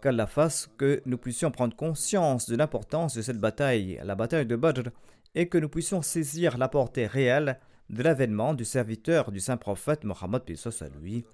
qu'Allah 0.00 0.26
fasse 0.26 0.68
que 0.78 1.02
nous 1.06 1.18
puissions 1.18 1.50
prendre 1.50 1.76
conscience 1.76 2.48
de 2.48 2.56
l'importance 2.56 3.14
de 3.14 3.22
cette 3.22 3.40
bataille, 3.40 4.00
la 4.04 4.14
bataille 4.14 4.46
de 4.46 4.56
Badr, 4.56 4.90
et 5.34 5.48
que 5.48 5.58
nous 5.58 5.68
puissions 5.68 6.02
saisir 6.02 6.58
la 6.58 6.68
portée 6.68 7.06
réelle 7.06 7.58
de 7.90 8.02
l'avènement 8.02 8.54
du 8.54 8.64
serviteur 8.64 9.32
du 9.32 9.40
saint 9.40 9.56
prophète 9.56 10.04
Mohammed 10.04 10.42
lui. 11.00 11.24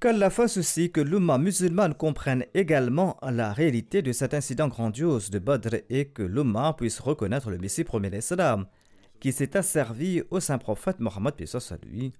Qu'Allah 0.00 0.30
fasse 0.30 0.58
aussi 0.58 0.92
que 0.92 1.00
l'Umma 1.00 1.38
musulmane 1.38 1.94
comprenne 1.94 2.44
également 2.54 3.16
la 3.22 3.52
réalité 3.52 4.00
de 4.00 4.12
cet 4.12 4.32
incident 4.32 4.68
grandiose 4.68 5.30
de 5.30 5.40
Badr 5.40 5.76
et 5.90 6.08
que 6.08 6.22
l'Umma 6.22 6.74
puisse 6.74 7.00
reconnaître 7.00 7.50
le 7.50 7.58
Messie 7.58 7.84
premier 7.84 8.10
l'Islam, 8.10 8.66
qui 9.18 9.32
s'est 9.32 9.56
asservi 9.56 10.22
au 10.30 10.38
saint 10.38 10.58
prophète 10.58 11.00
Mohammed 11.00 11.34
lui, 11.82 12.12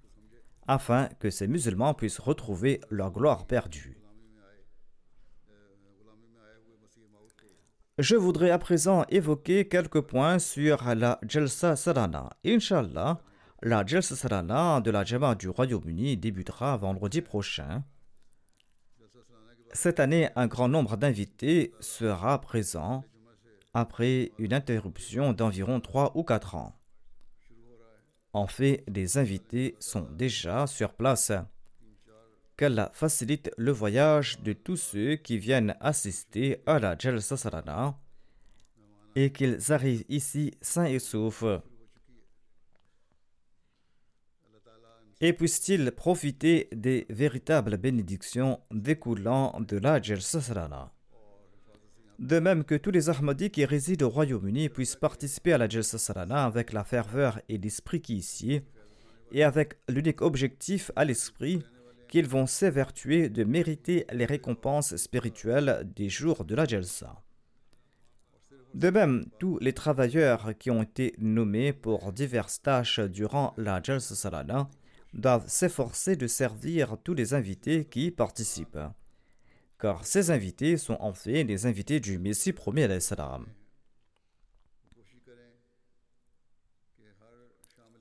afin 0.69 1.09
que 1.19 1.31
ces 1.31 1.47
musulmans 1.47 1.95
puissent 1.95 2.19
retrouver 2.19 2.79
leur 2.91 3.11
gloire 3.11 3.47
perdue. 3.47 3.97
Je 7.97 8.15
voudrais 8.15 8.51
à 8.51 8.59
présent 8.59 9.03
évoquer 9.09 9.67
quelques 9.67 10.01
points 10.01 10.37
sur 10.37 10.83
la 10.95 11.19
Jalsa 11.27 11.75
Sarana. 11.75 12.29
Inch'Allah, 12.45 13.19
la 13.63 13.83
Jalsa 13.83 14.15
Sarana 14.15 14.79
de 14.79 14.91
la 14.91 15.03
Jama 15.03 15.33
du 15.33 15.49
Royaume-Uni 15.49 16.17
débutera 16.17 16.77
vendredi 16.77 17.21
prochain. 17.21 17.83
Cette 19.73 19.99
année, 19.99 20.29
un 20.35 20.45
grand 20.45 20.69
nombre 20.69 20.97
d'invités 20.97 21.73
sera 21.79 22.39
présent 22.39 23.03
après 23.73 24.33
une 24.37 24.53
interruption 24.53 25.33
d'environ 25.33 25.79
3 25.79 26.11
ou 26.15 26.23
4 26.23 26.55
ans. 26.55 26.78
En 28.39 28.47
fait, 28.47 28.85
les 28.87 29.17
invités 29.17 29.75
sont 29.81 30.07
déjà 30.11 30.65
sur 30.65 30.93
place 30.93 31.33
qu'Allah 32.55 32.89
facilite 32.93 33.51
le 33.57 33.73
voyage 33.73 34.39
de 34.39 34.53
tous 34.53 34.77
ceux 34.77 35.17
qui 35.17 35.37
viennent 35.37 35.75
assister 35.81 36.63
à 36.65 36.79
la 36.79 36.97
Jalsa 36.97 37.35
Sarana 37.35 37.99
et 39.13 39.33
qu'ils 39.33 39.73
arrivent 39.73 40.05
ici 40.07 40.53
sains 40.61 40.85
et 40.85 40.99
saufs. 40.99 41.43
Et 45.19 45.33
puissent-ils 45.33 45.91
profiter 45.91 46.69
des 46.71 47.07
véritables 47.09 47.75
bénédictions 47.75 48.61
découlant 48.71 49.59
de 49.59 49.75
la 49.75 50.01
Jalsa 50.01 50.39
Sarana. 50.39 50.93
De 52.19 52.39
même 52.39 52.65
que 52.65 52.75
tous 52.75 52.91
les 52.91 53.09
Ahmadis 53.09 53.49
qui 53.49 53.63
résident 53.63 54.05
au 54.05 54.09
Royaume-Uni 54.09 54.67
puissent 54.67 54.97
participer 54.97 55.53
à 55.53 55.57
la 55.57 55.69
Jalsa 55.69 55.97
Sarana 55.97 56.43
avec 56.43 56.73
la 56.73 56.83
ferveur 56.83 57.39
et 57.47 57.57
l'esprit 57.57 58.01
qui 58.01 58.17
ici, 58.17 58.61
et 59.31 59.43
avec 59.45 59.75
l'unique 59.87 60.21
objectif 60.21 60.91
à 60.97 61.05
l'esprit 61.05 61.63
qu'ils 62.09 62.27
vont 62.27 62.45
s'évertuer 62.45 63.29
de 63.29 63.45
mériter 63.45 64.05
les 64.11 64.25
récompenses 64.25 64.97
spirituelles 64.97 65.89
des 65.95 66.09
jours 66.09 66.43
de 66.43 66.55
la 66.55 66.65
Jalsa. 66.65 67.23
De 68.73 68.89
même, 68.89 69.25
tous 69.39 69.57
les 69.59 69.73
travailleurs 69.73 70.57
qui 70.59 70.71
ont 70.71 70.83
été 70.83 71.15
nommés 71.19 71.71
pour 71.71 72.11
diverses 72.11 72.61
tâches 72.61 72.99
durant 72.99 73.53
la 73.55 73.81
Jalsa 73.81 74.15
Salana 74.15 74.69
doivent 75.13 75.47
s'efforcer 75.47 76.17
de 76.17 76.27
servir 76.27 76.97
tous 77.01 77.13
les 77.13 77.33
invités 77.33 77.85
qui 77.85 78.07
y 78.07 78.11
participent. 78.11 78.77
Car 79.79 80.05
ces 80.05 80.29
invités 80.29 80.77
sont 80.77 80.97
en 80.99 81.13
fait 81.13 81.43
les 81.43 81.65
invités 81.65 81.99
du 81.99 82.19
Messie 82.19 82.53
salam. 82.99 83.45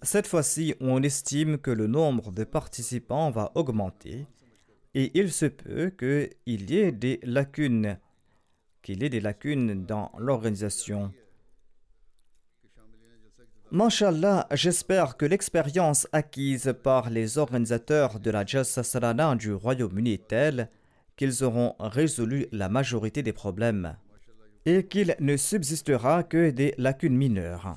Cette 0.03 0.27
fois-ci, 0.27 0.75
on 0.81 1.03
estime 1.03 1.59
que 1.59 1.71
le 1.71 1.87
nombre 1.87 2.33
de 2.33 2.45
participants 2.45 3.31
va 3.31 3.53
augmenter 3.55 4.27
et 4.95 5.11
il 5.19 5.33
se 5.33 5.47
peut 5.47 5.91
qu'il 5.91 6.71
y 6.71 6.79
ait 6.79 6.93
des 6.93 7.21
lacunes, 7.23 7.99
qu'il 8.83 9.03
y 9.03 9.07
ait 9.07 9.11
des 9.11 9.21
lacunes 9.21 9.85
dans 9.87 10.11
l'organisation. 10.19 11.13
Mashallah, 13.71 14.47
j'espère 14.53 15.17
que 15.17 15.27
l'expérience 15.27 16.09
acquise 16.13 16.75
par 16.83 17.11
les 17.11 17.37
organisateurs 17.39 18.19
de 18.19 18.31
la 18.31 18.47
Jalsa 18.47 18.83
Salana 18.83 19.37
du 19.37 19.53
Royaume-Uni 19.53 20.15
est 20.15 20.29
telle 20.29 20.71
qu'ils 21.19 21.45
auront 21.45 21.75
résolu 21.81 22.47
la 22.53 22.71
majorité 22.71 23.23
des 23.23 23.35
problèmes 23.35 23.97
et 24.65 24.87
qu'il 24.87 25.15
ne 25.21 25.37
subsistera 25.37 26.23
que 26.23 26.51
des 26.51 26.75
lacunes 26.79 27.17
mineures. 27.17 27.77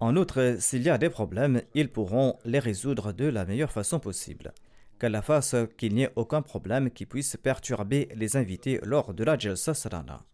En 0.00 0.16
outre, 0.16 0.56
s'il 0.58 0.82
y 0.82 0.88
a 0.88 0.96
des 0.96 1.10
problèmes, 1.10 1.60
ils 1.74 1.92
pourront 1.92 2.38
les 2.46 2.58
résoudre 2.58 3.12
de 3.12 3.26
la 3.26 3.44
meilleure 3.44 3.70
façon 3.70 4.00
possible. 4.00 4.54
Qu'Allah 4.98 5.20
fasse 5.20 5.54
qu'il 5.76 5.94
n'y 5.94 6.04
ait 6.04 6.12
aucun 6.16 6.40
problème 6.40 6.90
qui 6.90 7.04
puisse 7.04 7.36
perturber 7.36 8.08
les 8.14 8.36
invités 8.36 8.80
lors 8.82 9.12
de 9.12 9.24
la 9.24 9.38
Jalsa 9.38 9.74
Sarana. 9.74 10.24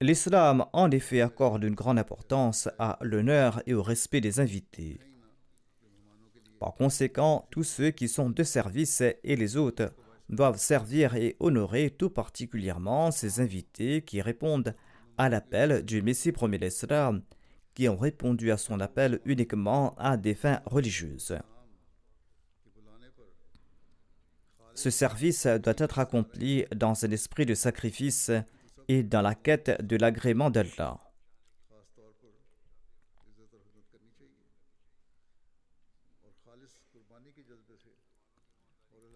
L'islam, 0.00 0.66
en 0.72 0.90
effet, 0.90 1.20
accorde 1.20 1.62
une 1.62 1.76
grande 1.76 1.98
importance 1.98 2.68
à 2.80 2.98
l'honneur 3.00 3.62
et 3.66 3.74
au 3.74 3.82
respect 3.82 4.20
des 4.20 4.40
invités. 4.40 4.98
Par 6.64 6.76
conséquent, 6.76 7.46
tous 7.50 7.62
ceux 7.62 7.90
qui 7.90 8.08
sont 8.08 8.30
de 8.30 8.42
service 8.42 9.02
et 9.02 9.36
les 9.36 9.58
hôtes 9.58 9.82
doivent 10.30 10.56
servir 10.56 11.14
et 11.14 11.36
honorer 11.38 11.90
tout 11.90 12.08
particulièrement 12.08 13.10
ces 13.10 13.40
invités 13.40 14.00
qui 14.00 14.22
répondent 14.22 14.74
à 15.18 15.28
l'appel 15.28 15.84
du 15.84 16.00
Messie 16.00 16.32
premier 16.32 16.58
qui 17.74 17.86
ont 17.86 17.98
répondu 17.98 18.50
à 18.50 18.56
son 18.56 18.80
appel 18.80 19.20
uniquement 19.26 19.94
à 19.98 20.16
des 20.16 20.34
fins 20.34 20.62
religieuses. 20.64 21.36
Ce 24.72 24.88
service 24.88 25.46
doit 25.46 25.74
être 25.76 25.98
accompli 25.98 26.64
dans 26.74 27.04
un 27.04 27.10
esprit 27.10 27.44
de 27.44 27.54
sacrifice 27.54 28.30
et 28.88 29.02
dans 29.02 29.20
la 29.20 29.34
quête 29.34 29.86
de 29.86 29.96
l'agrément 29.96 30.48
d'Allah. 30.48 31.03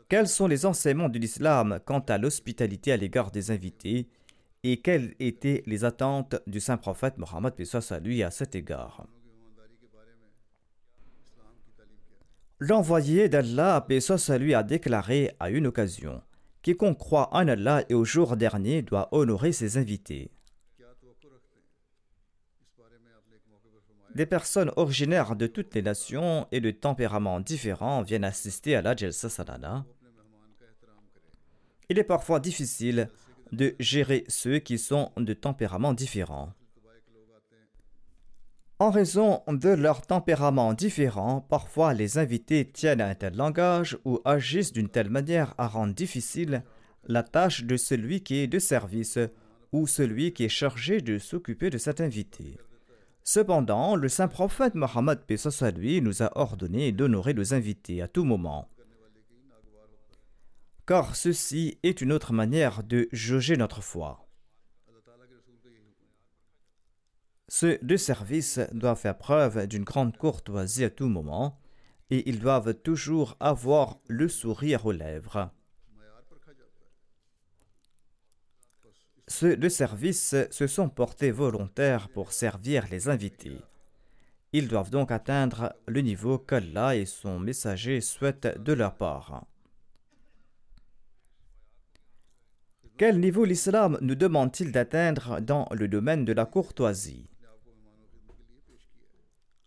Quels 0.09 0.29
sont 0.29 0.47
les 0.47 0.65
enseignements 0.65 1.11
de 1.11 1.19
l'islam 1.19 1.81
quant 1.85 1.99
à 2.01 2.17
l'hospitalité 2.17 2.93
à 2.93 2.97
l'égard 2.97 3.31
des 3.31 3.51
invités 3.51 4.09
et 4.63 4.81
quelles 4.81 5.15
étaient 5.21 5.63
les 5.67 5.85
attentes 5.85 6.37
du 6.47 6.61
saint 6.61 6.79
prophète 6.79 7.19
Mohammed 7.19 7.53
à 7.91 8.01
lui 8.01 8.23
à 8.23 8.31
cet 8.31 8.55
égard? 8.55 9.07
L'envoyé 12.59 13.29
d'Allah, 13.29 13.87
à 13.87 14.39
lui, 14.39 14.55
a 14.55 14.63
déclaré 14.63 15.31
à 15.39 15.51
une 15.51 15.67
occasion 15.67 16.23
Quiconque 16.63 16.99
croit 16.99 17.29
en 17.33 17.47
Allah 17.47 17.85
et 17.91 17.95
au 17.95 18.05
jour 18.05 18.39
dernier 18.39 18.81
doit 18.81 19.09
honorer 19.13 19.53
ses 19.53 19.77
invités. 19.77 20.31
Des 24.15 24.27
personnes 24.27 24.73
originaires 24.77 25.37
de 25.37 25.47
toutes 25.47 25.75
les 25.75 25.83
nations 25.83 26.49
et 26.51 26.61
de 26.61 26.71
tempéraments 26.71 27.41
différents 27.41 28.03
viennent 28.03 28.25
assister 28.25 28.75
à 28.75 28.83
la 28.83 28.97
Jalsa 28.97 29.29
Salana. 29.29 29.85
Il 31.89 31.99
est 31.99 32.05
parfois 32.05 32.41
difficile 32.41 33.09
de 33.53 33.75
gérer 33.81 34.25
ceux 34.29 34.59
qui 34.59 34.79
sont 34.79 35.11
de 35.17 35.33
tempéraments 35.33 35.95
différents. 35.95 36.53
En 38.81 38.91
raison 38.91 39.43
de 39.49 39.71
leur 39.71 40.03
tempérament 40.03 40.73
différent, 40.73 41.41
parfois 41.41 41.95
les 41.95 42.19
invités 42.19 42.71
tiennent 42.71 43.01
un 43.01 43.15
tel 43.15 43.35
langage 43.35 43.99
ou 44.05 44.21
agissent 44.25 44.73
d'une 44.73 44.89
telle 44.89 45.11
manière 45.11 45.55
à 45.59 45.67
rendre 45.67 45.95
difficile 45.95 46.63
la 47.05 47.23
tâche 47.23 47.65
de 47.65 47.77
celui 47.77 48.23
qui 48.23 48.37
est 48.37 48.47
de 48.47 48.59
service 48.59 49.19
ou 49.73 49.87
celui 49.87 50.33
qui 50.33 50.45
est 50.45 50.49
chargé 50.49 51.01
de 51.01 51.19
s'occuper 51.19 51.71
de 51.71 51.79
cet 51.79 52.01
invité. 52.01 52.59
Cependant, 53.25 53.97
le 53.97 54.09
saint 54.09 54.29
prophète 54.29 54.75
Mohammed 54.75 55.21
lui 55.77 56.01
nous 56.01 56.23
a 56.23 56.39
ordonné 56.39 56.93
d'honorer 56.93 57.35
nos 57.35 57.55
invités 57.55 58.01
à 58.01 58.09
tout 58.09 58.25
moment. 58.25 58.69
Car 60.89 61.17
ceci 61.17 61.79
est 61.83 62.01
une 62.01 62.13
autre 62.13 62.33
manière 62.33 62.83
de 62.83 63.11
jauger 63.13 63.59
notre 63.59 63.83
foi. 63.83 64.27
Ceux 67.47 67.79
de 67.83 67.99
service 67.99 68.59
doivent 68.73 68.99
faire 68.99 69.19
preuve 69.19 69.67
d'une 69.67 69.85
grande 69.85 70.17
courtoisie 70.17 70.85
à 70.85 70.89
tout 70.89 71.09
moment 71.09 71.61
et 72.09 72.27
ils 72.27 72.39
doivent 72.39 72.73
toujours 72.73 73.37
avoir 73.39 73.99
le 74.09 74.31
sourire 74.31 74.87
aux 74.87 74.93
lèvres. 74.93 75.51
Ceux 79.27 79.59
de 79.59 79.69
service 79.69 80.35
se 80.51 80.67
sont 80.67 80.89
portés 80.89 81.33
volontaires 81.33 82.09
pour 82.09 82.33
servir 82.33 82.87
les 82.91 83.11
invités. 83.11 83.61
Ils 84.55 84.69
doivent 84.69 84.89
donc 84.89 85.11
atteindre 85.11 85.75
le 85.87 86.01
niveau 86.01 86.39
qu'Allah 86.39 86.97
et 86.97 87.05
son 87.05 87.39
messager 87.39 88.01
souhaitent 88.01 88.57
de 88.57 88.73
leur 88.73 88.97
part. 88.97 89.45
Quel 92.99 93.21
niveau 93.21 93.45
l'islam 93.45 93.97
nous 94.01 94.17
demande-t-il 94.17 94.73
d'atteindre 94.73 95.41
dans 95.41 95.69
le 95.71 95.87
domaine 95.87 96.25
de 96.25 96.33
la 96.33 96.45
courtoisie? 96.47 97.31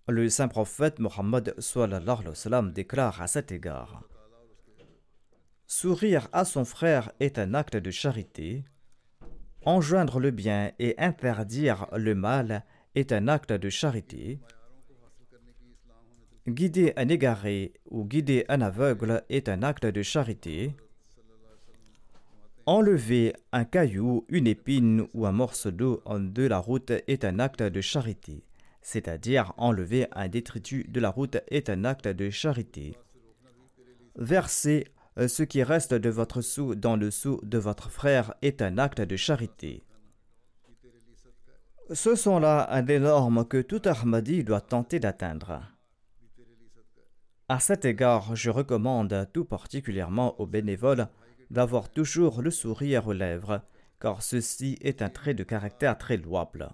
Le 0.09 0.27
saint 0.27 0.49
prophète 0.49 0.99
Mohammed 0.99 1.55
déclare 2.73 3.21
à 3.21 3.27
cet 3.27 3.53
égard 3.53 4.03
Sourire 5.65 6.27
à 6.33 6.43
son 6.43 6.65
frère 6.65 7.13
est 7.21 7.39
un 7.39 7.53
acte 7.53 7.77
de 7.77 7.89
charité 7.89 8.65
Enjoindre 9.63 10.19
le 10.19 10.31
bien 10.31 10.73
et 10.77 10.95
interdire 10.97 11.87
le 11.95 12.15
mal 12.15 12.65
est 12.95 13.13
un 13.13 13.29
acte 13.29 13.53
de 13.53 13.69
charité. 13.69 14.41
Guider 16.49 16.91
un 16.97 17.07
égaré 17.07 17.71
ou 17.89 18.03
guider 18.03 18.43
un 18.49 18.59
aveugle 18.59 19.23
est 19.29 19.47
un 19.47 19.63
acte 19.63 19.85
de 19.85 20.01
charité. 20.01 20.75
Enlever 22.67 23.33
un 23.51 23.65
caillou, 23.65 24.25
une 24.29 24.45
épine 24.45 25.07
ou 25.13 25.25
un 25.25 25.31
morceau 25.31 25.71
d'eau 25.71 26.03
de 26.07 26.43
la 26.43 26.59
route 26.59 26.91
est 27.07 27.25
un 27.25 27.39
acte 27.39 27.63
de 27.63 27.81
charité, 27.81 28.43
c'est-à-dire 28.81 29.53
enlever 29.57 30.07
un 30.11 30.27
détritus 30.27 30.85
de 30.87 30.99
la 30.99 31.09
route 31.09 31.37
est 31.49 31.69
un 31.69 31.85
acte 31.85 32.07
de 32.07 32.29
charité. 32.29 32.95
Verser 34.15 34.85
euh, 35.17 35.27
ce 35.27 35.43
qui 35.43 35.63
reste 35.63 35.93
de 35.93 36.09
votre 36.09 36.41
sou 36.41 36.75
dans 36.75 36.95
le 36.95 37.09
sou 37.09 37.39
de 37.43 37.57
votre 37.57 37.89
frère 37.89 38.33
est 38.41 38.61
un 38.61 38.77
acte 38.77 39.01
de 39.01 39.15
charité. 39.15 39.83
Ce 41.91 42.15
sont 42.15 42.39
là 42.39 42.81
des 42.81 42.99
normes 42.99 43.45
que 43.45 43.61
tout 43.61 43.81
Ahmadi 43.85 44.43
doit 44.43 44.61
tenter 44.61 44.99
d'atteindre. 44.99 45.61
À 47.49 47.59
cet 47.59 47.83
égard, 47.83 48.35
je 48.35 48.49
recommande 48.49 49.27
tout 49.33 49.43
particulièrement 49.43 50.39
aux 50.39 50.45
bénévoles 50.45 51.09
d'avoir 51.51 51.89
toujours 51.89 52.41
le 52.41 52.49
sourire 52.49 53.07
aux 53.07 53.13
lèvres, 53.13 53.61
car 53.99 54.23
ceci 54.23 54.77
est 54.81 55.01
un 55.01 55.09
trait 55.09 55.33
de 55.33 55.43
caractère 55.43 55.97
très 55.97 56.17
louable. 56.17 56.69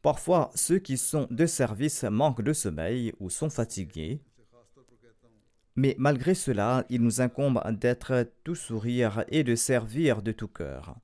Parfois, 0.00 0.50
ceux 0.54 0.78
qui 0.78 0.96
sont 0.96 1.26
de 1.30 1.46
service 1.46 2.04
manquent 2.04 2.42
de 2.42 2.52
sommeil 2.52 3.12
ou 3.18 3.28
sont 3.28 3.50
fatigués, 3.50 4.20
mais 5.74 5.96
malgré 5.98 6.34
cela, 6.34 6.86
il 6.88 7.02
nous 7.02 7.20
incombe 7.20 7.60
d'être 7.72 8.30
tout 8.44 8.54
sourire 8.54 9.24
et 9.28 9.42
de 9.42 9.56
servir 9.56 10.22
de 10.22 10.32
tout 10.32 10.48
cœur. 10.48 10.96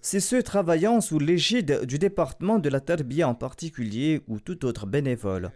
Si 0.00 0.20
ceux 0.20 0.44
travaillant 0.44 1.00
sous 1.00 1.18
l'égide 1.18 1.84
du 1.84 1.98
département 1.98 2.60
de 2.60 2.68
la 2.68 2.80
Tarbia 2.80 3.28
en 3.28 3.34
particulier 3.34 4.22
ou 4.28 4.38
tout 4.38 4.64
autre 4.64 4.86
bénévole 4.86 5.50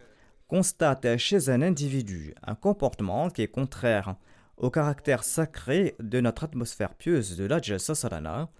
constatent 0.51 1.17
chez 1.17 1.49
un 1.49 1.63
individu 1.63 2.35
un 2.43 2.57
comportement 2.57 3.31
qui 3.31 3.43
est 3.43 3.47
contraire 3.47 4.17
au 4.57 4.69
caractère 4.69 5.23
sacré 5.23 5.95
de 6.01 6.21
notre 6.21 6.43
atmosphère 6.43 6.95
pieuse 6.95 7.37
de 7.37 7.45
l'Ajja 7.45 7.79
Sasarana 7.79 8.51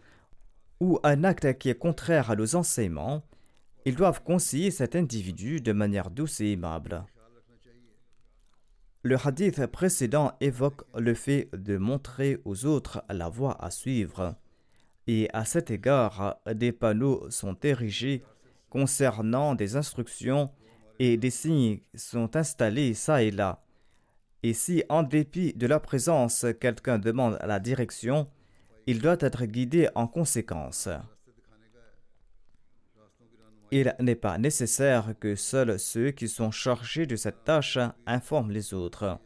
ou 0.79 1.01
un 1.03 1.25
acte 1.25 1.59
qui 1.59 1.69
est 1.69 1.75
contraire 1.75 2.31
à 2.31 2.37
nos 2.37 2.55
enseignements, 2.55 3.25
ils 3.85 3.97
doivent 3.97 4.23
conseiller 4.23 4.71
cet 4.71 4.95
individu 4.95 5.61
de 5.61 5.73
manière 5.73 6.11
douce 6.11 6.41
et 6.41 6.53
aimable. 6.53 7.05
Le 9.03 9.17
hadith 9.17 9.67
précédent 9.67 10.35
évoque 10.41 10.83
le 10.97 11.15
fait 11.15 11.49
de 11.53 11.77
montrer 11.77 12.39
aux 12.45 12.67
autres 12.67 13.03
la 13.09 13.29
voie 13.29 13.63
à 13.63 13.73
suivre. 13.73 14.37
Et 15.09 15.29
à 15.33 15.45
cet 15.45 15.73
égard, 15.73 16.37
des 16.55 16.71
panneaux 16.71 17.29
sont 17.31 17.57
érigés 17.65 18.23
concernant 18.69 19.57
des 19.57 19.75
instructions 19.75 20.53
et 21.01 21.17
des 21.17 21.31
signes 21.31 21.81
sont 21.95 22.37
installés 22.37 22.93
ça 22.93 23.23
et 23.23 23.31
là. 23.31 23.65
Et 24.43 24.53
si, 24.53 24.85
en 24.91 25.03
dépit 25.03 25.55
de 25.55 25.67
la 25.67 25.81
présence, 25.81 26.45
quelqu'un 26.61 26.99
demande 26.99 27.39
la 27.43 27.59
direction, 27.59 28.29
il 28.87 29.01
doit 29.01 29.17
être 29.21 29.47
guidé 29.47 29.89
en 29.95 30.07
conséquence. 30.07 30.91
Il 33.71 33.95
n'est 33.99 34.15
pas 34.15 34.37
nécessaire 34.37 35.15
que 35.19 35.37
seuls 35.37 35.79
ceux 35.79 36.11
qui 36.11 36.29
sont 36.29 36.51
chargés 36.51 37.07
de 37.07 37.17
cette 37.17 37.45
tâche 37.45 37.79
informent 38.07 38.51
les 38.51 38.75
autres. 38.75 39.19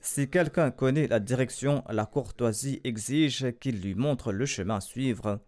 Si 0.00 0.30
quelqu'un 0.30 0.70
connaît 0.70 1.08
la 1.08 1.18
direction, 1.18 1.82
la 1.88 2.06
courtoisie 2.06 2.80
exige 2.84 3.52
qu'il 3.58 3.80
lui 3.80 3.96
montre 3.96 4.32
le 4.32 4.46
chemin 4.46 4.76
à 4.76 4.80
suivre. 4.80 5.40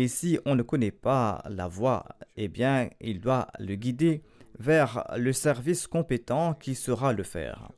Et 0.00 0.06
si 0.06 0.38
on 0.44 0.54
ne 0.54 0.62
connaît 0.62 0.92
pas 0.92 1.42
la 1.50 1.66
voie, 1.66 2.04
eh 2.36 2.46
bien, 2.46 2.88
il 3.00 3.20
doit 3.20 3.48
le 3.58 3.74
guider 3.74 4.22
vers 4.60 5.04
le 5.16 5.32
service 5.32 5.88
compétent 5.88 6.54
qui 6.54 6.76
saura 6.76 7.12
le 7.12 7.24
faire. 7.24 7.72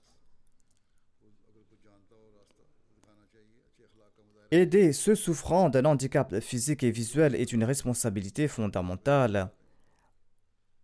Aider 4.50 4.92
ceux 4.92 5.14
souffrant 5.14 5.70
d'un 5.70 5.86
handicap 5.86 6.40
physique 6.40 6.82
et 6.82 6.90
visuel 6.90 7.34
est 7.34 7.54
une 7.54 7.64
responsabilité 7.64 8.48
fondamentale. 8.48 9.50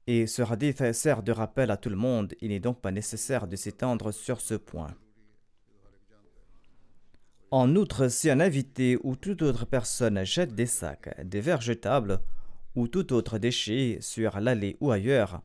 Et 0.06 0.26
ce 0.26 0.40
hadith 0.40 0.80
de 0.80 1.32
rappel 1.32 1.70
à 1.70 1.76
tout 1.76 1.90
le 1.90 1.96
monde, 1.96 2.32
il 2.40 2.48
n'est 2.48 2.60
donc 2.60 2.80
pas 2.80 2.92
nécessaire 2.92 3.46
de 3.46 3.56
s'étendre 3.56 4.10
sur 4.10 4.40
ce 4.40 4.54
point. 4.54 4.94
En 7.58 7.74
outre, 7.74 8.08
si 8.08 8.28
un 8.28 8.40
invité 8.40 8.98
ou 9.02 9.16
toute 9.16 9.40
autre 9.40 9.64
personne 9.64 10.22
jette 10.26 10.54
des 10.54 10.66
sacs, 10.66 11.18
des 11.24 11.40
verres 11.40 11.62
jetables 11.62 12.20
ou 12.74 12.86
tout 12.86 13.14
autre 13.14 13.38
déchet 13.38 13.96
sur 14.02 14.40
l'allée 14.40 14.76
ou 14.82 14.90
ailleurs, 14.90 15.40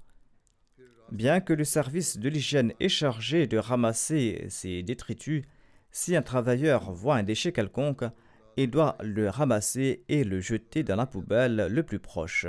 bien 1.10 1.40
que 1.40 1.54
le 1.54 1.64
service 1.64 2.18
de 2.18 2.28
l'hygiène 2.28 2.74
est 2.82 2.90
chargé 2.90 3.48
de 3.48 3.58
ramasser 3.58 4.46
ces 4.50 4.84
détritus, 4.84 5.46
si 5.90 6.14
un 6.14 6.22
travailleur 6.22 6.92
voit 6.92 7.16
un 7.16 7.24
déchet 7.24 7.54
quelconque, 7.54 8.04
il 8.58 8.70
doit 8.70 8.98
le 9.02 9.30
ramasser 9.30 10.04
et 10.10 10.26
le 10.26 10.42
jeter 10.42 10.84
dans 10.84 10.98
la 10.98 11.06
poubelle 11.06 11.68
le 11.70 11.84
plus 11.84 12.00
proche. 12.00 12.46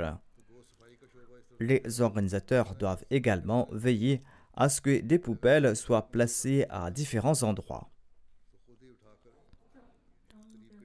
Les 1.61 2.01
organisateurs 2.01 2.75
doivent 2.75 3.05
également 3.11 3.69
veiller 3.71 4.23
à 4.55 4.67
ce 4.67 4.81
que 4.81 4.99
des 4.99 5.19
poubelles 5.19 5.77
soient 5.77 6.11
placées 6.11 6.65
à 6.69 6.91
différents 6.91 7.43
endroits. 7.43 7.92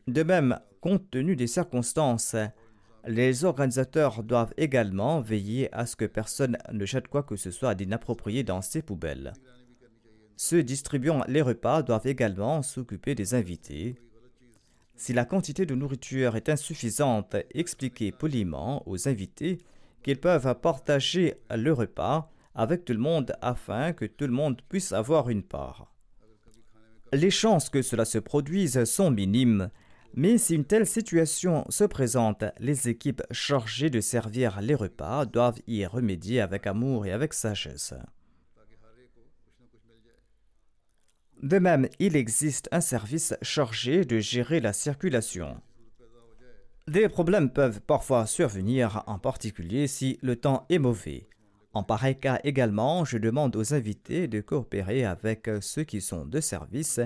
De 0.09 0.23
même, 0.23 0.59
compte 0.81 1.11
tenu 1.11 1.37
des 1.37 1.47
circonstances, 1.47 2.35
les 3.07 3.45
organisateurs 3.45 4.23
doivent 4.23 4.55
également 4.57 5.21
veiller 5.21 5.69
à 5.75 5.85
ce 5.85 5.97
que 5.97 6.07
personne 6.07 6.57
ne 6.73 6.87
jette 6.87 7.09
quoi 7.09 7.23
que 7.23 7.37
ce 7.37 7.51
soit 7.51 7.75
d'inapproprié 7.75 8.43
dans 8.43 8.63
ces 8.63 8.81
poubelles. 8.81 9.35
Ceux 10.35 10.63
distribuant 10.63 11.23
les 11.29 11.43
repas 11.43 11.83
doivent 11.83 12.07
également 12.07 12.63
s'occuper 12.63 13.15
des 13.15 13.35
invités. 13.35 13.97
Si 14.97 15.13
la 15.13 15.27
quantité 15.27 15.67
de 15.67 15.75
nourriture 15.75 16.37
est 16.37 16.49
insuffisante, 16.49 17.37
expliquez 17.53 18.11
poliment 18.11 18.83
aux 18.89 19.09
invités 19.09 19.59
qu'ils 20.03 20.21
peuvent 20.21 20.59
partager 20.63 21.35
le 21.55 21.75
repas 21.75 22.31
avec 22.55 22.87
tout 22.87 22.95
le 22.95 22.99
monde 22.99 23.37
afin 23.43 23.93
que 23.93 24.07
tout 24.07 24.27
le 24.27 24.33
monde 24.33 24.63
puisse 24.71 24.93
avoir 24.93 25.29
une 25.29 25.43
part. 25.43 25.93
Les 27.13 27.31
chances 27.31 27.69
que 27.69 27.83
cela 27.83 28.07
se 28.07 28.19
produise 28.19 28.85
sont 28.85 29.11
minimes, 29.11 29.71
mais 30.15 30.39
si 30.39 30.55
une 30.55 30.65
telle 30.65 30.87
situation 30.87 31.65
se 31.69 31.85
présente, 31.85 32.45
les 32.59 32.89
équipes 32.89 33.23
chargées 33.31 33.91
de 33.91 34.01
servir 34.01 34.61
les 34.61 34.75
repas 34.75 35.27
doivent 35.27 35.61
y 35.67 35.85
remédier 35.87 36.41
avec 36.41 36.67
amour 36.67 37.07
et 37.07 37.13
avec 37.13 37.35
sagesse. 37.35 37.95
De 41.43 41.59
même, 41.59 41.89
il 42.01 42.17
existe 42.17 42.69
un 42.73 42.81
service 42.81 43.35
chargé 43.43 44.05
de 44.05 44.19
gérer 44.19 44.59
la 44.59 44.73
circulation. 44.73 45.61
Des 46.89 47.09
problèmes 47.09 47.51
peuvent 47.51 47.81
parfois 47.81 48.27
survenir, 48.27 49.05
en 49.07 49.19
particulier 49.19 49.87
si 49.87 50.19
le 50.23 50.37
temps 50.37 50.67
est 50.69 50.79
mauvais. 50.79 51.29
En 51.75 51.85
pareil 51.85 52.19
cas 52.19 52.41
également, 52.43 53.05
je 53.05 53.19
demande 53.19 53.55
aux 53.55 53.75
invités 53.75 54.27
de 54.27 54.41
coopérer 54.41 55.05
avec 55.05 55.49
ceux 55.61 55.85
qui 55.85 56.01
sont 56.01 56.25
de 56.25 56.41
service 56.41 56.99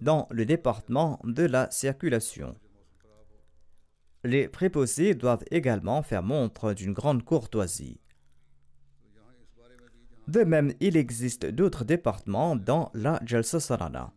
dans 0.00 0.26
le 0.30 0.44
département 0.44 1.20
de 1.24 1.44
la 1.44 1.70
circulation. 1.70 2.54
Les 4.24 4.48
préposés 4.48 5.14
doivent 5.14 5.44
également 5.50 6.02
faire 6.02 6.22
montre 6.22 6.74
d'une 6.74 6.92
grande 6.92 7.24
courtoisie. 7.24 8.00
De 10.28 10.44
même, 10.44 10.72
il 10.80 10.96
existe 10.96 11.46
d'autres 11.46 11.84
départements 11.84 12.54
dans 12.54 12.90
la 12.94 13.20
Jalsa 13.24 13.58
Sarana. 13.58 14.12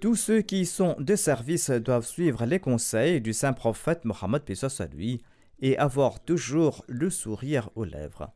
Tous 0.00 0.16
ceux 0.16 0.40
qui 0.40 0.64
sont 0.66 0.96
de 0.98 1.14
service 1.14 1.70
doivent 1.70 2.06
suivre 2.06 2.46
les 2.46 2.58
conseils 2.58 3.20
du 3.20 3.32
saint 3.32 3.52
prophète 3.52 4.04
Mohammed 4.04 4.42
lui 4.92 5.22
et 5.60 5.76
avoir 5.76 6.24
toujours 6.24 6.84
le 6.88 7.10
sourire 7.10 7.68
aux 7.74 7.84
lèvres. 7.84 8.32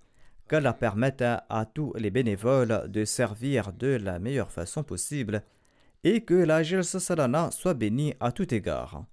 Qu'Allah 0.48 0.74
permette 0.74 1.22
à 1.22 1.66
tous 1.72 1.94
les 1.94 2.10
bénévoles 2.10 2.84
de 2.88 3.04
servir 3.04 3.72
de 3.72 3.96
la 3.96 4.18
meilleure 4.18 4.50
façon 4.50 4.82
possible 4.82 5.42
et 6.02 6.22
que 6.22 6.34
la 6.34 6.62
Jalsa 6.62 7.00
Salana 7.00 7.50
soit 7.50 7.74
bénie 7.74 8.14
à 8.20 8.30
tout 8.30 8.52
égard. 8.54 9.06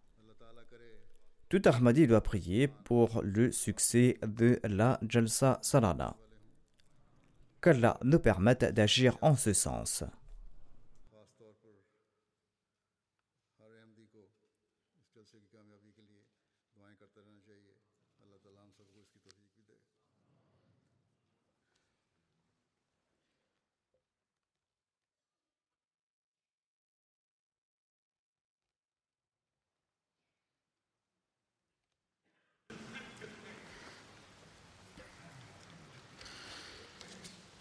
Tout 1.47 1.61
Ahmadi 1.65 2.07
doit 2.07 2.21
prier 2.21 2.67
pour 2.67 3.21
le 3.23 3.51
succès 3.51 4.17
de 4.25 4.59
la 4.63 4.99
Jalsa 5.07 5.59
Salana. 5.61 6.15
Qu'Allah 7.61 7.97
nous 8.03 8.19
permette 8.19 8.65
d'agir 8.73 9.17
en 9.21 9.35
ce 9.35 9.53
sens. 9.53 10.03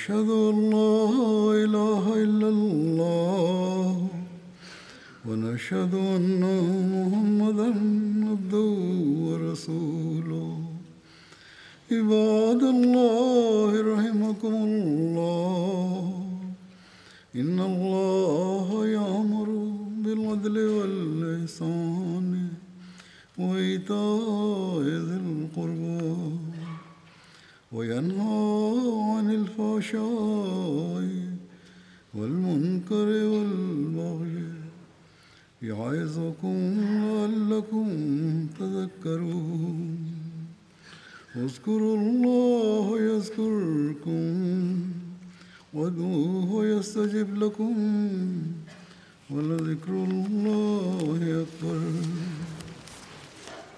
أشهد 0.00 0.30
أن 0.30 0.56
لا 0.70 1.04
إله 1.64 2.04
إلا 2.24 2.48
الله 2.48 4.08
ونشهد 5.28 5.94
أن 5.94 6.24